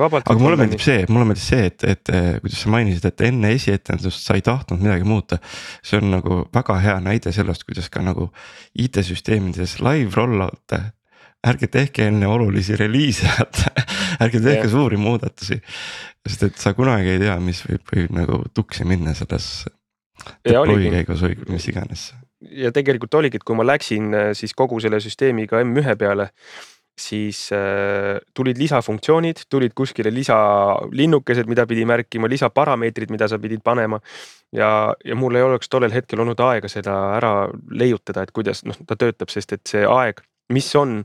vabalt. 0.00 0.26
aga 0.28 0.40
mulle 0.40 0.58
meeldib 0.60 0.82
see, 0.82 1.06
mulle 1.08 1.30
meeldib 1.30 1.44
see, 1.44 1.70
et, 1.70 1.84
et 1.84 2.12
kuidas 2.42 2.62
sa 2.64 2.72
mainisid, 2.72 3.08
et 3.10 3.24
enne 3.28 3.54
esietendust 3.56 4.24
sa 4.24 4.36
ei 4.38 4.44
tahtnud 4.46 4.82
midagi 4.82 5.08
muuta. 5.08 5.40
see 5.82 6.00
on 6.00 6.12
nagu 6.16 6.44
väga 6.54 6.78
hea 6.84 6.98
näide 7.04 7.32
sellest, 7.34 7.66
kuidas 7.68 7.90
ka 7.92 8.04
nagu 8.04 8.30
IT-süsteemides 8.78 9.78
live 9.84 10.14
rollout'e 10.16 10.82
ärge 11.46 11.68
tehke 11.70 12.08
enne 12.10 12.26
olulisi 12.26 12.76
reliise, 12.76 13.28
ärge 14.24 14.40
tehke 14.40 14.64
yeah. 14.64 14.70
suuri 14.70 14.96
muudatusi. 15.00 15.60
sest 16.28 16.42
et 16.42 16.56
sa 16.60 16.74
kunagi 16.76 17.14
ei 17.14 17.20
tea, 17.22 17.36
mis 17.40 17.62
võib, 17.66 17.84
võib 17.92 18.16
nagu 18.16 18.40
tuksi 18.54 18.84
minna 18.88 19.14
selles 19.16 19.68
deploy 20.44 20.90
käigus 20.92 21.22
või 21.24 21.38
mis 21.54 21.68
iganes. 21.70 22.10
ja 22.40 22.72
tegelikult 22.74 23.14
oligi, 23.20 23.38
et 23.38 23.46
kui 23.46 23.56
ma 23.58 23.66
läksin 23.66 24.10
äh, 24.14 24.32
siis 24.38 24.54
kogu 24.54 24.80
selle 24.82 25.00
süsteemiga 25.02 25.62
M1 25.62 25.96
peale 25.98 26.30
siis 26.98 27.48
äh, 27.54 28.18
tulid 28.34 28.58
lisafunktsioonid, 28.60 29.44
tulid 29.50 29.74
kuskile 29.76 30.12
lisalinnukesed, 30.14 31.48
mida 31.50 31.66
pidi 31.68 31.86
märkima, 31.88 32.30
lisaparameetrid, 32.30 33.12
mida 33.14 33.28
sa 33.28 33.38
pidid 33.38 33.62
panema. 33.64 34.00
ja, 34.52 34.94
ja 35.04 35.14
mul 35.16 35.36
ei 35.36 35.44
oleks 35.44 35.68
tollel 35.68 35.92
hetkel 35.92 36.20
olnud 36.24 36.40
aega 36.40 36.68
seda 36.72 36.94
ära 37.18 37.32
leiutada, 37.70 38.24
et 38.24 38.32
kuidas 38.32 38.64
noh, 38.64 38.76
ta 38.86 38.96
töötab, 38.96 39.28
sest 39.32 39.52
et 39.52 39.64
see 39.68 39.84
aeg, 39.84 40.22
mis 40.52 40.68
on, 40.76 41.02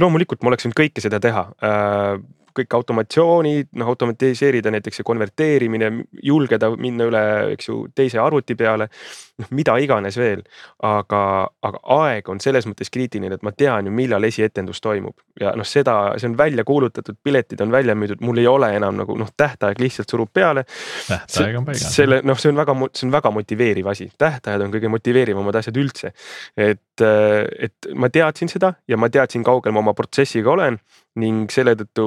loomulikult 0.00 0.42
ma 0.42 0.52
oleks 0.52 0.66
võinud 0.66 0.80
kõike 0.82 1.04
seda 1.04 1.20
teha 1.22 1.46
äh, 1.64 2.18
kõik 2.58 2.76
automatsioonid, 2.78 3.70
noh 3.78 3.90
automatiseerida 3.92 4.72
näiteks 4.74 5.00
see 5.00 5.06
konverteerimine, 5.06 5.90
julgeda 6.22 6.70
minna 6.76 7.08
üle, 7.10 7.24
eks 7.54 7.70
ju, 7.70 7.80
teise 7.94 8.20
arvuti 8.22 8.56
peale. 8.58 8.88
noh, 9.34 9.48
mida 9.50 9.74
iganes 9.82 10.14
veel, 10.14 10.44
aga, 10.86 11.20
aga 11.66 11.78
aeg 11.90 12.28
on 12.30 12.38
selles 12.38 12.68
mõttes 12.70 12.92
kriitiline, 12.94 13.34
et 13.34 13.42
ma 13.42 13.50
tean 13.50 13.88
ju, 13.88 13.90
millal 13.90 14.22
esietendus 14.28 14.78
toimub 14.78 15.16
ja 15.40 15.50
noh, 15.58 15.66
seda, 15.66 16.14
see 16.20 16.28
on 16.30 16.36
välja 16.38 16.64
kuulutatud, 16.64 17.16
piletid 17.22 17.60
on 17.64 17.72
välja 17.74 17.96
müüdud, 17.98 18.22
mul 18.22 18.38
ei 18.38 18.46
ole 18.46 18.70
enam 18.76 18.94
nagu 19.00 19.16
noh, 19.18 19.32
tähtaeg 19.36 19.80
lihtsalt 19.82 20.10
surub 20.10 20.30
peale. 20.32 20.64
tähtaeg 21.08 21.58
on 21.58 21.66
paigas. 21.66 21.88
selle 21.96 22.20
noh, 22.22 22.38
see 22.38 22.52
on 22.52 22.62
väga, 22.62 22.76
see 22.94 23.08
on 23.08 23.14
väga 23.16 23.34
motiveeriv 23.34 23.90
asi, 23.90 24.06
tähtajad 24.18 24.62
on 24.62 24.74
kõige 24.74 24.92
motiveerivamad 24.94 25.58
asjad 25.58 25.82
üldse. 25.82 26.12
et, 26.56 27.02
et 27.02 27.90
ma 27.94 28.10
teadsin 28.14 28.52
seda 28.52 28.74
ja 28.88 29.00
ma 29.00 29.10
teadsin, 29.10 29.42
kaugel 29.42 29.74
ma 29.74 29.82
oma 29.82 29.94
protsessiga 29.98 30.54
olen 30.54 30.78
ning 31.20 31.50
selle 31.50 31.74
tõttu 31.78 32.06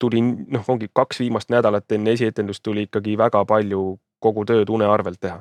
tuli 0.00 0.22
noh, 0.22 0.64
ongi 0.72 0.90
kaks 0.92 1.22
viimast 1.22 1.52
nädalat 1.52 1.92
enne 1.96 2.16
esietendust 2.16 2.64
tuli 2.64 2.86
ikkagi 2.88 3.16
väga 3.20 3.44
palju 3.48 3.84
kogu 4.20 4.44
tööd 4.48 4.72
une 4.72 4.88
arvelt 4.88 5.20
teha. 5.20 5.40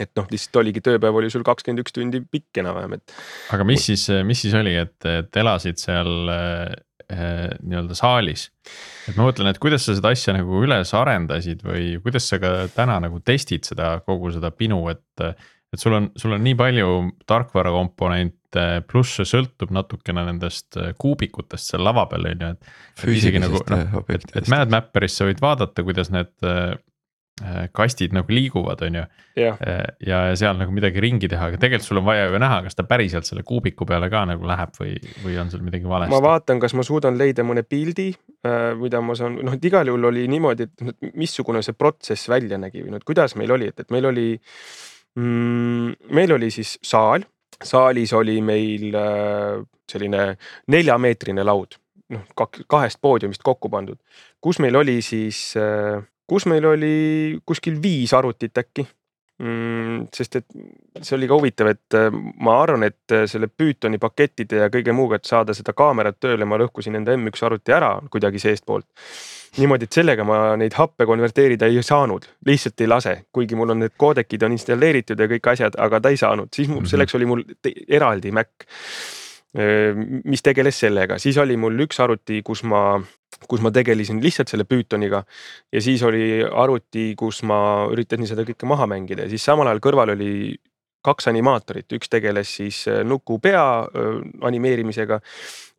et 0.00 0.10
noh, 0.18 0.26
lihtsalt 0.30 0.58
oligi 0.64 0.82
tööpäev 0.82 1.20
oli 1.20 1.28
sul 1.30 1.44
kakskümmend 1.46 1.84
üks 1.84 1.94
tundi 1.94 2.18
pikk 2.26 2.62
enam-vähem, 2.64 2.96
et. 2.98 3.14
aga 3.54 3.66
mis 3.68 3.84
siis, 3.86 4.08
mis 4.26 4.40
siis 4.42 4.56
oli, 4.58 4.74
et, 4.80 4.96
et 5.06 5.38
elasid 5.38 5.78
seal 5.78 6.30
äh, 6.34 6.74
nii-öelda 7.62 7.94
saalis? 7.98 8.48
et 9.08 9.14
ma 9.14 9.28
mõtlen, 9.28 9.52
et 9.52 9.60
kuidas 9.62 9.86
sa 9.86 9.94
seda 9.94 10.10
asja 10.14 10.34
nagu 10.34 10.62
üles 10.66 10.90
arendasid 10.98 11.62
või 11.66 11.94
kuidas 12.02 12.26
sa 12.30 12.40
ka 12.42 12.64
täna 12.74 12.98
nagu 13.06 13.20
testid 13.22 13.68
seda 13.68 13.98
kogu 14.06 14.32
seda 14.34 14.50
pinu, 14.54 14.82
et 14.90 15.26
et 15.74 15.82
sul 15.82 15.96
on, 15.96 16.08
sul 16.18 16.34
on 16.36 16.42
nii 16.44 16.54
palju 16.58 16.90
tarkvara 17.26 17.72
komponente, 17.74 18.38
pluss 18.88 19.18
see 19.18 19.28
sõltub 19.28 19.74
natukene 19.74 20.24
nendest 20.28 20.78
äh, 20.80 20.94
kuubikutest 21.00 21.72
seal 21.72 21.84
lava 21.86 22.06
peal 22.10 22.30
on 22.30 22.42
ju, 22.46 22.54
et. 22.54 22.72
isegi 23.18 23.42
nagu 23.42 23.60
noh, 23.70 24.02
et, 24.14 24.26
et 24.34 24.50
Mad 24.52 24.72
Mapperis 24.72 25.18
sa 25.18 25.28
võid 25.28 25.42
vaadata, 25.42 25.84
kuidas 25.86 26.10
need 26.14 26.30
äh, 26.46 26.76
äh, 27.42 27.58
kastid 27.74 28.14
nagu 28.16 28.30
liiguvad, 28.34 28.84
on 28.86 29.00
ju. 29.00 29.04
ja, 29.40 29.56
ja 30.06 30.20
seal 30.38 30.56
nagu 30.60 30.74
midagi 30.74 31.02
ringi 31.02 31.30
teha, 31.30 31.50
aga 31.50 31.60
tegelikult 31.60 31.88
sul 31.88 32.00
on 32.02 32.06
vaja 32.06 32.30
ju 32.30 32.40
näha, 32.42 32.62
kas 32.68 32.78
ta 32.78 32.86
päriselt 32.88 33.28
selle 33.28 33.42
kuubiku 33.46 33.88
peale 33.88 34.08
ka 34.12 34.24
nagu 34.30 34.46
läheb 34.48 34.78
või, 34.78 34.94
või 35.24 35.36
on 35.42 35.52
seal 35.52 35.66
midagi 35.66 35.90
valesti. 35.90 36.14
ma 36.14 36.22
vaatan, 36.28 36.62
kas 36.62 36.76
ma 36.78 36.86
suudan 36.86 37.18
leida 37.20 37.46
mõne 37.46 37.66
pildi, 37.66 38.12
mida 38.80 39.02
ma 39.02 39.18
saan, 39.18 39.40
noh, 39.42 39.58
et 39.58 39.70
igal 39.70 39.90
juhul 39.90 40.10
oli 40.12 40.26
niimoodi, 40.30 40.70
et 40.70 41.14
missugune 41.18 41.64
see 41.66 41.76
protsess 41.76 42.30
välja 42.30 42.60
nägi 42.60 42.84
või 42.84 42.94
noh, 42.94 43.02
et 43.02 43.08
kuidas 43.08 43.34
meil 43.40 43.56
oli, 43.56 43.70
et, 43.72 43.82
et 43.82 43.94
meil 43.94 44.12
oli 44.12 44.28
mm,. 45.18 46.10
meil 46.14 46.34
oli 46.36 46.50
siis 46.54 46.76
saal, 46.84 47.24
saalis 47.62 48.12
oli 48.12 48.40
meil 48.42 48.94
äh, 48.94 49.62
selline 49.90 50.34
neljameetrine 50.72 51.44
laud, 51.44 51.78
noh 52.14 52.24
kahest 52.68 53.00
poodiumist 53.02 53.44
kokku 53.44 53.70
pandud, 53.72 54.00
kus 54.40 54.60
meil 54.62 54.76
oli 54.80 55.00
siis, 55.02 55.54
äh, 55.60 56.02
kus 56.26 56.46
meil 56.50 56.66
oli 56.72 56.94
kuskil 57.46 57.80
viis 57.82 58.14
arvutit 58.16 58.58
äkki 58.58 58.86
mm,. 59.42 60.08
sest 60.14 60.40
et 60.40 60.58
see 61.00 61.16
oli 61.18 61.28
ka 61.30 61.38
huvitav, 61.38 61.70
et 61.74 61.98
äh, 61.98 62.10
ma 62.44 62.58
arvan, 62.62 62.86
et 62.88 63.16
selle 63.30 63.48
Pythoni 63.48 64.00
pakettide 64.02 64.64
ja 64.64 64.72
kõige 64.72 64.94
muuga, 64.96 65.20
et 65.20 65.30
saada 65.30 65.56
seda 65.56 65.76
kaamerat 65.76 66.20
tööle, 66.22 66.46
ma 66.48 66.60
lõhkusin 66.60 67.00
enda 67.00 67.16
M1 67.16 67.46
arvuti 67.48 67.74
ära 67.74 67.96
kuidagi 68.10 68.42
seestpoolt 68.42 68.86
niimoodi, 69.58 69.88
et 69.88 69.98
sellega 69.98 70.24
ma 70.26 70.38
neid 70.58 70.74
happe 70.78 71.06
konverteerida 71.08 71.68
ei 71.70 71.82
saanud, 71.84 72.26
lihtsalt 72.46 72.80
ei 72.82 72.90
lase, 72.90 73.14
kuigi 73.34 73.58
mul 73.58 73.74
on 73.74 73.84
need 73.84 73.94
koodekid 74.00 74.46
on 74.46 74.54
installeeritud 74.56 75.20
ja 75.20 75.28
kõik 75.30 75.50
asjad, 75.54 75.78
aga 75.80 76.00
ta 76.02 76.12
ei 76.12 76.20
saanud, 76.20 76.50
siis 76.54 76.70
mul, 76.70 76.82
mhm. 76.82 76.90
selleks 76.90 77.18
oli 77.18 77.28
mul 77.30 77.44
eraldi 77.88 78.34
Mac. 78.34 78.66
Mis 79.54 80.42
tegeles 80.42 80.80
sellega, 80.82 81.18
siis 81.22 81.36
oli 81.38 81.54
mul 81.60 81.78
üks 81.84 82.00
arvuti, 82.02 82.40
kus 82.42 82.64
ma, 82.66 82.98
kus 83.46 83.62
ma 83.62 83.70
tegelesin 83.70 84.18
lihtsalt 84.22 84.50
selle 84.50 84.66
Pythoniga. 84.66 85.22
ja 85.72 85.82
siis 85.82 86.02
oli 86.02 86.42
arvuti, 86.42 87.12
kus 87.18 87.42
ma 87.46 87.86
üritasin 87.92 88.26
seda 88.26 88.42
kõike 88.42 88.66
maha 88.66 88.88
mängida 88.90 89.28
ja 89.28 89.30
siis 89.30 89.44
samal 89.46 89.70
ajal 89.70 89.82
kõrval 89.84 90.14
oli 90.16 90.56
kaks 91.04 91.28
animaatorit, 91.28 91.92
üks 91.92 92.10
tegeles 92.10 92.50
siis 92.56 92.84
nuku 93.04 93.38
pea 93.38 93.64
animeerimisega 94.42 95.20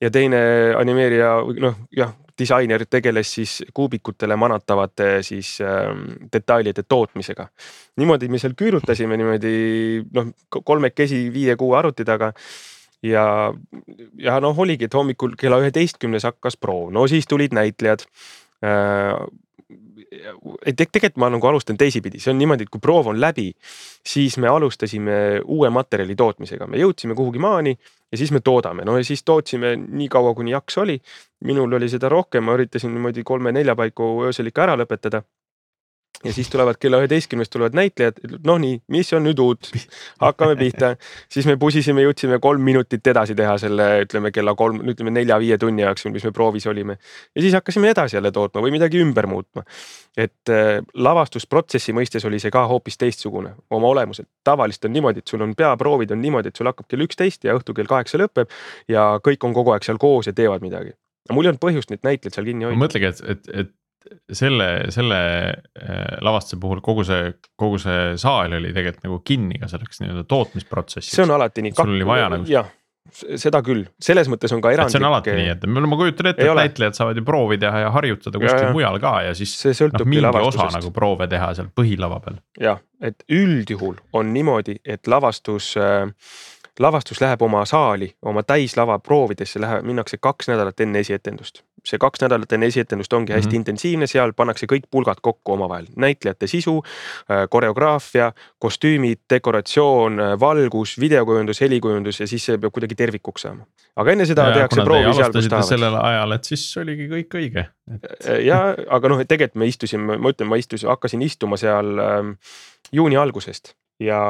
ja 0.01 0.11
teine 0.13 0.39
animeerija, 0.77 1.31
noh 1.59 1.81
jah, 1.97 2.13
disainer 2.37 2.83
tegeles 2.89 3.31
siis 3.37 3.55
kuubikutele 3.73 4.35
manatavate 4.35 5.23
siis 5.23 5.57
äh, 5.61 5.91
detailide 6.33 6.83
tootmisega. 6.83 7.47
niimoodi 7.97 8.27
me 8.27 8.39
seal 8.39 8.55
küürutasime 8.59 9.17
niimoodi 9.17 10.05
noh, 10.13 10.31
kolmekesi 10.49 11.29
viie-kuue 11.33 11.77
arvuti 11.79 12.05
taga 12.05 12.33
ja, 13.05 13.25
ja 14.21 14.39
noh, 14.43 14.57
oligi, 14.65 14.89
et 14.89 14.97
hommikul 14.97 15.35
kella 15.39 15.61
üheteistkümnes 15.63 16.27
hakkas 16.27 16.57
proov, 16.57 16.91
no 16.95 17.05
siis 17.11 17.27
tulid 17.29 17.55
näitlejad 17.55 18.05
äh, 18.65 19.15
ei 20.65 20.73
te, 20.73 20.85
tegelikult 20.85 21.19
ma 21.21 21.29
nagu 21.33 21.47
alustan 21.49 21.77
teisipidi, 21.79 22.19
see 22.21 22.31
on 22.33 22.39
niimoodi, 22.39 22.65
et 22.65 22.71
kui 22.73 22.81
proov 22.83 23.09
on 23.11 23.19
läbi, 23.21 23.49
siis 24.05 24.37
me 24.41 24.49
alustasime 24.51 25.41
uue 25.41 25.69
materjali 25.73 26.15
tootmisega, 26.19 26.67
me 26.71 26.81
jõudsime 26.81 27.17
kuhugi 27.17 27.41
maani 27.41 27.75
ja 27.75 28.19
siis 28.19 28.31
me 28.35 28.41
toodame, 28.45 28.85
no 28.87 28.97
ja 28.99 29.07
siis 29.07 29.23
tootsime 29.27 29.75
nii 29.75 30.09
kaua, 30.11 30.33
kuni 30.37 30.55
jaks 30.55 30.77
oli. 30.83 30.99
minul 31.45 31.73
oli 31.77 31.89
seda 31.91 32.09
rohkem, 32.09 32.43
ma 32.43 32.55
üritasin 32.55 32.93
niimoodi 32.93 33.23
kolme-nelja 33.23 33.75
paiku 33.75 34.23
öösel 34.25 34.47
ikka 34.49 34.63
ära 34.63 34.77
lõpetada 34.79 35.21
ja 36.23 36.33
siis 36.33 36.49
tulevad 36.49 36.77
kella 36.79 36.99
üheteistkümnest 37.03 37.51
tulevad 37.53 37.75
näitlejad, 37.77 38.19
noh 38.45 38.59
nii, 38.61 38.79
mis 38.93 39.11
on 39.13 39.25
nüüd 39.27 39.39
uut, 39.41 39.69
hakkame 40.23 40.55
pihta. 40.59 40.93
siis 41.31 41.47
me 41.49 41.57
pusisime, 41.61 42.03
jõudsime 42.05 42.39
kolm 42.43 42.63
minutit 42.65 43.07
edasi 43.07 43.35
teha 43.35 43.57
selle, 43.61 43.87
ütleme 44.05 44.31
kella 44.35 44.55
kolm, 44.55 44.81
ütleme 44.91 45.13
nelja-viie 45.15 45.57
tunni 45.61 45.85
jooksul, 45.85 46.13
mis 46.15 46.25
me 46.27 46.31
proovis 46.35 46.67
olime. 46.71 46.97
ja 47.35 47.45
siis 47.45 47.53
hakkasime 47.57 47.91
edasi 47.91 48.19
jälle 48.19 48.31
tootma 48.31 48.63
või 48.65 48.75
midagi 48.77 49.01
ümber 49.03 49.27
muutma. 49.27 49.65
et 50.17 50.49
äh, 50.49 50.81
lavastusprotsessi 50.93 51.93
mõistes 51.93 52.25
oli 52.27 52.39
see 52.39 52.51
ka 52.51 52.65
hoopis 52.67 52.97
teistsugune 52.97 53.55
oma 53.69 53.87
olemuselt. 53.87 54.29
tavaliselt 54.43 54.85
on 54.85 54.93
niimoodi, 54.93 55.23
et 55.23 55.27
sul 55.27 55.41
on 55.41 55.55
peaproovid 55.55 56.11
on 56.11 56.21
niimoodi, 56.21 56.53
et 56.53 56.55
sul 56.55 56.71
hakkab 56.71 56.87
kell 56.87 57.07
üksteist 57.07 57.43
ja 57.43 57.55
õhtul 57.57 57.75
kell 57.75 57.89
kaheksa 57.89 58.21
lõpeb 58.21 58.51
ja 58.87 59.15
kõik 59.23 59.43
on 59.43 59.53
kogu 59.53 59.75
aeg 59.75 59.83
seal 59.83 59.99
koos 60.01 60.27
ja 60.27 60.33
teevad 60.33 60.63
midagi 60.65 60.95
mul 61.33 61.47
ei 61.47 61.51
olnud 61.51 61.61
põhjust 61.61 61.89
neid 61.89 62.05
näitlejaid 62.05 62.37
seal 62.37 62.45
kinni 62.45 62.67
hoida. 62.67 62.77
mõtlegi, 62.77 63.09
et, 63.09 63.21
et, 63.33 63.49
et 63.63 63.71
selle, 64.31 64.69
selle 64.93 65.19
äh, 65.49 66.15
lavastuse 66.25 66.59
puhul 66.61 66.81
kogu 66.85 67.05
see, 67.07 67.33
kogu 67.59 67.79
see 67.81 68.15
saal 68.21 68.55
oli 68.57 68.73
tegelikult 68.75 69.05
nagu 69.07 69.19
kinni 69.25 69.59
ka 69.61 69.69
selleks 69.71 70.01
nii-öelda 70.03 70.25
tootmisprotsessiks. 70.29 71.15
see 71.15 71.27
on 71.27 71.35
alati 71.37 71.65
nii. 71.65 71.75
sul 71.77 71.93
oli 71.97 72.07
vaja 72.07 72.31
nagu. 72.33 72.49
jah, 72.49 72.69
seda 73.13 73.61
küll, 73.65 73.83
selles 74.01 74.29
mõttes 74.31 74.53
on 74.55 74.61
ka 74.63 74.71
erandlik. 74.73 74.95
see 74.95 75.01
on 75.01 75.07
alati 75.09 75.35
nii, 75.37 75.51
et 75.53 75.67
ma 75.69 75.99
kujutan 75.99 76.31
ette, 76.31 76.45
et 76.45 76.59
näitlejad 76.59 76.97
saavad 76.97 77.19
ju 77.19 77.25
proovi 77.27 77.59
teha 77.61 77.83
ja 77.85 77.91
harjutada 77.93 78.41
kuskil 78.41 78.67
ja, 78.67 78.73
mujal 78.75 78.99
ka 79.03 79.13
ja 79.27 79.35
siis. 79.37 79.53
noh, 79.93 80.07
mingi 80.09 80.41
osa 80.41 80.69
nagu 80.73 80.91
proove 80.95 81.29
teha 81.31 81.51
seal 81.57 81.69
põhilava 81.77 82.19
peal. 82.25 82.39
jah, 82.61 82.81
et 83.01 83.25
üldjuhul 83.29 83.99
on 84.17 84.33
niimoodi, 84.33 84.79
et 84.85 85.07
lavastus 85.11 85.73
äh, 85.77 86.09
lavastus 86.79 87.21
läheb 87.21 87.41
oma 87.41 87.65
saali, 87.65 88.15
oma 88.21 88.43
täislava 88.43 88.99
proovidesse 88.99 89.61
läheb, 89.61 89.85
minnakse 89.85 90.17
kaks 90.17 90.51
nädalat 90.51 90.79
enne 90.79 90.99
esietendust 90.99 91.63
see 91.89 92.01
kaks 92.01 92.23
nädalat 92.23 92.53
enne 92.55 92.69
esietendust 92.71 93.13
ongi 93.13 93.33
hästi 93.33 93.47
mm 93.47 93.51
-hmm. 93.51 93.55
intensiivne, 93.55 94.07
seal 94.07 94.33
pannakse 94.33 94.67
kõik 94.71 94.87
pulgad 94.91 95.21
kokku 95.21 95.53
omavahel, 95.53 95.85
näitlejate 95.95 96.47
sisu, 96.47 96.77
äh, 97.31 97.45
koreograafia, 97.49 98.31
kostüümid, 98.59 99.19
dekoratsioon, 99.29 100.19
äh, 100.19 100.39
valgus, 100.39 100.99
videokujundus, 100.99 101.61
helikujundus 101.61 102.19
ja 102.19 102.27
siis 102.27 102.45
see 102.45 102.57
peab 102.57 102.73
kuidagi 102.73 102.95
tervikuks 102.95 103.41
saama. 103.41 103.65
aga 103.95 104.11
enne 104.11 104.25
seda 104.25 104.47
ja, 104.49 104.53
tehakse 104.53 104.81
proovi 104.81 105.13
seal, 105.13 105.31
kus 105.31 105.47
tahavad. 105.47 105.69
sellel 105.69 105.95
ajal, 106.01 106.31
et 106.31 106.43
siis 106.43 106.77
oligi 106.77 107.07
kõik 107.07 107.39
õige 107.39 107.65
et.... 107.95 108.11
Äh, 108.29 108.39
ja, 108.45 108.75
aga 108.89 109.09
noh, 109.09 109.23
tegelikult 109.27 109.55
me 109.55 109.65
istusime, 109.65 110.17
ma 110.17 110.33
ütlen, 110.33 110.49
ma 110.49 110.55
istusin, 110.55 110.89
hakkasin 110.89 111.21
istuma 111.21 111.57
seal 111.57 111.99
ähm, 111.99 112.37
juuni 112.91 113.17
algusest 113.17 113.75
ja 113.99 114.21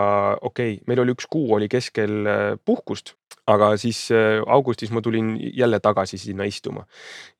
okei 0.41 0.73
okay,, 0.73 0.83
meil 0.87 1.01
oli 1.01 1.15
üks 1.15 1.29
kuu 1.29 1.53
oli 1.57 1.69
keskel 1.71 2.27
puhkust 2.65 3.15
aga 3.49 3.71
siis 3.77 3.99
äh, 4.13 4.41
augustis 4.47 4.91
ma 4.91 5.01
tulin 5.01 5.35
jälle 5.53 5.79
tagasi 5.79 6.17
sinna 6.17 6.43
istuma. 6.43 6.85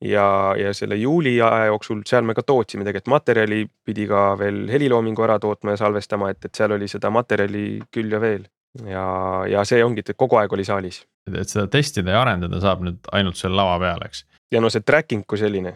ja, 0.00 0.54
ja 0.58 0.74
selle 0.74 0.96
juuli 0.96 1.42
aja 1.42 1.64
jooksul 1.64 2.02
seal 2.06 2.22
me 2.22 2.34
ka 2.34 2.42
tootsime 2.42 2.84
tegelikult 2.84 3.10
materjali, 3.10 3.66
pidi 3.84 4.06
ka 4.06 4.38
veel 4.38 4.66
heliloomingu 4.70 5.22
ära 5.26 5.38
tootma 5.42 5.74
ja 5.74 5.82
salvestama, 5.82 6.30
et, 6.30 6.44
et 6.44 6.54
seal 6.54 6.72
oli 6.72 6.88
seda 6.88 7.10
materjali 7.10 7.80
küll 7.90 8.12
ja 8.12 8.20
veel. 8.20 8.46
ja, 8.86 9.06
ja 9.50 9.64
see 9.64 9.82
ongi, 9.84 10.04
et 10.04 10.16
kogu 10.16 10.38
aeg 10.38 10.52
oli 10.52 10.64
saalis. 10.64 11.02
et 11.32 11.48
seda 11.48 11.66
testida 11.66 12.14
ja 12.14 12.22
arendada 12.22 12.60
saab 12.62 12.86
nüüd 12.86 13.10
ainult 13.12 13.40
seal 13.40 13.56
lava 13.56 13.78
peal, 13.82 14.06
eks? 14.06 14.24
ja 14.52 14.62
no 14.62 14.70
see 14.70 14.86
tracking 14.86 15.26
kui 15.26 15.42
selline 15.42 15.74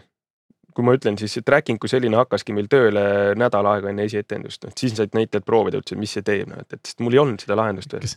kui 0.75 0.85
ma 0.85 0.95
ütlen, 0.95 1.17
siis 1.19 1.37
tracking 1.45 1.79
kui 1.81 1.91
selline 1.91 2.17
hakkaski 2.19 2.55
meil 2.55 2.69
tööle 2.71 3.03
nädal 3.39 3.67
aega 3.73 3.91
enne 3.91 4.05
esietendust, 4.07 4.63
noh 4.65 4.75
siis 4.77 4.95
said 4.97 5.15
näitlejad 5.17 5.45
proovida, 5.47 5.81
ütlesid, 5.81 5.99
mis 6.01 6.15
see 6.17 6.25
teeb, 6.25 6.51
noh 6.51 6.61
et, 6.63 6.77
et 6.77 6.91
sest 6.91 7.03
mul 7.03 7.15
ei 7.15 7.21
olnud 7.23 7.43
seda 7.43 7.57
lahendust 7.59 7.93
veel. 7.95 8.07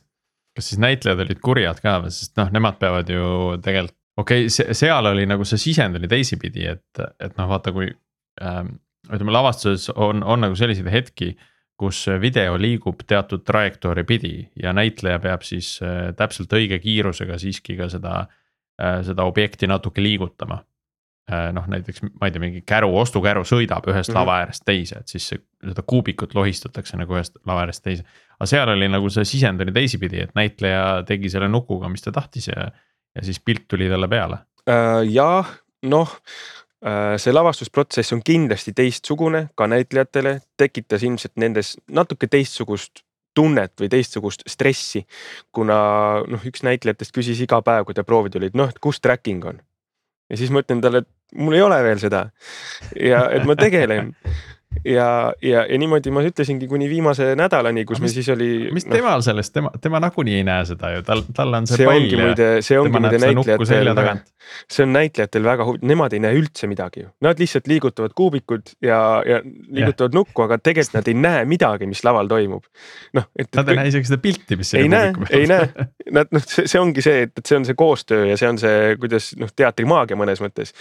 Kas 0.55 0.71
siis 0.71 0.81
näitlejad 0.83 1.25
olid 1.25 1.41
kurjad 1.43 1.81
ka 1.83 1.97
või, 2.05 2.13
sest 2.15 2.37
noh, 2.39 2.53
nemad 2.55 2.79
peavad 2.83 3.11
ju 3.11 3.25
tegelikult, 3.65 3.99
okei 4.21 4.47
okay,, 4.47 4.77
seal 4.79 5.11
oli 5.11 5.27
nagu 5.27 5.47
see 5.49 5.61
sisend 5.61 5.99
oli 5.99 6.11
teisipidi, 6.11 6.69
et, 6.77 7.03
et 7.19 7.35
noh, 7.41 7.51
vaata, 7.51 7.75
kui 7.75 7.91
ähm,. 8.43 8.79
ütleme 9.05 9.35
lavastuses 9.35 9.91
on, 10.01 10.23
on 10.23 10.41
nagu 10.41 10.55
selliseid 10.57 10.87
hetki, 10.89 11.35
kus 11.77 12.07
video 12.23 12.55
liigub 12.57 13.03
teatud 13.07 13.43
trajektoori 13.45 14.05
pidi 14.09 14.37
ja 14.63 14.73
näitleja 14.73 15.19
peab 15.19 15.43
siis 15.43 15.75
äh, 15.83 16.15
täpselt 16.17 16.53
õige 16.55 16.79
kiirusega 16.79 17.37
siiski 17.43 17.77
ka 17.77 17.91
seda 17.93 18.15
äh,, 18.23 19.03
seda 19.05 19.27
objekti 19.27 19.67
natuke 19.67 20.03
liigutama 20.03 20.63
noh, 21.29 21.65
näiteks 21.69 22.03
ma 22.05 22.29
ei 22.29 22.35
tea, 22.35 22.41
mingi 22.43 22.61
käru, 22.69 22.91
ostukäru 23.01 23.45
sõidab 23.49 23.87
ühest 23.89 24.11
mm 24.11 24.13
-hmm. 24.13 24.19
lava 24.19 24.39
äärest 24.43 24.65
teise, 24.65 24.99
et 25.01 25.09
siis 25.09 25.29
seda 25.29 25.85
kuubikut 25.87 26.35
lohistatakse 26.35 26.99
nagu 27.01 27.17
ühest 27.17 27.39
lava 27.47 27.65
äärest 27.65 27.85
teise. 27.85 28.05
aga 28.35 28.47
seal 28.47 28.69
oli 28.69 28.89
nagu 28.89 29.09
see 29.11 29.25
sisend 29.25 29.61
oli 29.61 29.73
teisipidi, 29.73 30.21
et 30.21 30.35
näitleja 30.35 31.03
tegi 31.07 31.31
selle 31.31 31.49
nukuga, 31.49 31.89
mis 31.89 32.03
ta 32.03 32.13
tahtis 32.13 32.49
ja, 32.49 32.69
ja 33.15 33.25
siis 33.25 33.41
pilt 33.41 33.65
tuli 33.69 33.89
talle 33.89 34.09
peale 34.09 34.39
äh,. 34.69 35.01
jah, 35.09 35.49
noh 35.83 36.13
äh, 36.85 37.17
see 37.17 37.33
lavastusprotsess 37.33 38.13
on 38.13 38.21
kindlasti 38.25 38.73
teistsugune 38.73 39.49
ka 39.55 39.67
näitlejatele, 39.67 40.41
tekitas 40.57 41.03
ilmselt 41.03 41.37
nendes 41.37 41.77
natuke 41.89 42.27
teistsugust 42.27 43.01
tunnet 43.35 43.73
või 43.81 43.89
teistsugust 43.89 44.43
stressi. 44.47 45.07
kuna 45.53 45.77
noh, 46.29 46.45
üks 46.47 46.63
näitlejatest 46.63 47.17
küsis 47.17 47.41
iga 47.41 47.63
päev, 47.63 47.85
kui 47.85 47.95
ta 47.95 48.05
proovi 48.05 48.31
tuli, 48.31 48.47
et 48.47 48.55
noh, 48.55 48.69
et 48.69 48.79
kus 48.79 49.01
tracking 49.01 49.45
on 49.45 49.61
ja 50.31 50.41
siis 50.41 50.53
ma 50.55 50.63
ütlen 50.65 50.81
talle, 50.85 51.05
et 51.05 51.41
mul 51.41 51.57
ei 51.57 51.65
ole 51.65 51.81
veel 51.85 52.01
seda. 52.03 52.27
Ja 52.99 53.27
et 53.35 53.47
ma 53.49 53.57
tegelen 53.59 54.13
ja, 54.85 55.33
ja, 55.43 55.65
ja 55.69 55.79
niimoodi 55.79 56.13
ma 56.15 56.23
ütlesingi 56.27 56.69
kuni 56.71 56.89
viimase 56.91 57.33
nädalani, 57.39 57.85
kus 57.89 58.01
mis, 58.01 58.11
meil 58.11 58.15
siis 58.17 58.31
oli. 58.35 58.49
mis 58.75 58.87
no, 58.89 58.97
temal 58.97 59.25
sellest, 59.25 59.53
tema, 59.55 59.73
tema 59.83 60.01
nagunii 60.05 60.39
ei 60.41 60.47
näe 60.47 60.67
seda 60.69 60.91
ju, 60.97 61.05
tal, 61.07 61.25
tal 61.37 61.59
on 61.61 61.69
see, 61.71 61.81
see 61.81 61.89
pall 61.89 62.15
ja. 62.41 62.51
see 62.65 62.81
ongi 62.81 63.01
muide 63.01 63.21
näitlejatel, 63.23 64.21
see 64.69 64.87
on 64.87 64.95
näitlejatel 64.97 65.47
väga 65.47 65.69
huvitav, 65.69 65.89
nemad 65.93 66.17
ei 66.17 66.23
näe 66.25 66.39
üldse 66.41 66.69
midagi 66.71 67.05
ju, 67.05 67.11
nad 67.25 67.41
lihtsalt 67.41 67.71
liigutavad 67.71 68.15
kuubikud 68.17 68.75
ja, 68.85 69.01
ja 69.27 69.41
liigutavad 69.45 70.11
yeah. 70.11 70.19
nukku, 70.21 70.47
aga 70.47 70.61
tegelikult 70.61 71.01
nad 71.01 71.11
ei 71.11 71.19
näe 71.19 71.49
midagi, 71.49 71.89
mis 71.91 72.05
laval 72.07 72.31
toimub. 72.31 72.69
noh, 73.17 73.29
et. 73.39 73.51
Nad 73.57 73.73
ei 73.73 73.81
näe 73.81 73.93
isegi 73.93 74.11
seda 74.11 74.21
pilti, 74.23 74.61
mis. 74.61 74.75
ei 74.79 74.91
näe, 74.91 75.13
ei 75.35 75.49
näe, 75.51 75.69
nad 76.15 76.33
noh, 76.35 76.49
see, 76.49 76.81
ongi 76.81 77.05
see, 77.05 77.27
et, 77.29 77.37
et 77.39 77.45
see 77.47 77.61
on 77.61 77.69
see 77.69 77.79
koostöö 77.79 78.29
ja 78.31 78.39
see 78.41 78.51
on 78.51 78.61
see, 78.61 78.97
kuidas 79.01 79.33
noh, 79.41 79.53
teatrimaagia 79.55 80.19
mõnes 80.19 80.43
mõttes 80.45 80.75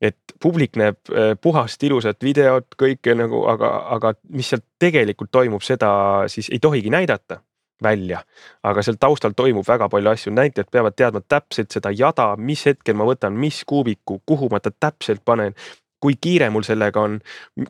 et 0.00 0.16
publik 0.40 0.78
näeb 0.80 0.96
äh, 1.12 1.34
puhast 1.40 1.82
ilusat 1.84 2.24
videot, 2.24 2.66
kõike 2.80 3.12
nagu, 3.16 3.29
aga, 3.52 3.70
aga 3.96 4.14
mis 4.36 4.50
seal 4.52 4.62
tegelikult 4.78 5.30
toimub, 5.32 5.62
seda 5.64 5.90
siis 6.32 6.50
ei 6.52 6.58
tohigi 6.62 6.90
näidata 6.90 7.40
välja. 7.82 8.22
aga 8.62 8.82
seal 8.82 8.96
taustal 9.00 9.32
toimub 9.36 9.64
väga 9.68 9.88
palju 9.88 10.10
asju, 10.10 10.32
näitlejad 10.36 10.70
peavad 10.72 10.96
teadma 10.96 11.22
täpselt 11.28 11.72
seda 11.72 11.92
jada, 11.96 12.34
mis 12.36 12.66
hetkel 12.66 12.96
ma 12.96 13.06
võtan, 13.08 13.36
mis 13.36 13.62
kuubiku, 13.64 14.20
kuhu 14.26 14.50
ma 14.52 14.60
ta 14.60 14.70
täpselt 14.70 15.24
panen 15.24 15.56
kui 16.00 16.16
kiire 16.16 16.48
mul 16.52 16.64
sellega 16.64 17.02
on, 17.04 17.18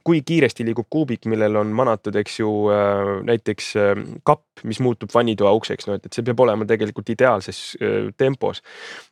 kui 0.06 0.22
kiiresti 0.26 0.64
liigub 0.66 0.86
kuubik, 0.90 1.26
millel 1.30 1.58
on 1.60 1.72
manatud, 1.74 2.14
eks 2.20 2.38
ju 2.40 2.50
äh, 2.70 3.10
näiteks 3.26 3.70
äh, 3.80 4.02
kapp, 4.26 4.62
mis 4.70 4.80
muutub 4.84 5.10
vannitoa 5.14 5.52
ukseks, 5.58 5.88
no 5.88 5.98
et, 5.98 6.06
et 6.06 6.14
see 6.14 6.26
peab 6.26 6.42
olema 6.46 6.68
tegelikult 6.68 7.10
ideaalses 7.10 7.62
äh, 7.80 8.12
tempos. 8.16 8.62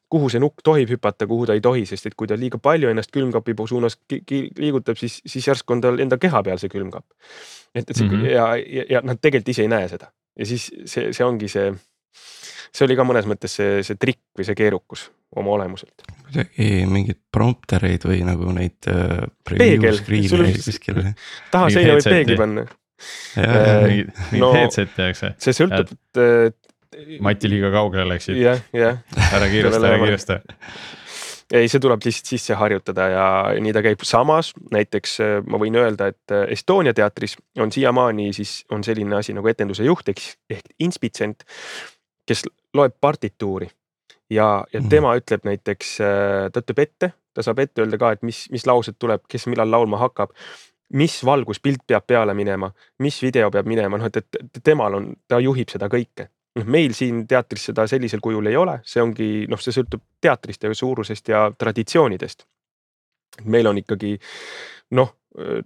Kuhu 0.09 0.29
see 0.33 0.41
nukk 0.41 0.63
tohib 0.65 0.91
hüpata, 0.95 1.27
kuhu 1.29 1.47
ta 1.47 1.57
ei 1.57 1.61
tohi, 1.65 1.85
sest 1.87 2.07
et 2.09 2.15
kui 2.17 2.29
ta 2.29 2.37
liiga 2.39 2.61
palju 2.63 2.89
ennast 2.89 3.13
külmkapi 3.13 3.55
suunas 3.69 3.99
liigutab, 4.09 4.97
siis, 4.97 5.21
siis 5.27 5.49
järsku 5.51 5.77
on 5.77 5.83
tal 5.85 5.99
enda 6.01 6.19
keha 6.19 6.43
peal 6.43 6.61
see 6.61 6.73
külmkapp. 6.73 7.07
et, 7.75 7.85
et 7.85 7.97
see 7.97 8.07
mm 8.07 8.15
-hmm. 8.15 8.31
ja, 8.31 8.47
ja, 8.57 8.85
ja 8.91 9.01
nad 9.05 9.21
tegelikult 9.21 9.49
ise 9.49 9.63
ei 9.63 9.69
näe 9.69 9.89
seda 9.89 10.13
ja 10.39 10.47
siis 10.47 10.71
see, 10.85 11.13
see 11.13 11.27
ongi 11.27 11.51
see, 11.51 11.71
see 12.73 12.87
oli 12.87 12.97
ka 12.99 13.07
mõnes 13.07 13.29
mõttes 13.31 13.59
see, 13.59 13.83
see 13.87 13.99
trikk 14.01 14.23
või 14.39 14.49
see 14.49 14.59
keerukus 14.59 15.09
oma 15.37 15.55
olemuselt. 15.57 16.07
kuidagi 16.25 16.69
mingeid 16.89 17.21
promptereid 17.35 18.07
või 18.09 18.23
nagu 18.27 18.53
neid 18.57 18.89
äh,. 18.91 19.27
peegel, 19.51 20.01
sul 20.31 20.47
taha 21.53 21.73
seina 21.75 21.99
võib 21.99 22.09
peegli 22.09 22.39
panna. 22.39 22.65
mingid 23.85 24.41
no, 24.41 24.53
headset'i, 24.57 25.11
eks 25.11 25.23
ju. 25.23 25.35
see 25.45 25.57
sõltub. 25.61 25.93
Mati 27.21 27.51
liiga 27.51 27.71
kaugele 27.75 28.07
läksid. 28.15 28.39
jah, 28.41 28.63
jah. 28.73 29.03
ära 29.33 29.51
kiirusta, 29.51 29.85
ära 29.87 29.99
kiirusta 30.05 30.41
ei, 31.53 31.69
see 31.69 31.81
tuleb 31.81 32.05
lihtsalt 32.05 32.29
sisse 32.33 32.57
harjutada 32.61 33.09
ja 33.13 33.27
nii 33.61 33.73
ta 33.73 33.83
käib, 33.85 34.05
samas 34.07 34.53
näiteks 34.73 35.19
äh, 35.25 35.35
ma 35.49 35.61
võin 35.61 35.79
öelda, 35.81 36.11
et 36.13 36.35
äh, 36.35 36.47
Estonia 36.55 36.95
teatris 36.97 37.39
on 37.61 37.73
siiamaani 37.73 38.31
siis 38.37 38.61
on 38.75 38.85
selline 38.85 39.17
asi 39.17 39.37
nagu 39.37 39.49
etenduse 39.49 39.87
juht 39.87 40.13
ehk, 40.13 40.23
ehk 40.53 40.73
inspitsient, 40.85 41.45
kes 42.29 42.45
loeb 42.77 42.99
partituuri 43.01 43.69
ja, 44.31 44.65
ja 44.73 44.81
mhm. 44.81 44.89
tema 44.93 45.15
ütleb 45.19 45.49
näiteks, 45.49 45.95
äh, 46.05 46.49
ta 46.53 46.65
ütleb 46.65 46.85
ette, 46.85 47.13
ta 47.33 47.45
saab 47.45 47.65
ette 47.65 47.85
öelda 47.85 48.01
ka, 48.01 48.13
et 48.17 48.27
mis, 48.27 48.47
mis 48.53 48.67
laused 48.69 49.01
tuleb, 49.01 49.25
kes 49.29 49.49
millal 49.49 49.71
laulma 49.73 50.01
hakkab 50.05 50.37
mis 50.95 51.19
valguspilt 51.25 51.85
peab 51.87 52.07
peale 52.09 52.35
minema, 52.35 52.71
mis 53.05 53.19
video 53.23 53.51
peab 53.53 53.67
minema, 53.69 53.99
noh 54.01 54.09
et, 54.09 54.21
et 54.21 54.61
temal 54.65 54.97
on, 54.97 55.11
ta 55.29 55.41
juhib 55.43 55.69
seda 55.69 55.89
kõike. 55.93 56.31
Noh, 56.59 56.67
meil 56.67 56.95
siin 56.97 57.25
teatris 57.29 57.69
seda 57.71 57.87
sellisel 57.91 58.23
kujul 58.25 58.51
ei 58.51 58.57
ole, 58.59 58.79
see 58.87 59.03
ongi 59.03 59.29
noh, 59.51 59.61
see 59.63 59.75
sõltub 59.75 60.03
teatrist 60.23 60.65
ja 60.65 60.75
suurusest 60.75 61.33
ja 61.33 61.49
traditsioonidest. 61.59 62.47
meil 63.45 63.67
on 63.71 63.79
ikkagi 63.79 64.17
noh, 64.99 65.13
äh, 65.39 65.61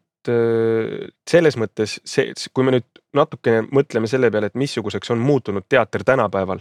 selles 1.30 1.56
mõttes 1.58 1.98
see, 2.04 2.34
kui 2.54 2.64
me 2.64 2.76
nüüd 2.76 3.00
natukene 3.16 3.64
mõtleme 3.72 4.06
selle 4.06 4.30
peale, 4.30 4.52
et 4.52 4.58
missuguseks 4.58 5.10
on 5.10 5.18
muutunud 5.18 5.66
teater 5.68 6.04
tänapäeval, 6.04 6.60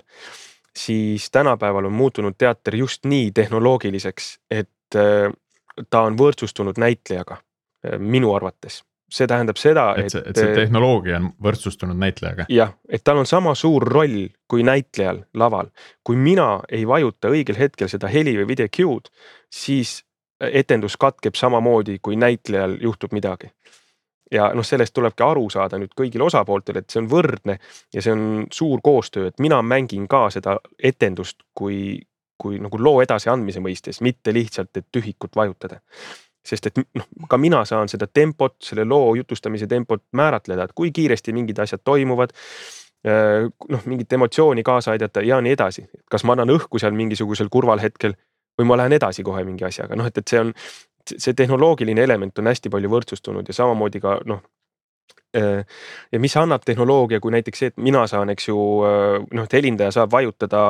siis 0.78 1.30
tänapäeval 1.32 1.86
on 1.86 1.94
muutunud 1.94 2.38
teater 2.38 2.76
just 2.76 3.06
nii 3.06 3.32
tehnoloogiliseks, 3.32 4.32
et 4.50 4.98
äh, 4.98 5.28
ta 5.90 6.06
on 6.08 6.18
võrdsustunud 6.18 6.80
näitlejaga 6.82 7.42
minu 7.98 8.34
arvates 8.36 8.84
see 9.12 9.28
tähendab 9.28 9.59
seda, 9.59 9.91
et, 9.99 10.14
et 10.16 10.38
see, 10.38 10.53
tehnoloogia 10.55 11.18
on 11.20 11.32
võrdsustunud 11.43 11.99
näitlejaga. 11.99 12.45
jah, 12.49 12.74
et 12.89 13.03
tal 13.03 13.20
on 13.22 13.28
sama 13.30 13.53
suur 13.59 13.84
roll 13.88 14.30
kui 14.47 14.64
näitlejal 14.64 15.24
laval. 15.34 15.72
kui 16.03 16.16
mina 16.16 16.62
ei 16.70 16.88
vajuta 16.88 17.32
õigel 17.32 17.59
hetkel 17.59 17.91
seda 17.91 18.07
heli 18.12 18.38
või 18.39 18.47
video 18.53 18.72
cue'd, 18.72 19.12
siis 19.51 20.01
etendus 20.41 20.97
katkeb 20.97 21.36
samamoodi, 21.36 21.99
kui 22.01 22.16
näitlejal 22.16 22.78
juhtub 22.82 23.12
midagi. 23.14 23.51
ja 24.32 24.53
noh, 24.55 24.64
sellest 24.64 24.93
tulebki 24.95 25.24
aru 25.24 25.49
saada 25.51 25.78
nüüd 25.78 25.91
kõigil 25.97 26.24
osapooltel, 26.24 26.80
et 26.80 26.89
see 26.89 27.01
on 27.01 27.09
võrdne 27.12 27.57
ja 27.93 28.01
see 28.01 28.14
on 28.16 28.47
suur 28.51 28.80
koostöö, 28.84 29.28
et 29.28 29.43
mina 29.43 29.62
mängin 29.62 30.07
ka 30.07 30.30
seda 30.32 30.55
etendust 30.80 31.43
kui, 31.53 31.99
kui 32.39 32.59
nagu 32.64 32.80
loo 32.80 33.01
edasiandmise 33.03 33.59
mõistes, 33.59 33.99
mitte 34.01 34.34
lihtsalt, 34.34 34.72
et 34.78 34.88
tühikut 34.91 35.36
vajutada 35.36 35.82
sest 36.46 36.72
et 36.72 36.80
noh, 36.98 37.08
ka 37.30 37.38
mina 37.38 37.64
saan 37.70 37.89
seda 37.92 38.08
tempot, 38.08 38.56
selle 38.64 38.86
loo 38.88 39.16
jutustamise 39.16 39.68
tempot 39.70 40.04
määratleda, 40.18 40.66
et 40.66 40.76
kui 40.76 40.92
kiiresti 40.92 41.34
mingid 41.34 41.60
asjad 41.62 41.84
toimuvad. 41.84 42.34
Äh, 43.08 43.48
noh, 43.70 43.86
mingit 43.89 44.14
emotsiooni 44.14 44.64
kaasa 44.64 44.92
aidata 44.94 45.24
ja 45.26 45.39
nii 45.42 45.56
edasi, 45.56 45.88
kas 46.10 46.22
ma 46.22 46.36
annan 46.36 46.54
õhku 46.54 46.78
seal 46.82 46.94
mingisugusel 46.94 47.50
kurval 47.50 47.82
hetkel 47.82 48.14
või 48.60 48.68
ma 48.70 48.78
lähen 48.78 48.94
edasi 48.94 49.24
kohe 49.26 49.42
mingi 49.48 49.66
asjaga, 49.66 49.98
noh, 49.98 50.06
et, 50.06 50.18
et 50.22 50.34
see 50.34 50.38
on, 50.38 50.52
see 51.10 51.34
tehnoloogiline 51.34 52.04
element 52.04 52.38
on 52.38 52.50
hästi 52.52 52.70
palju 52.70 52.92
võrdsustunud 52.94 53.48
ja 53.50 53.56
samamoodi 53.58 54.02
ka 54.04 54.20
noh 54.30 54.44
äh, 55.38 55.64
ja 56.12 56.20
mis 56.22 56.38
annab 56.38 56.66
tehnoloogia, 56.68 57.20
kui 57.24 57.34
näiteks 57.34 57.64
see, 57.64 57.72
et 57.74 57.82
mina 57.82 58.06
saan, 58.12 58.30
eks 58.34 58.52
ju 58.52 58.60
äh, 58.86 59.18
noh, 59.32 59.50
et 59.50 59.58
helindaja 59.58 59.96
saab 59.98 60.14
vajutada 60.14 60.62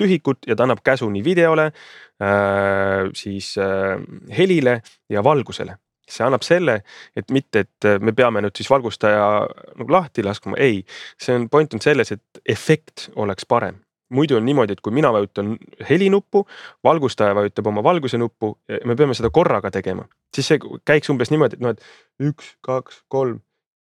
tühikut 0.00 0.48
ja 0.48 0.56
ta 0.56 0.66
annab 0.66 0.82
käsu 0.84 1.08
nii 1.10 1.24
videole 1.24 1.68
äh,, 1.70 3.08
siis 3.14 3.54
äh, 3.58 3.96
helile 4.36 4.80
ja 5.10 5.24
valgusele. 5.24 5.78
see 6.12 6.24
annab 6.26 6.42
selle, 6.44 6.74
et 7.16 7.30
mitte, 7.32 7.62
et 7.62 7.86
me 8.02 8.12
peame 8.12 8.42
nüüd 8.44 8.58
siis 8.58 8.68
valgustaja 8.68 9.46
nagu 9.78 9.94
lahti 9.94 10.20
laskma, 10.26 10.58
ei, 10.60 10.82
see 11.16 11.32
on, 11.38 11.46
point 11.48 11.72
on 11.72 11.80
selles, 11.80 12.10
et 12.12 12.40
efekt 12.44 13.06
oleks 13.16 13.46
parem. 13.48 13.78
Muidu 14.12 14.36
on 14.36 14.44
niimoodi, 14.44 14.74
et 14.76 14.82
kui 14.84 14.92
mina 14.92 15.08
vajutan 15.14 15.54
helinuppu, 15.88 16.42
valgustaja 16.84 17.32
vajutab 17.38 17.70
oma 17.70 17.84
valguse 17.86 18.20
nuppu, 18.20 18.50
me 18.84 18.96
peame 18.98 19.16
seda 19.16 19.30
korraga 19.32 19.70
tegema, 19.72 20.04
siis 20.34 20.50
see 20.52 20.60
käiks 20.84 21.08
umbes 21.14 21.32
niimoodi, 21.32 21.56
et 21.56 21.64
noh, 21.64 21.72
et 21.72 22.28
üks, 22.28 22.50
kaks, 22.66 23.00
kolm 23.08 23.40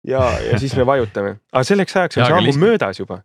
ja, 0.07 0.23
ja 0.51 0.61
siis 0.63 0.77
me 0.79 0.87
vajutame, 0.89 1.37
aga 1.53 1.65
selleks 1.67 1.97
ajaks 1.97 2.21
on 2.21 2.29
see 2.29 2.39
ammu 2.39 2.55
möödas 2.63 3.01
juba. 3.01 3.23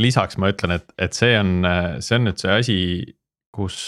lisaks 0.00 0.38
ma 0.40 0.52
ütlen, 0.52 0.76
et, 0.78 0.92
et 0.98 1.16
see 1.16 1.32
on, 1.38 1.56
see 2.04 2.18
on 2.18 2.28
nüüd 2.28 2.42
see 2.42 2.52
asi, 2.54 2.76
kus, 3.54 3.78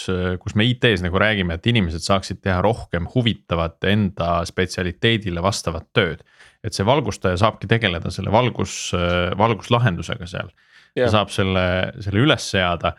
kus 0.43 0.57
me 0.59 0.67
IT-s 0.67 1.03
nagu 1.05 1.19
räägime, 1.21 1.57
et 1.57 1.71
inimesed 1.71 2.03
saaksid 2.03 2.41
teha 2.43 2.59
rohkem 2.65 3.07
huvitavat 3.13 3.83
enda 3.89 4.41
spetsialiteedile 4.49 5.43
vastavat 5.43 5.89
tööd. 5.95 6.23
et 6.63 6.75
see 6.75 6.85
valgustaja 6.87 7.35
saabki 7.41 7.67
tegeleda 7.67 8.11
selle 8.11 8.31
valgus, 8.31 8.93
valguslahendusega 9.37 10.27
seal. 10.31 10.51
Ta 10.95 11.09
saab 11.11 11.31
selle, 11.33 11.65
selle 12.05 12.21
üles 12.23 12.45
seada 12.53 12.93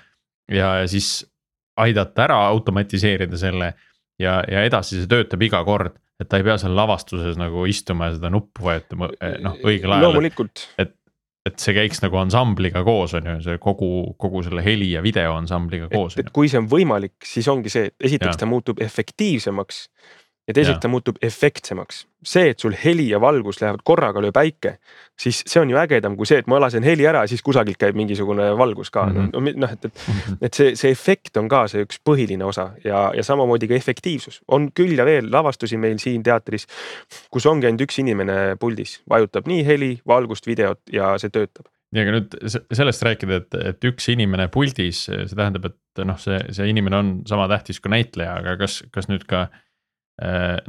ja, 0.50 0.82
ja 0.82 0.88
siis 0.90 1.22
aidata 1.80 2.26
ära 2.26 2.36
automatiseerida 2.50 3.38
selle 3.38 3.70
ja, 4.20 4.42
ja 4.50 4.64
edasi 4.66 4.98
see 5.00 5.08
töötab 5.10 5.42
iga 5.46 5.62
kord 5.64 5.96
et 6.20 6.28
ta 6.30 6.38
ei 6.38 6.46
pea 6.46 6.58
seal 6.60 6.76
lavastuses 6.76 7.38
nagu 7.40 7.64
istuma 7.70 8.10
ja 8.10 8.18
seda 8.18 8.30
nuppu 8.32 8.68
vajutama 8.68 9.10
noh 9.44 9.56
õigel 9.64 9.96
ajal. 9.96 10.06
loomulikult. 10.08 10.66
et, 10.78 10.94
et 11.48 11.56
see 11.60 11.74
käiks 11.76 12.02
nagu 12.04 12.20
ansambliga 12.20 12.84
koos, 12.86 13.16
on 13.18 13.30
ju, 13.32 13.38
see 13.44 13.62
kogu, 13.62 13.90
kogu 14.20 14.44
selle 14.46 14.64
heli 14.64 14.92
ja 14.94 15.02
video 15.04 15.34
ansambliga 15.38 15.90
koos. 15.92 16.18
et 16.20 16.30
kui 16.34 16.50
see 16.50 16.62
on 16.62 16.68
võimalik, 16.70 17.16
siis 17.26 17.48
ongi 17.50 17.72
see, 17.72 17.90
et 17.90 18.10
esiteks 18.10 18.36
ja. 18.36 18.42
ta 18.44 18.50
muutub 18.50 18.82
efektiivsemaks 18.84 19.86
ja 20.48 20.54
teiseks 20.54 20.80
ta 20.82 20.90
muutub 20.92 21.16
efektsemaks. 21.22 22.04
see, 22.24 22.48
et 22.54 22.60
sul 22.60 22.72
heli 22.84 23.04
ja 23.10 23.18
valgus 23.20 23.58
lähevad 23.60 23.82
korraga, 23.84 24.20
lööb 24.24 24.32
päike, 24.32 24.78
siis 25.20 25.42
see 25.44 25.60
on 25.60 25.68
ju 25.68 25.76
ägedam 25.76 26.14
kui 26.16 26.24
see, 26.28 26.38
et 26.40 26.46
ma 26.48 26.56
lasen 26.62 26.84
heli 26.86 27.04
ära, 27.04 27.26
siis 27.28 27.42
kusagilt 27.44 27.76
käib 27.80 27.96
mingisugune 28.00 28.46
valgus 28.56 28.88
ka 28.90 29.04
mm 29.10 29.26
-hmm. 29.26 29.58
noh, 29.60 29.72
et, 29.72 29.84
et, 29.84 30.00
mhm. 30.08 30.38
et 30.40 30.54
see, 30.54 30.72
see 30.76 30.90
efekt 30.90 31.36
on 31.36 31.48
ka 31.48 31.66
see 31.68 31.84
üks 31.84 32.00
põhiline 32.00 32.44
osa 32.44 32.70
ja, 32.84 33.10
ja 33.16 33.22
samamoodi 33.22 33.68
ka 33.68 33.74
efektiivsus 33.74 34.40
on 34.48 34.70
küll 34.72 34.96
ja 34.96 35.04
veel 35.04 35.28
lavastusi 35.32 35.76
meil 35.76 35.98
siin 35.98 36.22
teatris, 36.22 36.66
kus 37.30 37.46
ongi 37.46 37.66
ainult 37.66 37.84
üks 37.84 38.00
inimene 38.00 38.56
puldis, 38.60 39.02
vajutab 39.10 39.46
nii 39.46 39.64
heli, 39.66 39.98
valgust, 40.06 40.46
videot 40.46 40.80
ja 40.92 41.18
see 41.18 41.28
töötab 41.28 41.68
ja 41.92 42.02
aga 42.02 42.10
nüüd 42.16 42.32
sellest 42.72 43.02
rääkida, 43.02 43.36
et, 43.36 43.54
et 43.54 43.84
üks 43.84 44.08
inimene 44.08 44.48
puldis, 44.48 45.04
see 45.04 45.36
tähendab, 45.36 45.64
et 45.66 46.04
noh, 46.04 46.18
see, 46.18 46.40
see 46.50 46.68
inimene 46.68 46.96
on 46.96 47.12
sama 47.26 47.48
tähtis 47.48 47.80
kui 47.80 47.90
näitleja, 47.90 48.40
aga 48.40 48.56
kas, 48.56 48.82
kas 48.90 49.08
nüüd 49.08 49.28
ka 49.28 49.48
Äh, 49.48 49.60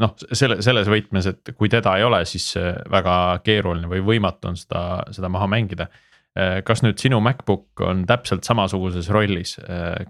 noh, 0.02 0.16
selle, 0.34 0.58
selles 0.66 0.88
võtmes, 0.90 1.28
et 1.30 1.54
kui 1.54 1.70
teda 1.70 1.96
ei 2.00 2.06
ole, 2.06 2.24
siis 2.26 2.48
väga 2.92 3.16
keeruline 3.46 3.90
või 3.92 4.02
võimatu 4.06 4.50
on 4.50 4.58
seda, 4.58 4.82
seda 5.14 5.30
maha 5.30 5.50
mängida. 5.52 5.90
Äh, 6.36 6.60
kas 6.68 6.82
nüüd 6.84 7.00
sinu 7.00 7.22
MacBook 7.24 7.84
on 7.86 8.04
täpselt 8.10 8.48
samasuguses 8.48 9.12
rollis? 9.14 9.56
Äh, 9.62 10.06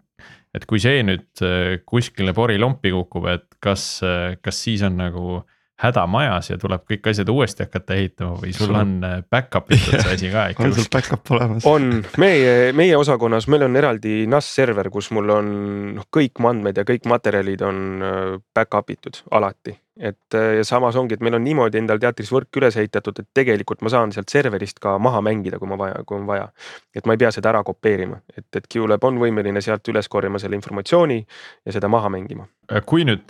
et 0.56 0.64
kui 0.70 0.80
see 0.80 1.02
nüüd 1.04 1.42
kuskile 1.84 2.32
porilompi 2.32 2.94
kukub, 2.96 3.26
et 3.28 3.58
kas, 3.60 4.00
kas 4.40 4.62
siis 4.64 4.86
on 4.88 4.96
nagu 5.02 5.42
häda 5.82 6.06
majas 6.08 6.50
ja 6.50 6.58
tuleb 6.60 6.86
kõik 6.88 7.10
asjad 7.12 7.30
uuesti 7.32 7.66
hakata 7.66 7.98
ehitama 8.00 8.38
või 8.40 8.54
sul 8.56 8.72
on 8.76 8.94
äh, 9.04 9.18
back-up 9.32 9.72
itud 9.76 9.98
see 10.00 10.14
asi 10.18 10.30
ka 10.32 10.48
ikka? 10.54 10.64
on 10.64 10.76
sul 10.78 10.88
back-up 10.92 11.32
olemas? 11.36 11.68
on, 11.68 11.90
meie, 12.22 12.72
meie 12.78 12.96
osakonnas, 12.98 13.50
meil 13.52 13.68
on 13.68 13.76
eraldi 13.76 14.24
NAS 14.32 14.54
server, 14.56 14.90
kus 14.94 15.12
mul 15.16 15.34
on 15.36 15.50
noh, 15.98 16.08
kõik 16.16 16.40
andmed 16.48 16.80
ja 16.80 16.88
kõik 16.88 17.10
materjalid 17.12 17.66
on 17.68 17.82
äh, 18.00 18.22
back-up 18.56 18.96
itud 18.96 19.20
alati. 19.36 19.76
et 20.00 20.40
äh, 20.40 20.56
ja 20.62 20.64
samas 20.68 20.96
ongi, 20.96 21.20
et 21.20 21.28
meil 21.28 21.36
on 21.36 21.44
niimoodi 21.44 21.84
endal 21.84 22.00
teatris 22.00 22.32
võrk 22.32 22.56
üles 22.62 22.80
ehitatud, 22.80 23.20
et 23.20 23.32
tegelikult 23.36 23.84
ma 23.84 23.92
saan 23.92 24.16
sealt 24.16 24.32
serverist 24.32 24.80
ka 24.80 24.96
maha 24.96 25.20
mängida, 25.28 25.60
kui 25.60 25.68
ma 25.68 25.80
vaja, 25.82 26.04
kui 26.08 26.22
on 26.22 26.28
vaja. 26.30 26.50
et 26.96 27.04
ma 27.04 27.20
ei 27.20 27.26
pea 27.26 27.36
seda 27.36 27.52
ära 27.52 27.66
kopeerima, 27.68 28.24
et, 28.32 28.48
et 28.56 28.72
QLab 28.72 29.04
on 29.04 29.20
võimeline 29.20 29.60
sealt 29.60 29.92
üles 29.92 30.08
korjama 30.08 30.40
selle 30.40 30.56
informatsiooni 30.56 31.20
ja 31.66 31.76
seda 31.76 31.92
maha 31.92 32.16
mängima. 32.16 32.48
kui 32.88 33.04
nüüd 33.04 33.28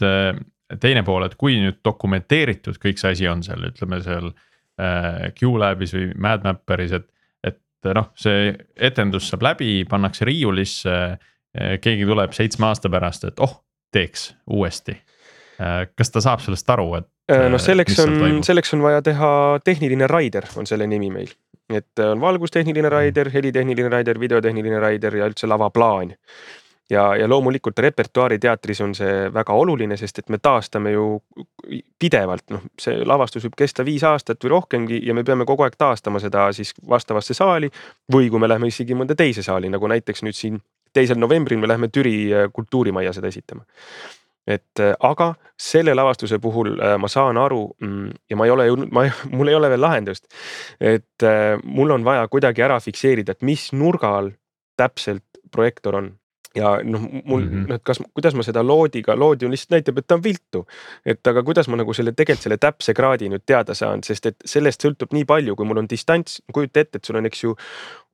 teine 0.82 1.03
pool, 1.05 1.26
et 1.28 1.36
kui 1.39 1.57
nüüd 1.61 1.80
dokumenteeritud 1.86 2.80
kõik 2.82 2.99
see 3.01 3.13
asi 3.16 3.30
on 3.30 3.43
seal, 3.45 3.68
ütleme 3.70 4.01
seal 4.05 4.32
äh, 4.32 5.28
QLabis 5.38 5.93
või 5.95 6.09
MadMapperis, 6.26 6.95
et, 6.97 7.07
et 7.45 7.91
noh, 7.97 8.11
see 8.20 8.51
etendus 8.76 9.30
saab 9.32 9.45
läbi, 9.45 9.78
pannakse 9.89 10.28
riiulisse 10.28 10.95
äh,. 10.95 11.78
keegi 11.82 12.07
tuleb 12.07 12.34
seitsme 12.36 12.72
aasta 12.72 12.89
pärast, 12.91 13.30
et 13.30 13.39
oh, 13.43 13.59
teeks 13.93 14.32
uuesti 14.51 14.97
äh,. 14.97 15.86
kas 15.95 16.11
ta 16.11 16.24
saab 16.26 16.43
sellest 16.43 16.70
aru, 16.74 16.89
et 17.01 17.09
äh,? 17.32 17.47
noh, 17.51 17.61
selleks 17.61 18.01
on, 18.03 18.41
selleks 18.43 18.74
on 18.76 18.86
vaja 18.86 19.05
teha 19.05 19.32
tehniline 19.63 20.09
rider, 20.11 20.49
on 20.57 20.68
selle 20.70 20.89
nimi 20.89 21.13
meil. 21.13 21.32
et 21.70 22.01
on 22.01 22.22
valgustehniline 22.22 22.89
rider, 22.89 23.30
helitehniline 23.34 23.89
rider, 23.93 24.20
videotehniline 24.20 24.82
rider 24.82 25.22
ja 25.22 25.30
üldse 25.30 25.49
lavaplaan 25.49 26.16
ja, 26.89 27.15
ja 27.15 27.29
loomulikult 27.29 27.79
repertuaari 27.79 28.39
teatris 28.39 28.81
on 28.81 28.95
see 28.95 29.33
väga 29.33 29.53
oluline, 29.53 29.97
sest 29.97 30.19
et 30.21 30.29
me 30.29 30.38
taastame 30.38 30.93
ju 30.93 31.07
pidevalt, 31.99 32.45
noh, 32.53 32.65
see 32.81 33.01
lavastus 33.05 33.45
võib 33.47 33.57
kesta 33.57 33.86
viis 33.86 34.03
aastat 34.05 34.43
või 34.43 34.55
rohkemgi 34.55 35.01
ja 35.05 35.15
me 35.17 35.23
peame 35.25 35.47
kogu 35.49 35.65
aeg 35.65 35.77
taastama 35.77 36.21
seda 36.23 36.47
siis 36.53 36.73
vastavasse 36.89 37.33
saali. 37.33 37.71
või 38.13 38.29
kui 38.29 38.39
me 38.39 38.49
läheme 38.49 38.67
isegi 38.67 38.95
mõnda 38.95 39.15
teise 39.15 39.43
saali, 39.43 39.69
nagu 39.69 39.88
näiteks 39.88 40.23
nüüd 40.23 40.38
siin 40.38 40.61
teisel 40.93 41.19
novembril 41.19 41.59
me 41.59 41.67
läheme 41.67 41.88
Türi 41.88 42.33
äh, 42.33 42.51
kultuurimajja 42.53 43.13
seda 43.13 43.27
esitama. 43.27 43.65
et 44.47 44.79
äh, 44.79 44.93
aga 44.99 45.33
selle 45.57 45.95
lavastuse 45.95 46.38
puhul 46.39 46.75
äh, 46.77 46.97
ma 47.01 47.07
saan 47.09 47.38
aru 47.41 47.63
mm, 47.81 48.09
ja 48.29 48.38
ma 48.38 48.45
ei 48.45 48.51
ole 48.53 48.67
jõudnud, 48.69 48.91
ma, 48.93 49.07
mul 49.38 49.49
ei 49.49 49.57
ole 49.57 49.69
veel 49.73 49.81
lahendust. 49.81 50.27
et 50.79 51.29
mul 51.63 51.97
on 51.97 52.05
vaja 52.05 52.27
kuidagi 52.27 52.61
ära 52.61 52.79
fikseerida, 52.79 53.33
et 53.33 53.41
mis 53.41 53.71
nurga 53.73 54.17
all 54.19 54.31
täpselt 54.77 55.41
projektor 55.51 55.95
on 55.95 56.13
ja 56.55 56.79
noh, 56.83 57.01
mul 57.25 57.41
mm 57.41 57.49
-hmm. 57.49 57.67
noh, 57.69 57.75
et 57.75 57.83
kas, 57.83 57.99
kuidas 58.13 58.35
ma 58.35 58.43
seda 58.43 58.63
loodiga, 58.63 59.15
lood 59.15 59.41
ju 59.41 59.49
lihtsalt 59.49 59.75
näitab, 59.75 59.97
et 59.97 60.07
ta 60.07 60.15
on 60.15 60.23
viltu. 60.23 60.65
et 61.05 61.27
aga 61.27 61.43
kuidas 61.43 61.67
ma 61.67 61.77
nagu 61.77 61.93
selle 61.93 62.11
tegelikult 62.11 62.43
selle 62.43 62.57
täpse 62.57 62.93
kraadi 62.93 63.29
nüüd 63.29 63.43
teada 63.45 63.73
saan, 63.73 64.03
sest 64.03 64.25
et 64.25 64.35
sellest 64.45 64.85
sõltub 64.85 65.13
nii 65.13 65.25
palju, 65.25 65.55
kui 65.55 65.65
mul 65.65 65.77
on 65.77 65.89
distants, 65.89 66.41
kujuta 66.53 66.79
ette, 66.79 66.97
et 66.97 67.05
sul 67.05 67.15
on, 67.15 67.25
eks 67.25 67.43
ju. 67.43 67.55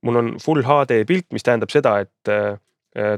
mul 0.02 0.16
on 0.16 0.36
full 0.42 0.64
HD 0.64 1.06
pilt, 1.06 1.28
mis 1.32 1.44
tähendab 1.44 1.70
seda, 1.70 2.00
et 2.00 2.28
äh, 2.28 2.58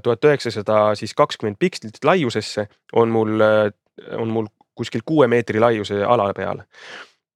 tuhat 0.04 0.26
üheksasada 0.26 0.96
siis 0.96 1.14
kakskümmend 1.14 1.56
pikslit 1.60 2.04
laiusesse 2.04 2.68
on 2.94 3.10
mul, 3.10 3.42
äh, 3.42 3.72
on 4.18 4.30
mul 4.30 4.48
kuskil 4.76 5.02
kuue 5.06 5.28
meetri 5.28 5.60
laiuse 5.60 6.04
ala 6.04 6.34
peal 6.34 6.64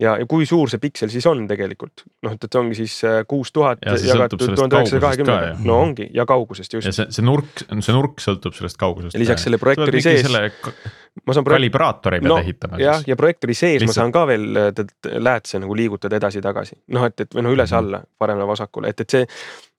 ja, 0.02 0.14
ja 0.22 0.26
kui 0.30 0.46
suur 0.50 0.70
see 0.72 0.82
piksel 0.82 1.10
siis 1.14 1.26
on 1.30 1.46
tegelikult 1.50 2.04
noh, 2.26 2.36
et, 2.36 2.44
et 2.48 2.58
ongi 2.60 2.78
siis 2.78 2.96
äh, 3.08 3.20
kuus 3.30 3.52
tuhat 3.56 3.82
jagatud 3.84 4.44
tuhande 4.46 4.80
üheksasaja 4.82 5.04
kahekümnega, 5.04 5.52
no 5.66 5.80
ongi 5.88 6.10
ja 6.14 6.26
kaugusest 6.30 6.78
just. 6.78 6.90
ja 6.90 6.94
see, 6.96 7.08
see 7.14 7.26
nurk, 7.26 7.64
see 7.80 7.96
nurk 7.96 8.22
sõltub 8.24 8.58
sellest 8.58 8.80
kaugusest. 8.82 9.18
lisaks 9.18 9.48
selle 9.48 9.60
projektori 9.62 10.02
sees. 10.06 10.28
ma 10.28 11.34
saan 11.34 11.46
projekt- 11.48 11.58
kalibraatori 11.64 12.22
pead 12.22 12.30
no, 12.30 12.38
ehitama 12.44 12.82
jah, 12.82 13.02
ja 13.10 13.18
projektori 13.20 13.58
sees 13.58 13.82
Lihtsalt- 13.82 13.94
ma 13.94 13.98
saan 14.02 14.14
ka 14.16 14.26
veel 14.30 14.62
äh, 14.66 14.70
ted- 14.78 15.14
läätse 15.18 15.62
nagu 15.64 15.78
liigutada 15.78 16.20
edasi-tagasi, 16.22 16.78
noh, 16.94 17.08
et, 17.10 17.26
et 17.26 17.34
või 17.38 17.48
noh, 17.48 17.58
üles-alla, 17.58 18.04
paremale-vasakule, 18.22 18.94
et, 18.94 19.02
et 19.02 19.18
see, 19.18 19.26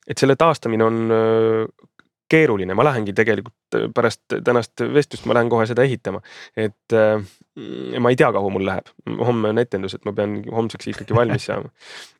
et 0.08 0.18
selle 0.18 0.34
taastamine 0.40 0.86
on 0.88 1.00
öö, 1.14 1.66
keeruline, 2.30 2.74
ma 2.76 2.84
lähengi 2.86 3.14
tegelikult 3.16 3.76
öö, 3.76 3.88
pärast 3.94 4.36
tänast 4.44 4.84
vestlust, 4.94 5.26
ma 5.28 5.36
lähen 5.38 5.50
kohe 5.52 5.66
seda 5.68 5.84
ehitama, 5.86 6.20
et 6.56 6.96
äh, 6.96 7.24
ma 8.00 8.12
ei 8.12 8.18
tea, 8.18 8.30
kaua 8.34 8.52
mul 8.52 8.66
läheb, 8.68 8.92
homme 9.24 9.52
on 9.52 9.62
etendus, 9.62 9.96
et 9.98 10.06
ma 10.08 10.14
pean 10.16 10.38
homseks 10.52 10.92
ikkagi 10.92 11.16
valmis 11.16 11.46
saama. 11.50 11.72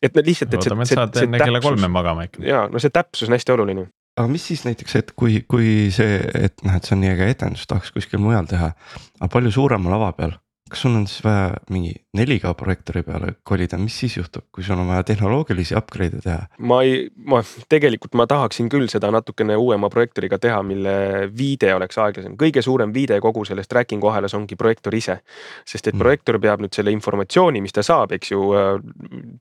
et 0.03 0.17
no 0.17 0.25
lihtsalt, 0.25 0.55
et 0.55 0.65
loodame, 0.65 0.89
et 0.89 0.95
saad 0.97 1.23
enne 1.25 1.43
kella 1.45 1.63
kolme 1.65 1.93
magama 1.93 2.27
ikka. 2.29 2.43
ja 2.47 2.67
no 2.73 2.83
see 2.83 2.95
täpsus 2.95 3.29
on 3.29 3.37
hästi 3.37 3.55
oluline. 3.57 3.87
aga 4.19 4.29
mis 4.33 4.49
siis 4.51 4.65
näiteks, 4.67 4.99
et 5.03 5.15
kui, 5.17 5.41
kui 5.49 5.89
see, 5.95 6.19
et 6.35 6.67
noh, 6.67 6.77
et 6.77 6.89
see 6.89 6.97
on 6.97 7.03
nii 7.05 7.15
äge 7.15 7.33
etendus, 7.37 7.69
tahaks 7.71 7.95
kuskil 7.95 8.23
mujal 8.23 8.49
teha, 8.51 8.73
aga 9.21 9.33
palju 9.33 9.55
suurema 9.61 9.93
lava 9.95 10.13
peal. 10.19 10.37
Kas 10.69 10.83
sul 10.85 10.95
on 10.97 11.07
siis 11.07 11.25
vaja 11.25 11.53
mingi 11.71 11.93
4K 12.17 12.55
projektoori 12.59 13.03
peale 13.07 13.33
kolida, 13.47 13.79
mis 13.81 13.99
siis 14.01 14.17
juhtub, 14.17 14.45
kui 14.55 14.65
sul 14.65 14.79
on 14.79 14.89
vaja 14.91 15.05
tehnoloogilisi 15.09 15.77
upgrade'e 15.79 16.23
teha? 16.25 16.47
ma 16.59 16.81
ei, 16.87 17.09
ma 17.31 17.43
tegelikult 17.69 18.17
ma 18.19 18.27
tahaksin 18.31 18.69
küll 18.73 18.89
seda 18.93 19.11
natukene 19.15 19.57
uuema 19.57 19.91
projektoriga 19.93 20.39
teha, 20.43 20.63
mille 20.67 20.95
viide 21.39 21.75
oleks 21.75 21.99
aeglasem, 21.99 22.37
kõige 22.41 22.63
suurem 22.65 22.93
viide 22.95 23.21
kogu 23.25 23.45
selles 23.49 23.69
tracking'u 23.69 24.11
ahelas 24.13 24.35
ongi 24.39 24.57
projektor 24.57 24.95
ise. 24.95 25.21
sest 25.65 25.87
et 25.87 25.95
Mm. 25.95 25.99
projektor 25.99 26.39
peab 26.39 26.61
nüüd 26.61 26.75
selle 26.75 26.93
informatsiooni, 26.95 27.61
mis 27.61 27.73
ta 27.73 27.83
saab, 27.83 28.13
eks 28.13 28.31
ju 28.31 28.53
äh, 28.55 28.79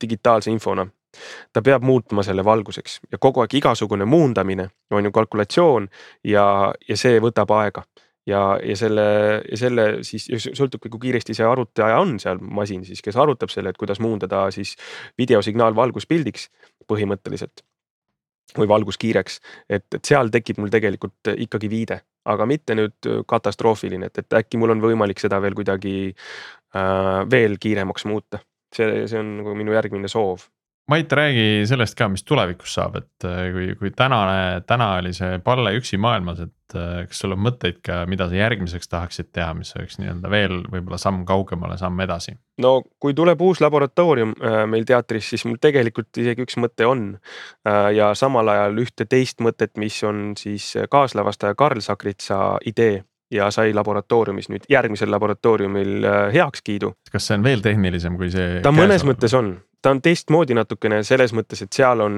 digitaalse 0.01 0.51
infona. 0.51 0.87
ta 1.53 1.61
peab 1.61 1.81
muutma 1.81 2.21
selle 2.23 2.43
valguseks 2.45 2.99
ja 3.11 3.17
kogu 3.17 3.41
aeg 3.41 3.53
igasugune 3.53 4.05
muundamine 4.05 4.69
on 4.91 5.05
ju 5.05 5.11
kalkulatsioon 5.11 5.87
ja, 6.23 6.73
ja 6.87 6.97
see 6.97 7.19
võtab 7.19 7.49
aega 7.57 7.83
ja, 8.27 8.41
ja 8.63 8.75
selle, 8.79 9.07
ja 9.51 9.59
selle 9.59 9.87
siis 10.07 10.27
sõltubki, 10.47 10.91
kui 10.91 11.07
kiiresti 11.07 11.35
see 11.37 11.47
arvutaja 11.47 12.01
on 12.03 12.17
seal 12.21 12.41
masin 12.41 12.83
siis, 12.87 13.01
kes 13.05 13.17
arvutab 13.19 13.53
selle, 13.53 13.71
et 13.73 13.79
kuidas 13.79 14.01
muundada 14.03 14.47
siis 14.55 14.75
videosignaal 15.19 15.75
valguspildiks 15.77 16.49
põhimõtteliselt 16.87 17.63
või 18.57 18.69
valguskiireks, 18.71 19.41
et, 19.69 19.85
et 19.93 20.05
seal 20.07 20.31
tekib 20.31 20.61
mul 20.61 20.71
tegelikult 20.71 21.33
ikkagi 21.33 21.69
viide, 21.71 21.99
aga 22.31 22.45
mitte 22.47 22.77
nüüd 22.77 23.09
katastroofiline, 23.27 24.07
et, 24.07 24.21
et 24.23 24.37
äkki 24.39 24.59
mul 24.59 24.71
on 24.75 24.83
võimalik 24.83 25.19
seda 25.19 25.41
veel 25.43 25.57
kuidagi 25.57 25.95
äh, 26.13 27.25
veel 27.29 27.57
kiiremaks 27.59 28.07
muuta. 28.07 28.39
see, 28.75 29.07
see 29.07 29.19
on 29.19 29.37
nagu 29.41 29.55
minu 29.55 29.75
järgmine 29.75 30.07
soov. 30.11 30.47
Mait, 30.87 31.11
räägi 31.11 31.65
sellest 31.67 31.97
ka, 31.99 32.05
mis 32.07 32.23
tulevikus 32.23 32.77
saab, 32.77 32.93
et 32.95 33.25
äh, 33.27 33.49
kui, 33.51 33.65
kui 33.75 33.89
tänane, 33.91 34.61
täna 34.67 34.93
oli 35.01 35.09
see 35.11 35.35
Palle 35.43 35.73
üksi 35.75 35.97
maailmas, 35.99 36.39
et 36.45 36.77
äh, 36.79 37.01
kas 37.09 37.19
sul 37.19 37.35
on 37.35 37.41
mõtteid 37.43 37.81
ka, 37.83 37.97
mida 38.07 38.29
sa 38.31 38.37
järgmiseks 38.37 38.87
tahaksid 38.87 39.33
teha, 39.35 39.49
mis 39.57 39.73
oleks 39.75 39.99
nii-öelda 39.99 40.31
veel 40.31 40.55
võib-olla 40.71 41.01
samm 41.01 41.25
kaugemale, 41.27 41.75
samm 41.81 41.99
edasi? 42.07 42.37
no 42.63 42.71
kui 43.03 43.11
tuleb 43.17 43.43
uus 43.43 43.59
laboratoorium 43.59 44.31
äh, 44.39 44.61
meil 44.71 44.87
teatris, 44.87 45.27
siis 45.33 45.43
mul 45.43 45.59
tegelikult 45.59 46.23
isegi 46.23 46.47
üks 46.47 46.55
mõte 46.55 46.87
on 46.87 47.05
ja 47.67 48.13
samal 48.15 48.47
ajal 48.55 48.79
ühte 48.79 49.03
teist 49.11 49.43
mõtet, 49.43 49.75
mis 49.75 49.99
on 50.07 50.37
siis 50.39 50.71
kaaslavastaja 50.87 51.59
Karl 51.59 51.83
Sakritsa 51.83 52.61
idee 52.65 53.01
ja 53.31 53.51
sai 53.51 53.75
laboratooriumis 53.75 54.47
nüüd 54.47 54.71
järgmisel 54.71 55.11
laboratooriumil 55.11 56.07
heakskiidu 56.31 56.95
kas 57.11 57.27
see 57.27 57.35
on 57.35 57.43
veel 57.43 57.59
tehnilisem 57.65 58.15
kui 58.15 58.31
see? 58.31 58.61
ta 58.63 58.71
mõnes 58.71 59.03
mõttes 59.03 59.35
on, 59.35 59.57
ta 59.81 59.93
on 59.93 60.01
teistmoodi 60.01 60.55
natukene 60.57 61.01
selles 61.07 61.33
mõttes, 61.37 61.61
et 61.63 61.73
seal 61.73 62.01
on, 62.03 62.17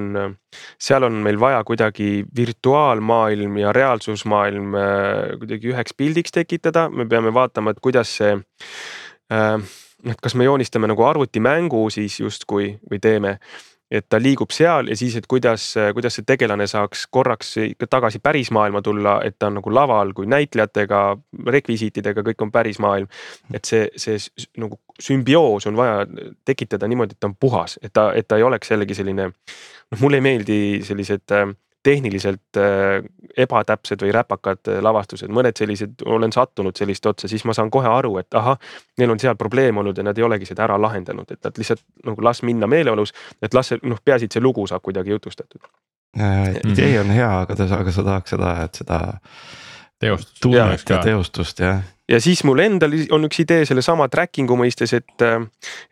seal 0.80 1.06
on 1.06 1.18
meil 1.24 1.40
vaja 1.40 1.60
kuidagi 1.66 2.24
virtuaalmaailm 2.36 3.58
ja 3.62 3.74
reaalsusmaailm 3.76 4.78
äh, 4.78 5.36
kuidagi 5.42 5.74
üheks 5.74 5.96
pildiks 5.96 6.34
tekitada, 6.34 6.88
me 6.90 7.06
peame 7.08 7.34
vaatama, 7.34 7.74
et 7.74 7.82
kuidas 7.84 8.16
see 8.20 8.34
äh,. 8.34 9.76
et 10.10 10.20
kas 10.22 10.34
me 10.34 10.46
joonistame 10.48 10.88
nagu 10.88 11.04
arvutimängu 11.04 11.84
siis 11.92 12.20
justkui 12.20 12.72
või 12.90 13.00
teeme, 13.04 13.36
et 13.90 14.06
ta 14.08 14.20
liigub 14.22 14.52
seal 14.54 14.88
ja 14.90 14.96
siis, 14.96 15.16
et 15.18 15.26
kuidas, 15.26 15.64
kuidas 15.94 16.18
see 16.18 16.26
tegelane 16.26 16.66
saaks 16.70 17.06
korraks 17.10 17.56
ikka 17.64 17.88
tagasi 17.90 18.20
pärismaailma 18.22 18.82
tulla, 18.86 19.16
et 19.26 19.38
ta 19.38 19.48
on 19.50 19.58
nagu 19.58 19.72
laval, 19.74 20.12
kui 20.14 20.28
näitlejatega, 20.30 21.00
rekvisiitidega, 21.56 22.24
kõik 22.30 22.44
on 22.46 22.52
pärismaailm. 22.54 23.08
et 23.54 23.64
see, 23.64 23.88
see 23.96 24.18
nagu 24.62 24.78
sümbioos 25.00 25.66
on 25.66 25.76
vaja 25.76 26.06
tekitada 26.44 26.88
niimoodi, 26.88 27.16
et 27.16 27.20
ta 27.20 27.30
on 27.30 27.36
puhas, 27.40 27.78
et 27.82 27.92
ta, 27.92 28.12
et 28.14 28.28
ta 28.28 28.38
ei 28.38 28.46
oleks 28.46 28.70
jällegi 28.70 28.94
selline. 28.94 29.30
noh, 29.90 30.00
mulle 30.00 30.20
ei 30.20 30.26
meeldi 30.28 30.60
sellised 30.86 31.34
äh, 31.34 31.48
tehniliselt 31.82 32.56
äh, 32.56 33.02
ebatäpsed 33.36 34.02
või 34.04 34.12
räpakad 34.12 34.68
äh, 34.68 34.80
lavastused, 34.84 35.30
mõned 35.32 35.56
sellised, 35.56 36.02
olen 36.04 36.32
sattunud 36.32 36.76
selliste 36.76 37.08
otsa, 37.12 37.28
siis 37.28 37.44
ma 37.48 37.54
saan 37.56 37.70
kohe 37.72 37.88
aru, 37.88 38.16
et 38.20 38.34
ahah, 38.36 38.58
neil 39.00 39.14
on 39.14 39.20
seal 39.20 39.38
probleem 39.40 39.80
olnud 39.80 39.96
ja 39.98 40.04
nad 40.04 40.18
ei 40.18 40.26
olegi 40.26 40.48
seda 40.48 40.66
ära 40.66 40.76
lahendanud, 40.80 41.30
et 41.30 41.40
nad 41.44 41.62
lihtsalt 41.62 41.84
nagu 42.06 42.24
las 42.24 42.42
minna 42.46 42.68
meeleolus, 42.70 43.14
et 43.42 43.54
las 43.56 43.72
see 43.72 43.80
noh, 43.82 44.02
peaasi, 44.04 44.28
et 44.28 44.36
see 44.36 44.44
lugu 44.44 44.66
saab 44.68 44.84
kuidagi 44.84 45.14
jutustatud. 45.14 45.62
idee 46.64 47.00
on 47.00 47.10
hea, 47.14 47.30
aga 47.44 47.56
ta, 47.56 47.68
aga 47.78 47.92
sa 47.94 48.04
tahaks 48.04 48.36
seda, 48.36 48.54
et 48.64 48.82
seda 48.82 49.00
teostus. 50.00 50.40
tunnet 50.40 50.90
ja 50.90 51.02
teostust 51.04 51.64
jah. 51.64 51.82
Ja 52.10 52.20
siis 52.20 52.42
mul 52.44 52.58
endal 52.64 52.94
on 53.14 53.24
üks 53.28 53.42
idee 53.44 53.64
sellesama 53.68 54.08
tracking'u 54.12 54.58
mõistes, 54.58 54.94
et, 54.96 55.24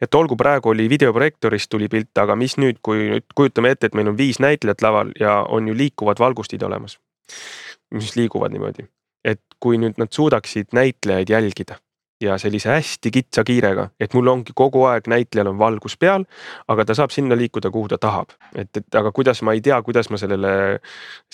et 0.03 0.19
olgu 0.19 0.37
praegu 0.37 0.73
oli 0.73 0.89
videoprojektorist 0.91 1.71
tuli 1.71 1.89
pilt, 1.93 2.13
aga 2.19 2.37
mis 2.39 2.59
nüüd, 2.61 2.81
kui 2.83 3.09
nüüd 3.15 3.27
kujutame 3.39 3.75
ette, 3.75 3.91
et 3.91 3.99
meil 3.99 4.11
on 4.13 4.19
viis 4.19 4.41
näitlejat 4.43 4.85
laval 4.85 5.13
ja 5.21 5.41
on 5.49 5.69
ju 5.69 5.77
liikuvad 5.77 6.21
valgustid 6.21 6.63
olemas. 6.63 6.99
mis 7.95 8.17
liiguvad 8.17 8.53
niimoodi, 8.53 8.85
et 9.25 9.41
kui 9.61 9.79
nüüd 9.81 9.97
nad 9.97 10.13
suudaksid 10.13 10.75
näitlejaid 10.77 11.31
jälgida 11.31 11.79
ja 12.21 12.35
sellise 12.39 12.71
hästi 12.73 13.11
kitsa 13.15 13.45
kiirega, 13.47 13.89
et 14.01 14.15
mul 14.17 14.27
ongi 14.33 14.53
kogu 14.57 14.83
aeg 14.91 15.07
näitlejal 15.11 15.53
on 15.53 15.59
valgus 15.61 15.95
peal, 16.01 16.25
aga 16.69 16.85
ta 16.89 16.97
saab 16.99 17.13
sinna 17.15 17.37
liikuda, 17.39 17.71
kuhu 17.75 17.89
ta 17.93 17.99
tahab, 18.03 18.33
et, 18.59 18.71
et 18.77 18.99
aga 18.99 19.13
kuidas 19.15 19.43
ma 19.47 19.55
ei 19.55 19.63
tea, 19.65 19.79
kuidas 19.87 20.11
ma 20.11 20.19
sellele 20.21 20.53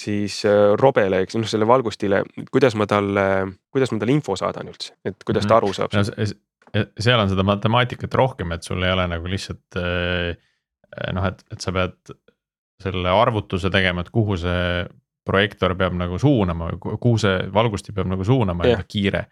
siis 0.01 0.43
äh, 0.49 0.75
robele, 0.81 1.23
eks 1.25 1.39
noh, 1.39 1.49
selle 1.49 1.69
valgustile, 1.69 2.23
kuidas 2.53 2.77
ma 2.77 2.87
talle, 2.91 3.27
kuidas 3.73 3.93
ma 3.95 4.01
talle 4.03 4.17
info 4.19 4.37
saadan 4.37 4.69
üldse, 4.73 4.93
et 5.05 5.25
kuidas 5.25 5.49
ta 5.49 5.57
aru 5.61 5.73
saab 5.77 5.97
no 5.97 6.05
se- 6.05 6.35
seal 6.75 7.21
on 7.23 7.31
seda 7.31 7.45
matemaatikat 7.47 8.15
rohkem, 8.19 8.53
et 8.57 8.67
sul 8.67 8.83
ei 8.83 8.93
ole 8.93 9.07
nagu 9.09 9.31
lihtsalt 9.31 9.79
äh, 9.81 10.35
noh, 11.15 11.31
et, 11.31 11.41
et 11.55 11.65
sa 11.65 11.73
pead 11.73 11.97
selle 12.83 13.09
arvutuse 13.15 13.71
tegema, 13.73 14.03
et 14.05 14.11
kuhu 14.13 14.37
see 14.41 14.85
projektor 15.25 15.73
peab 15.79 15.95
nagu 15.97 16.19
suunama, 16.21 16.73
kuhu 16.83 17.17
see 17.23 17.39
valgusti 17.55 17.95
peab 17.97 18.11
nagu 18.11 18.27
suunama 18.27 18.67
ja 18.69 18.75
Jah. 18.77 18.85
kiire. 18.89 19.25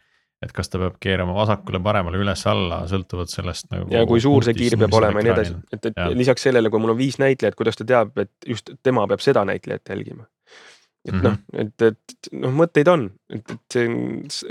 Et 0.42 0.52
kas 0.54 0.70
ta 0.72 0.80
peab 0.82 0.98
keerama 1.02 1.34
vasakule-paremale, 1.36 2.18
üles-alla, 2.22 2.82
sõltuvalt 2.90 3.30
sellest 3.32 3.68
nagu. 3.70 3.88
ja 3.94 4.02
kui 4.08 4.22
suur 4.22 4.44
see 4.46 4.56
kiir 4.58 4.76
peab 4.80 4.96
olema 4.98 5.22
ja 5.22 5.28
nii 5.28 5.34
edasi, 5.36 5.56
et, 5.70 5.90
et 5.90 5.96
Jah. 5.96 6.12
lisaks 6.18 6.48
sellele, 6.48 6.70
kui 6.72 6.82
mul 6.82 6.94
on 6.94 6.98
viis 6.98 7.18
näitlejat, 7.22 7.56
kuidas 7.58 7.78
ta 7.78 7.86
teab, 7.88 8.16
et 8.18 8.32
just 8.48 8.74
tema 8.82 9.06
peab 9.10 9.22
seda 9.24 9.44
näitlejat 9.48 9.94
jälgima. 9.94 10.26
Et 11.02 11.14
Mhm. 11.16 11.22
noh, 11.24 11.36
et, 11.58 11.82
et 11.82 12.28
noh, 12.38 12.52
mõtteid 12.54 12.86
on, 12.92 13.08
et, 13.34 13.42
et 13.50 13.74
see 13.74 13.86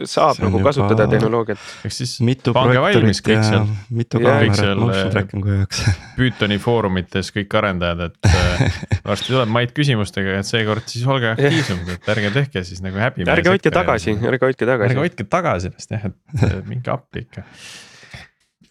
saab 0.03 0.35
See 0.35 0.43
nagu 0.43 0.57
juba- 0.59 0.67
kasutada 0.67 1.05
tehnoloogiat. 1.07 1.61
ehk 1.87 1.93
siis 1.95 2.17
mitu 2.27 2.51
pange 2.51 2.75
valmis 2.83 3.21
projektorit 3.21 3.27
kõik 3.27 3.37
ja 3.37 3.43
seal 3.47 3.93
mitu 4.01 4.19
kaamerat 4.19 4.57
seal, 4.59 4.81
motion 4.81 5.11
tracking'u 5.13 5.53
jaoks. 5.55 5.83
Pythoni 6.17 6.57
foorumites 6.59 7.31
kõik 7.37 7.55
arendajad, 7.61 8.01
et 8.09 8.27
äh, 8.27 8.81
varsti 9.13 9.31
tuleb 9.31 9.53
Mait 9.55 9.71
küsimustega, 9.77 10.33
et 10.41 10.49
seekord 10.49 10.83
siis 10.91 11.05
olge 11.07 11.29
aktiivsemad, 11.31 11.93
et 11.95 12.09
ärge 12.15 12.33
tehke 12.35 12.63
siis 12.67 12.83
nagu 12.83 12.99
häbi. 12.99 13.23
ärge 13.31 13.53
hoidke 13.53 13.71
tagasi, 13.71 14.17
ärge 14.19 14.43
hoidke 14.49 14.67
ärge 14.67 14.73
tagasi. 14.73 14.99
hoidke 14.99 15.27
tagasi 15.31 15.71
ennast 15.71 15.95
jah, 15.95 16.03
et 16.11 16.43
äh, 16.49 16.57
minge 16.67 16.91
appi 16.91 17.23
ikka. 17.29 17.45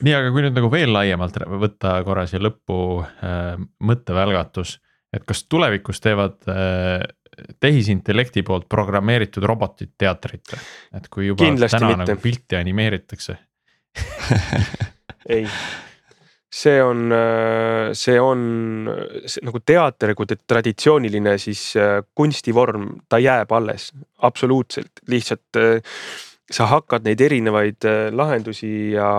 nii, 0.05 0.14
aga 0.20 0.31
kui 0.37 0.45
nüüd 0.45 0.57
nagu 0.57 0.68
veel 0.72 0.93
laiemalt 0.93 1.41
võtta 1.64 1.97
korra 2.05 2.26
siia 2.28 2.41
lõppu 2.45 2.76
äh, 3.24 3.57
mõttevälgatus, 3.89 4.76
et 5.16 5.24
kas 5.28 5.43
tulevikus 5.49 6.01
teevad 6.05 6.37
äh, 6.49 7.09
tehisintellekti 7.61 8.45
poolt 8.47 8.68
programmeeritud 8.68 9.45
robotid 9.47 9.95
teatrit, 9.99 10.55
et 10.97 11.09
kui 11.12 11.28
juba 11.30 11.45
Kindlasti 11.45 11.78
täna 11.78 11.93
mitte. 11.95 12.14
nagu 12.14 12.24
pilti 12.24 12.59
animeeritakse. 12.59 13.36
ei, 15.34 15.47
see 16.51 16.82
on, 16.82 17.14
see 17.99 18.18
on 18.22 18.43
see, 19.26 19.45
nagu 19.47 19.62
teater 19.66 20.14
kui 20.18 20.28
traditsiooniline 20.30 21.36
siis 21.43 21.70
äh, 21.78 22.01
kunstivorm, 22.14 22.91
ta 23.09 23.18
jääb 23.22 23.53
alles. 23.57 23.91
Absoluutselt, 24.26 25.03
lihtsalt 25.11 25.59
äh, 25.59 25.97
sa 26.51 26.66
hakkad 26.70 27.07
neid 27.07 27.20
erinevaid 27.22 27.86
äh, 27.88 28.09
lahendusi 28.14 28.93
ja, 28.95 29.11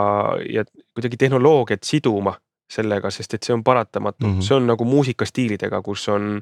ja 0.50 0.66
kuidagi 0.94 1.20
tehnoloogiat 1.20 1.88
siduma 1.88 2.36
sellega, 2.72 3.12
sest 3.12 3.36
et 3.36 3.48
see 3.48 3.56
on 3.56 3.64
paratamatu 3.64 4.26
mm. 4.26 4.34
-hmm. 4.34 4.48
see 4.48 4.58
on 4.58 4.68
nagu 4.68 4.86
muusikastiilidega, 4.86 5.82
kus 5.82 6.08
on, 6.10 6.42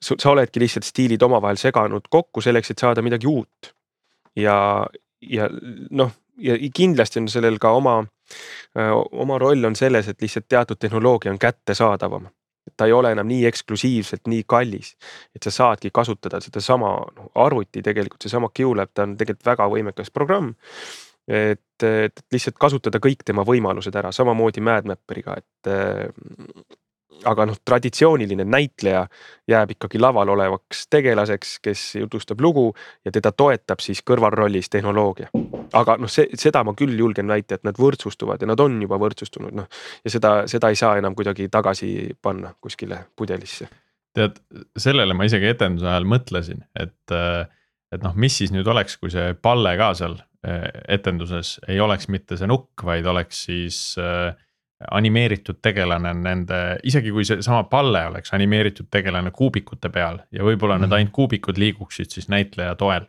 sa 0.00 0.30
oledki 0.30 0.60
lihtsalt 0.62 0.86
stiilid 0.86 1.22
omavahel 1.22 1.58
seganud 1.60 2.06
kokku 2.10 2.40
selleks, 2.40 2.70
et 2.70 2.78
saada 2.78 3.02
midagi 3.02 3.26
uut. 3.26 3.74
ja, 4.36 4.86
ja 5.20 5.48
noh, 5.90 6.12
ja 6.38 6.56
kindlasti 6.74 7.20
on 7.20 7.28
sellel 7.28 7.58
ka 7.62 7.70
oma, 7.70 8.04
oma 9.12 9.38
roll 9.38 9.64
on 9.64 9.76
selles, 9.76 10.08
et 10.08 10.22
lihtsalt 10.22 10.48
teatud 10.48 10.80
tehnoloogia 10.80 11.32
on 11.32 11.38
kättesaadavam. 11.38 12.26
ta 12.76 12.86
ei 12.86 12.92
ole 12.92 13.10
enam 13.12 13.26
nii 13.28 13.46
eksklusiivselt 13.46 14.26
nii 14.26 14.44
kallis, 14.48 14.94
et 15.36 15.42
sa 15.42 15.50
saadki 15.50 15.90
kasutada 15.92 16.40
sedasama 16.40 16.94
noh, 17.16 17.26
arvuti 17.34 17.82
tegelikult, 17.82 18.22
seesama 18.22 18.48
QLab, 18.58 18.90
ta 18.94 19.02
on 19.02 19.16
tegelikult 19.16 19.46
väga 19.46 19.66
võimekas 19.68 20.10
programm 20.10 20.54
et, 21.28 21.86
et 21.88 22.24
lihtsalt 22.32 22.58
kasutada 22.60 23.00
kõik 23.02 23.24
tema 23.24 23.44
võimalused 23.46 23.94
ära, 23.96 24.12
samamoodi 24.12 24.64
Mad 24.64 24.88
Mapperiga, 24.88 25.38
et 25.40 25.70
äh, 25.72 26.08
aga 27.28 27.46
noh, 27.48 27.58
traditsiooniline 27.64 28.44
näitleja 28.48 29.04
jääb 29.48 29.74
ikkagi 29.74 30.00
laval 30.00 30.32
olevaks 30.34 30.86
tegelaseks, 30.90 31.58
kes 31.64 31.84
jutustab 32.00 32.40
lugu 32.44 32.66
ja 33.04 33.12
teda 33.14 33.32
toetab 33.32 33.82
siis 33.84 34.02
kõrvalrollis 34.06 34.70
tehnoloogia. 34.72 35.30
aga 35.72 35.96
noh, 36.00 36.10
see, 36.10 36.28
seda 36.38 36.64
ma 36.64 36.74
küll 36.78 36.98
julgen 36.98 37.28
väita, 37.30 37.58
et 37.58 37.64
nad 37.66 37.78
võrdsustuvad 37.80 38.42
ja 38.42 38.50
nad 38.50 38.60
on 38.60 38.80
juba 38.82 38.98
võrdsustunud, 39.00 39.54
noh. 39.56 39.70
ja 40.04 40.10
seda, 40.10 40.34
seda 40.50 40.70
ei 40.70 40.78
saa 40.78 40.98
enam 41.00 41.14
kuidagi 41.14 41.48
tagasi 41.48 42.14
panna 42.22 42.54
kuskile 42.60 43.04
pudelisse. 43.16 43.68
tead, 44.14 44.38
sellele 44.78 45.14
ma 45.14 45.26
isegi 45.26 45.50
etenduse 45.50 45.88
ajal 45.90 46.08
mõtlesin, 46.08 46.64
et, 46.78 47.14
et 47.94 48.02
noh, 48.04 48.14
mis 48.18 48.36
siis 48.40 48.52
nüüd 48.54 48.68
oleks, 48.70 48.98
kui 49.00 49.12
see 49.12 49.34
palle 49.42 49.76
ka 49.80 49.92
seal 49.98 50.16
eh, 50.46 50.66
etenduses 50.96 51.58
ei 51.68 51.80
oleks 51.80 52.08
mitte 52.12 52.38
see 52.40 52.50
nukk, 52.50 52.84
vaid 52.86 53.06
oleks 53.10 53.46
siis 53.48 53.78
äh, 54.02 54.34
animeeritud 54.90 55.60
tegelane 55.62 56.12
nende, 56.18 56.60
isegi 56.86 57.12
kui 57.14 57.24
seesama 57.26 57.64
palle 57.70 58.04
oleks 58.10 58.34
animeeritud 58.36 58.90
tegelane 58.92 59.32
kuubikute 59.34 59.90
peal 59.92 60.18
ja 60.32 60.44
võib-olla 60.44 60.78
mm 60.78 60.78
-hmm. 60.78 60.80
need 60.80 60.88
mhm. 60.88 60.96
ainult 60.98 61.12
kuubikud 61.12 61.58
liiguksid 61.58 62.10
siis 62.10 62.28
näitleja 62.28 62.74
toel. 62.74 63.06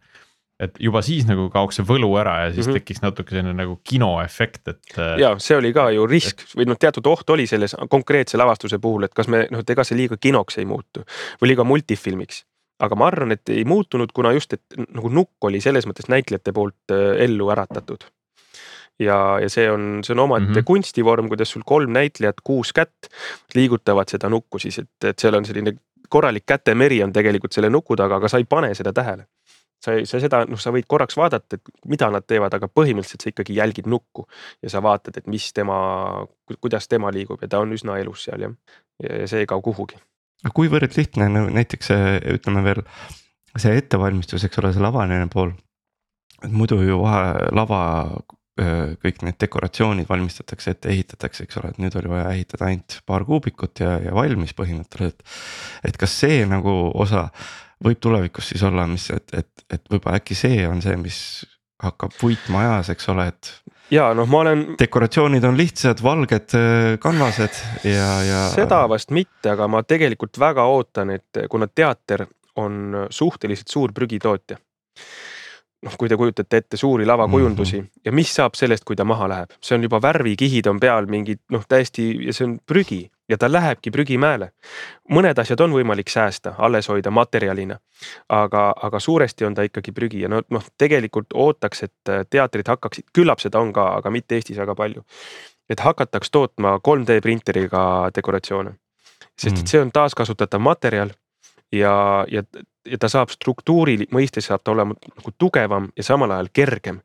et 0.60 0.72
juba 0.80 1.02
siis 1.02 1.26
nagu 1.28 1.50
kaoks 1.52 1.76
see 1.76 1.84
võlu 1.84 2.14
ära 2.16 2.46
ja 2.46 2.54
siis 2.54 2.68
mm 2.68 2.72
-hmm. 2.72 2.80
tekiks 2.80 3.02
natuke 3.02 3.36
selline 3.36 3.54
nagu 3.54 3.80
kinoefekt, 3.84 4.68
et. 4.68 4.98
Äh, 4.98 5.20
ja 5.20 5.36
see 5.40 5.58
oli 5.58 5.74
ka 5.74 5.90
ju 5.92 6.08
risk 6.08 6.42
et... 6.42 6.56
või 6.56 6.66
noh, 6.66 6.78
teatud 6.80 7.08
oht 7.08 7.30
oli 7.30 7.48
selles 7.48 7.76
konkreetse 7.90 8.38
lavastuse 8.38 8.80
puhul, 8.80 9.04
et 9.04 9.14
kas 9.14 9.28
me 9.28 9.48
noh, 9.52 9.60
et 9.60 9.70
ega 9.70 9.84
see 9.84 9.98
liiga 9.98 10.18
kinoks 10.18 10.58
ei 10.58 10.66
muutu 10.66 11.04
või 11.42 11.48
liiga 11.52 11.64
multifilmiks 11.64 12.46
aga 12.80 12.96
ma 13.00 13.08
arvan, 13.08 13.32
et 13.32 13.50
ei 13.50 13.64
muutunud, 13.66 14.12
kuna 14.14 14.34
just, 14.36 14.54
et 14.54 14.78
nagu 14.90 15.10
nukk 15.10 15.48
oli 15.48 15.62
selles 15.64 15.88
mõttes 15.88 16.10
näitlejate 16.12 16.54
poolt 16.56 16.92
äh, 16.92 17.16
ellu 17.24 17.50
äratatud 17.54 18.08
ja, 19.00 19.18
ja 19.42 19.50
see 19.52 19.66
on, 19.72 20.00
see 20.04 20.14
on 20.16 20.26
omaette 20.26 20.50
mm 20.50 20.60
-hmm. 20.60 20.68
kunstivorm, 20.68 21.28
kuidas 21.28 21.52
sul 21.52 21.64
kolm 21.66 21.92
näitlejat, 21.94 22.42
kuus 22.44 22.74
kätt 22.74 23.12
liigutavad 23.56 24.10
seda 24.10 24.30
nukku 24.30 24.60
siis, 24.60 24.80
et, 24.80 24.92
et 25.04 25.20
seal 25.20 25.36
on 25.36 25.46
selline 25.46 25.76
korralik 26.10 26.46
kätemeri 26.46 27.04
on 27.04 27.14
tegelikult 27.14 27.54
selle 27.54 27.70
nuku 27.70 27.96
taga, 27.96 28.16
aga 28.16 28.28
sa 28.28 28.38
ei 28.38 28.46
pane 28.50 28.74
seda 28.76 28.94
tähele. 28.94 29.28
sa 29.86 29.92
sa 30.04 30.20
seda, 30.20 30.46
noh, 30.50 30.58
sa 30.60 30.72
võid 30.74 30.88
korraks 30.88 31.18
vaadata, 31.18 31.56
et 31.60 31.62
mida 31.86 32.08
nad 32.10 32.24
teevad, 32.28 32.54
aga 32.54 32.68
põhimõtteliselt 32.68 33.22
sa 33.22 33.30
ikkagi 33.30 33.56
jälgid 33.56 33.86
nukku 33.86 34.26
ja 34.64 34.70
sa 34.70 34.82
vaatad, 34.82 35.18
et 35.18 35.28
mis 35.28 35.52
tema, 35.54 36.26
kuidas 36.62 36.88
tema 36.88 37.12
liigub 37.12 37.42
ja 37.42 37.48
ta 37.48 37.60
on 37.60 37.74
üsna 37.74 38.00
elus 38.02 38.24
seal 38.24 38.42
jah. 38.42 38.56
ja 39.04 39.28
see 39.28 39.40
ei 39.44 39.46
kao 39.46 39.62
kuhugi. 39.62 40.00
Aga 40.44 40.54
kuivõrd 40.56 40.98
lihtne 40.98 41.30
no 41.32 41.46
näiteks 41.54 41.92
ütleme 42.36 42.64
veel 42.66 42.84
see 43.56 43.78
ettevalmistus, 43.80 44.44
eks 44.46 44.60
ole, 44.60 44.74
see 44.76 44.84
lavaline 44.84 45.28
pool. 45.32 45.54
et 46.44 46.52
muidu 46.52 46.82
ju 46.84 47.00
vahe 47.02 47.52
lava 47.56 47.82
kõik 48.56 49.20
need 49.26 49.36
dekoratsioonid 49.42 50.08
valmistatakse 50.08 50.72
ette, 50.72 50.92
ehitatakse, 50.94 51.44
eks 51.44 51.58
ole, 51.60 51.74
et 51.74 51.80
nüüd 51.84 51.96
oli 52.00 52.12
vaja 52.14 52.30
ehitada 52.32 52.70
ainult 52.70 53.02
paar 53.08 53.26
kuubikut 53.28 53.82
ja, 53.84 53.98
ja 54.00 54.14
valmis 54.16 54.56
põhimõtteliselt. 54.56 55.26
et 55.84 55.98
kas 56.00 56.16
see 56.22 56.46
nagu 56.48 56.76
osa 56.96 57.28
võib 57.84 58.00
tulevikus 58.00 58.54
siis 58.54 58.64
olla, 58.64 58.88
mis, 58.88 59.10
et, 59.12 59.28
et, 59.36 59.66
et 59.70 59.92
võib-olla 59.92 60.22
äkki 60.22 60.38
see 60.40 60.64
on 60.70 60.80
see, 60.84 60.96
mis 61.00 61.20
hakkab 61.84 62.16
võitma 62.22 62.64
ajas, 62.64 62.94
eks 62.96 63.12
ole, 63.12 63.28
et. 63.34 63.52
Ja 63.92 64.10
noh, 64.18 64.28
ma 64.30 64.42
olen. 64.46 64.66
dekoratsioonid 64.80 65.44
on 65.44 65.58
lihtsad, 65.58 66.02
valged 66.04 66.56
kanvased 67.02 67.62
ja, 67.84 68.10
ja. 68.26 68.42
seda 68.56 68.86
vast 68.90 69.14
mitte, 69.16 69.52
aga 69.54 69.68
ma 69.68 69.84
tegelikult 69.84 70.40
väga 70.40 70.66
ootan, 70.72 71.14
et 71.16 71.46
kuna 71.50 71.68
teater 71.68 72.26
on 72.62 73.08
suhteliselt 73.12 73.72
suur 73.72 73.94
prügitootja 73.94 74.58
noh, 75.86 75.96
kui 76.00 76.10
te 76.10 76.18
kujutate 76.20 76.62
ette 76.62 76.80
suuri 76.80 77.06
lavakujundusi 77.06 77.78
mm 77.80 77.86
-hmm. 77.86 78.02
ja 78.06 78.12
mis 78.12 78.34
saab 78.36 78.56
sellest, 78.56 78.84
kui 78.84 78.96
ta 78.96 79.04
maha 79.04 79.30
läheb, 79.30 79.58
see 79.62 79.76
on 79.78 79.84
juba 79.84 80.02
värvikihid 80.02 80.68
on 80.68 80.80
peal 80.80 81.06
mingid 81.06 81.44
noh, 81.52 81.66
täiesti 81.68 82.08
ja 82.26 82.34
see 82.34 82.48
on 82.48 82.58
prügi 82.66 83.06
ja 83.30 83.38
ta 83.38 83.52
lähebki 83.52 83.92
prügimäele. 83.92 84.52
mõned 85.12 85.40
asjad 85.40 85.60
on 85.62 85.74
võimalik 85.74 86.10
säästa, 86.10 86.56
alles 86.58 86.88
hoida 86.90 87.12
materjalina, 87.12 87.80
aga, 88.30 88.74
aga 88.82 89.00
suuresti 89.00 89.46
on 89.46 89.54
ta 89.54 89.62
ikkagi 89.62 89.92
prügi 89.92 90.22
ja 90.22 90.30
no 90.30 90.42
noh, 90.50 90.64
tegelikult 90.78 91.34
ootaks, 91.34 91.84
et 91.84 92.14
teatrid 92.30 92.68
hakkaksid, 92.68 93.10
küllap 93.14 93.40
seda 93.40 93.60
on 93.60 93.74
ka, 93.74 93.88
aga 93.98 94.10
mitte 94.10 94.36
Eestis 94.36 94.58
väga 94.58 94.76
palju. 94.76 95.04
et 95.70 95.80
hakataks 95.80 96.32
tootma 96.32 96.80
3D 96.88 97.22
printeriga 97.22 98.10
dekoratsioone, 98.16 98.76
sest 99.38 99.58
et 99.58 99.64
mm. 99.64 99.68
see 99.68 99.82
on 99.82 99.92
taaskasutatav 99.92 100.62
materjal 100.62 101.10
ja, 101.72 102.26
ja 102.32 102.44
ja 102.86 102.98
ta 103.02 103.10
saab 103.10 103.32
struktuuri 103.34 103.98
mõistes 104.14 104.50
saab 104.50 104.64
ta 104.64 104.74
olema 104.76 104.94
nagu 104.94 105.32
tugevam 105.38 105.88
ja 105.98 106.04
samal 106.06 106.32
ajal 106.36 106.50
kergem. 106.54 107.00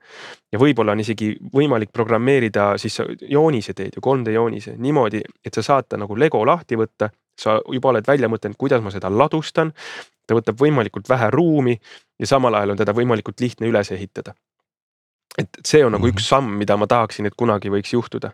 ja 0.52 0.58
võib-olla 0.58 0.92
on 0.92 1.00
isegi 1.00 1.30
võimalik 1.54 1.92
programmeerida 1.92 2.74
siis 2.78 3.00
joonise 3.28 3.74
teed 3.74 3.96
ju 3.96 4.02
3D 4.04 4.34
joonise 4.34 4.74
niimoodi, 4.76 5.22
et 5.44 5.54
sa 5.54 5.62
saad 5.62 5.88
ta 5.88 5.96
nagu 5.96 6.18
Lego 6.18 6.44
lahti 6.46 6.76
võtta. 6.76 7.10
sa 7.40 7.60
juba 7.72 7.88
oled 7.88 8.06
välja 8.06 8.28
mõtelnud, 8.28 8.56
kuidas 8.58 8.82
ma 8.82 8.90
seda 8.90 9.08
ladustan. 9.10 9.72
ta 10.26 10.34
võtab 10.34 10.60
võimalikult 10.60 11.08
vähe 11.08 11.30
ruumi 11.30 11.80
ja 12.18 12.26
samal 12.26 12.54
ajal 12.54 12.70
on 12.70 12.76
teda 12.76 12.92
võimalikult 12.92 13.40
lihtne 13.40 13.66
üles 13.66 13.90
ehitada 13.90 14.34
et 15.38 15.48
see 15.64 15.84
on 15.84 15.92
nagu 15.92 16.06
üks 16.06 16.24
mhm. 16.24 16.28
samm, 16.28 16.58
mida 16.58 16.76
ma 16.76 16.86
tahaksin, 16.86 17.26
et 17.26 17.34
kunagi 17.38 17.70
võiks 17.70 17.92
juhtuda. 17.92 18.32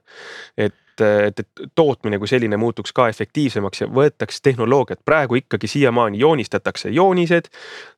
et 0.56 0.74
et, 1.00 1.40
et 1.40 1.68
tootmine 1.74 2.18
kui 2.18 2.28
selline 2.28 2.56
muutuks 2.60 2.92
ka 2.96 3.08
efektiivsemaks 3.12 3.82
ja 3.84 3.88
võetaks 3.92 4.40
tehnoloogiat, 4.42 5.02
praegu 5.04 5.38
ikkagi 5.40 5.68
siiamaani 5.70 6.18
joonistatakse 6.18 6.90
joonised. 6.94 7.50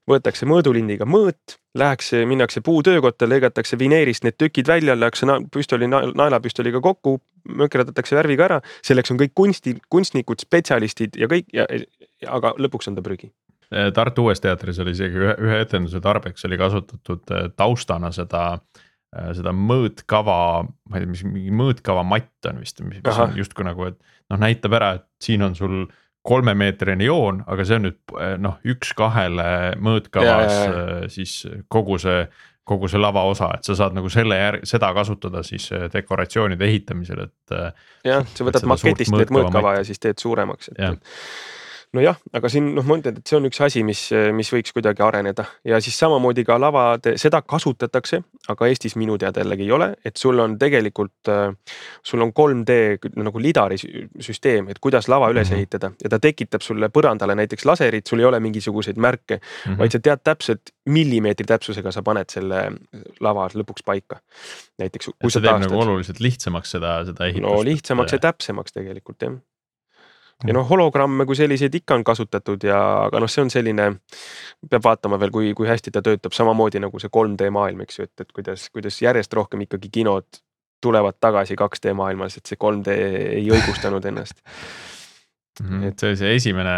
võetakse 0.08 0.46
mõõdulindiga 0.48 1.04
mõõt, 1.04 1.58
lähekse, 1.76 2.24
minnakse 2.26 2.60
puutöökotta, 2.64 3.28
lõigatakse 3.28 3.78
vineerist 3.78 4.24
need 4.24 4.38
tükid 4.40 4.68
välja, 4.68 4.96
lüüakse 4.96 5.26
püstoli, 5.52 5.88
naelapüstoliga 5.88 6.80
kokku, 6.80 7.18
mökerdatakse 7.48 8.16
värviga 8.16 8.48
ära, 8.48 8.60
selleks 8.82 9.12
on 9.12 9.20
kõik 9.20 9.34
kunsti, 9.34 9.76
kunstnikud, 9.90 10.40
spetsialistid 10.40 11.20
ja 11.20 11.28
kõik 11.28 11.52
ja, 11.52 11.66
ja 12.22 12.32
aga 12.40 12.54
lõpuks 12.58 12.88
on 12.88 12.96
ta 12.98 13.04
prügi 13.04 13.30
Tartu 13.68 14.22
Uues 14.24 14.40
Teatris 14.40 14.78
oli 14.80 14.94
isegi 14.96 15.18
ühe, 15.20 15.34
ühe 15.44 15.56
etenduse 15.60 16.00
tarbeks 16.00 16.46
oli 16.48 16.56
kasutatud 16.56 17.34
äh, 17.36 17.50
taustana 17.56 18.08
seda 18.16 18.54
Äh, 18.56 18.87
seda 19.36 19.54
mõõtkava, 19.56 20.66
ma 20.68 20.98
ei 20.98 21.04
tea, 21.04 21.12
mis 21.14 21.24
mingi 21.24 21.54
mõõtkava 21.54 22.04
matt 22.04 22.50
on 22.50 22.60
vist, 22.60 22.82
mis 22.84 23.00
on 23.14 23.32
justkui 23.38 23.64
nagu, 23.64 23.88
et 23.88 23.96
noh, 24.28 24.40
näitab 24.40 24.76
ära, 24.76 24.92
et 24.98 25.06
siin 25.24 25.46
on 25.46 25.56
sul 25.58 25.86
kolmemeetrine 26.28 27.06
joon, 27.06 27.40
aga 27.48 27.64
see 27.64 27.78
on 27.78 27.86
nüüd 27.88 27.98
äh, 28.18 28.34
noh, 28.42 28.58
üks-kahele 28.68 29.48
mõõtkavas. 29.80 30.52
Äh, 30.52 31.06
siis 31.12 31.40
kogu 31.72 31.96
see, 32.02 32.26
kogu 32.68 32.90
see 32.92 33.00
lavaosa, 33.00 33.48
et 33.56 33.68
sa 33.68 33.78
saad 33.78 33.96
nagu 33.96 34.10
selle 34.12 34.36
järgi, 34.36 34.68
seda 34.68 34.90
kasutada 34.96 35.40
siis 35.46 35.70
dekoratsioonide 35.94 36.68
ehitamisel, 36.68 37.24
et. 37.30 37.54
jah, 38.04 38.26
sa 38.28 38.48
võtad 38.48 38.68
maketist 38.68 39.14
need 39.16 39.32
mõõtkava 39.32 39.78
ja 39.78 39.86
siis 39.88 40.04
teed 40.04 40.20
suuremaks, 40.20 40.74
et 40.76 41.08
nojah, 41.96 42.18
aga 42.36 42.50
siin 42.52 42.72
noh, 42.76 42.84
ma 42.86 42.98
ütlen, 43.00 43.18
et 43.20 43.30
see 43.30 43.38
on 43.38 43.48
üks 43.48 43.60
asi, 43.64 43.82
mis, 43.86 44.02
mis 44.36 44.50
võiks 44.52 44.74
kuidagi 44.76 45.02
areneda 45.04 45.46
ja 45.66 45.78
siis 45.84 45.96
samamoodi 46.00 46.44
ka 46.46 46.58
lavad, 46.60 47.06
seda 47.20 47.40
kasutatakse, 47.46 48.20
aga 48.52 48.68
Eestis 48.68 48.96
minu 49.00 49.16
teada 49.20 49.42
jällegi 49.42 49.64
ei 49.64 49.72
ole, 49.72 49.88
et 50.04 50.20
sul 50.20 50.38
on 50.42 50.58
tegelikult, 50.60 51.30
sul 52.04 52.24
on 52.24 52.32
3D 52.36 52.78
nagu 53.24 53.42
lidari 53.42 53.78
süsteem, 53.80 54.68
et 54.72 54.82
kuidas 54.84 55.08
lava 55.08 55.30
üles 55.32 55.48
-hmm. 55.48 55.56
ehitada 55.56 55.92
ja 56.02 56.12
ta 56.12 56.20
tekitab 56.20 56.62
sulle 56.62 56.90
põrandale 56.92 57.36
näiteks 57.38 57.64
laserit, 57.64 58.06
sul 58.06 58.20
ei 58.20 58.28
ole 58.28 58.40
mingisuguseid 58.40 58.96
märke 58.96 59.36
mm, 59.36 59.72
-hmm. 59.72 59.78
vaid 59.78 59.92
sa 59.92 60.00
tead 60.00 60.24
täpselt 60.24 60.74
millimeetri 60.88 61.46
täpsusega 61.46 61.92
sa 61.92 62.02
paned 62.02 62.30
selle 62.30 62.72
lava 63.20 63.48
lõpuks 63.48 63.84
paika. 63.84 64.20
näiteks. 64.78 65.10
see 65.28 65.40
teeb 65.42 65.60
nagu 65.60 65.80
oluliselt 65.80 66.20
lihtsamaks 66.20 66.70
seda, 66.70 67.04
seda 67.04 67.26
ehitust. 67.26 67.42
no 67.42 67.64
lihtsamaks 67.64 68.12
ja 68.12 68.18
täpsemaks 68.18 68.72
tegelikult 68.72 69.22
jah 69.22 69.38
ja 70.46 70.54
noh, 70.54 70.66
hologramme 70.68 71.26
kui 71.26 71.36
selliseid 71.36 71.74
ikka 71.74 71.96
on 71.98 72.04
kasutatud 72.06 72.62
ja, 72.66 72.78
aga 73.08 73.22
noh, 73.22 73.30
see 73.30 73.42
on 73.42 73.50
selline, 73.50 73.88
peab 74.70 74.84
vaatama 74.84 75.18
veel, 75.20 75.32
kui, 75.34 75.52
kui 75.58 75.68
hästi 75.68 75.92
ta 75.94 76.02
töötab, 76.04 76.34
samamoodi 76.36 76.82
nagu 76.82 77.00
see 77.02 77.10
3D 77.14 77.48
maailm, 77.54 77.82
eks 77.86 77.98
ju, 77.98 78.06
et, 78.06 78.26
et 78.26 78.34
kuidas, 78.34 78.68
kuidas 78.74 79.00
järjest 79.02 79.34
rohkem 79.34 79.66
ikkagi 79.66 79.90
kinod 79.98 80.42
tulevad 80.84 81.18
tagasi 81.20 81.56
2D 81.58 81.94
maailmas, 81.98 82.38
et 82.38 82.46
see 82.46 82.58
3D 82.60 82.98
ei 83.40 83.48
õigustanud 83.50 84.04
ennast 84.12 84.38
mm. 85.60 85.66
-hmm. 85.66 85.88
et 85.88 85.98
see 85.98 86.12
oli 86.12 86.20
see 86.20 86.34
esimene. 86.34 86.76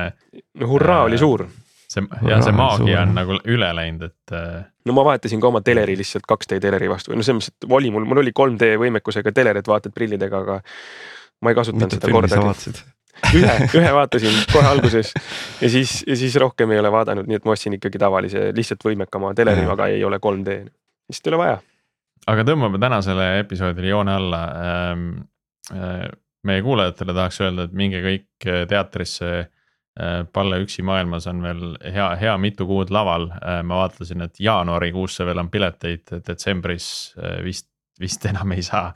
no 0.54 0.68
hurraa 0.68 1.02
äh, 1.02 1.10
oli 1.10 1.18
suur. 1.18 1.44
see 1.88 2.04
ja 2.28 2.40
see 2.42 2.52
maagia 2.56 3.02
on 3.02 3.12
nagu 3.14 3.36
üle 3.44 3.74
läinud, 3.76 4.08
et 4.08 4.32
äh.... 4.32 4.64
no 4.86 4.96
ma 4.96 5.04
vahetasin 5.04 5.40
ka 5.40 5.52
oma 5.52 5.60
teleri 5.60 5.98
lihtsalt 6.00 6.24
2D 6.32 6.60
teleri 6.60 6.88
vastu, 6.88 7.12
no 7.12 7.22
selles 7.22 7.42
mõttes, 7.42 7.52
et 7.52 7.76
oli 7.80 7.90
mul, 7.90 8.08
mul 8.08 8.22
oli 8.24 8.32
3D 8.40 8.72
võimekusega 8.80 9.32
teler, 9.36 9.60
et 9.60 9.68
vaatad 9.68 9.92
prillidega, 9.92 10.40
aga 10.46 10.62
ma 11.42 11.52
ei 11.52 11.60
kasutanud 11.60 11.98
seda 11.98 12.12
kordagi 12.12 12.88
ühe, 13.34 13.56
ühe 13.78 13.92
vaatasin 13.94 14.36
kohe 14.52 14.68
alguses 14.68 15.12
ja 15.60 15.70
siis, 15.70 16.00
ja 16.06 16.16
siis 16.16 16.36
rohkem 16.40 16.72
ei 16.74 16.80
ole 16.82 16.92
vaadanud, 16.92 17.28
nii 17.28 17.40
et 17.40 17.48
ma 17.48 17.54
ostsin 17.56 17.76
ikkagi 17.76 18.00
tavalise 18.00 18.50
lihtsalt 18.56 18.86
võimekama 18.86 19.34
teleri, 19.38 19.66
aga 19.70 19.90
ei 19.92 20.04
ole 20.06 20.20
3D, 20.22 20.56
lihtsalt 21.10 21.28
ei 21.28 21.34
ole 21.34 21.42
vaja. 21.42 21.60
aga 22.34 22.46
tõmbame 22.48 22.80
tänasele 22.82 23.30
episoodile 23.44 23.94
joone 23.94 24.18
alla 24.20 24.44
ähm,. 24.64 25.08
Äh, 25.70 26.08
meie 26.42 26.62
kuulajatele 26.64 27.12
tahaks 27.14 27.36
öelda, 27.44 27.66
et 27.68 27.74
minge 27.76 28.00
kõik 28.02 28.46
teatrisse 28.68 29.26
äh,. 29.38 29.48
Palle 30.32 30.56
üksi 30.62 30.82
maailmas 30.86 31.26
on 31.28 31.42
veel 31.44 31.74
hea, 31.92 32.06
hea 32.16 32.32
mitu 32.40 32.64
kuud 32.66 32.90
laval 32.94 33.26
ma 33.66 33.80
vaatasin, 33.82 34.22
et 34.24 34.38
jaanuarikuusse 34.40 35.26
veel 35.28 35.42
on 35.42 35.50
pileteid, 35.52 36.14
detsembris 36.26 36.86
äh, 37.18 37.42
vist 37.44 37.68
vist 38.00 38.24
enam 38.30 38.56
ei 38.56 38.64
saa, 38.64 38.90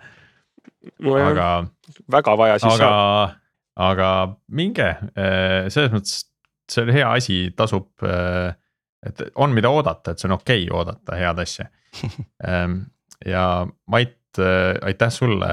aga 1.05 1.49
väga 2.11 2.37
vaja 2.41 2.61
siis 2.61 2.73
aga 2.73 2.91
saab., 2.91 3.41
aga 3.77 4.09
minge 4.55 4.87
eh, 5.17 5.67
selles 5.73 5.93
mõttes 5.95 6.21
see 6.71 6.85
on 6.87 6.93
hea 6.97 7.09
asi, 7.13 7.39
tasub. 7.57 7.91
et 9.05 9.19
on, 9.35 9.53
mida 9.53 9.69
oodata, 9.69 10.15
et 10.15 10.21
see 10.23 10.31
on 10.31 10.39
okei 10.39 10.63
okay 10.65 10.79
oodata 10.79 11.19
head 11.21 11.43
asja. 11.43 11.67
ja 13.35 13.43
Mait, 13.93 14.41
aitäh 14.81 15.13
sulle 15.13 15.51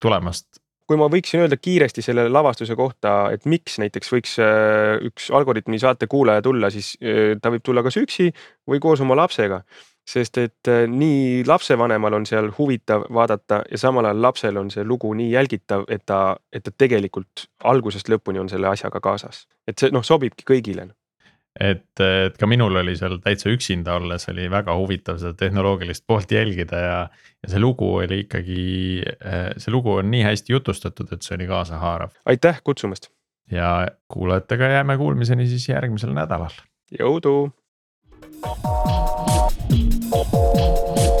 tulemast. 0.00 0.62
kui 0.88 0.96
ma 0.96 1.08
võiksin 1.12 1.42
öelda 1.42 1.58
kiiresti 1.60 2.00
selle 2.00 2.28
lavastuse 2.32 2.72
kohta, 2.78 3.32
et 3.34 3.44
miks 3.50 3.76
näiteks 3.82 4.12
võiks 4.14 4.38
äh, 4.40 4.94
üks 5.04 5.26
Algorütmi 5.34 5.76
saate 5.82 6.06
kuulaja 6.08 6.40
tulla, 6.46 6.70
siis 6.72 6.94
äh, 7.02 7.34
ta 7.42 7.52
võib 7.52 7.66
tulla 7.66 7.82
kas 7.84 7.98
üksi 8.00 8.30
või 8.68 8.80
koos 8.80 9.02
oma 9.04 9.18
lapsega 9.18 9.60
sest 10.08 10.38
et 10.40 10.70
äh, 10.70 10.84
nii 10.88 11.42
lapsevanemal 11.46 12.16
on 12.16 12.26
seal 12.28 12.50
huvitav 12.58 13.04
vaadata 13.14 13.62
ja 13.70 13.80
samal 13.80 14.08
ajal 14.08 14.22
lapsel 14.24 14.56
on 14.60 14.70
see 14.72 14.84
lugu 14.84 15.10
nii 15.16 15.32
jälgitav, 15.34 15.84
et 15.92 16.06
ta, 16.06 16.36
et 16.52 16.64
ta 16.64 16.72
tegelikult 16.84 17.48
algusest 17.68 18.08
lõpuni 18.12 18.40
on 18.40 18.48
selle 18.48 18.70
asjaga 18.70 19.02
kaasas. 19.04 19.44
et 19.68 19.78
see 19.78 19.92
noh, 19.92 20.04
sobibki 20.04 20.46
kõigile. 20.48 20.88
et, 21.60 22.00
et 22.00 22.38
ka 22.40 22.48
minul 22.48 22.80
oli 22.80 22.96
seal 22.96 23.18
täitsa 23.24 23.52
üksinda 23.52 23.98
olles 24.00 24.28
oli 24.32 24.48
väga 24.50 24.76
huvitav 24.78 25.20
seda 25.20 25.34
tehnoloogilist 25.36 26.06
poolt 26.06 26.32
jälgida 26.32 26.82
ja. 26.84 26.98
ja 27.42 27.52
see 27.52 27.60
lugu 27.60 27.90
oli 28.00 28.22
ikkagi, 28.24 28.64
see 29.56 29.74
lugu 29.74 29.98
on 30.00 30.10
nii 30.10 30.24
hästi 30.24 30.56
jutustatud, 30.56 31.12
et 31.12 31.22
see 31.22 31.36
oli 31.36 31.50
kaasahaarav. 31.50 32.16
aitäh 32.24 32.62
kutsumast. 32.64 33.10
ja 33.52 33.88
kuulajatega 34.08 34.72
jääme 34.78 34.96
kuulmiseni 34.96 35.46
siis 35.52 35.68
järgmisel 35.68 36.16
nädalal. 36.16 36.62
jõudu. 36.96 37.36
ん? 40.22 41.17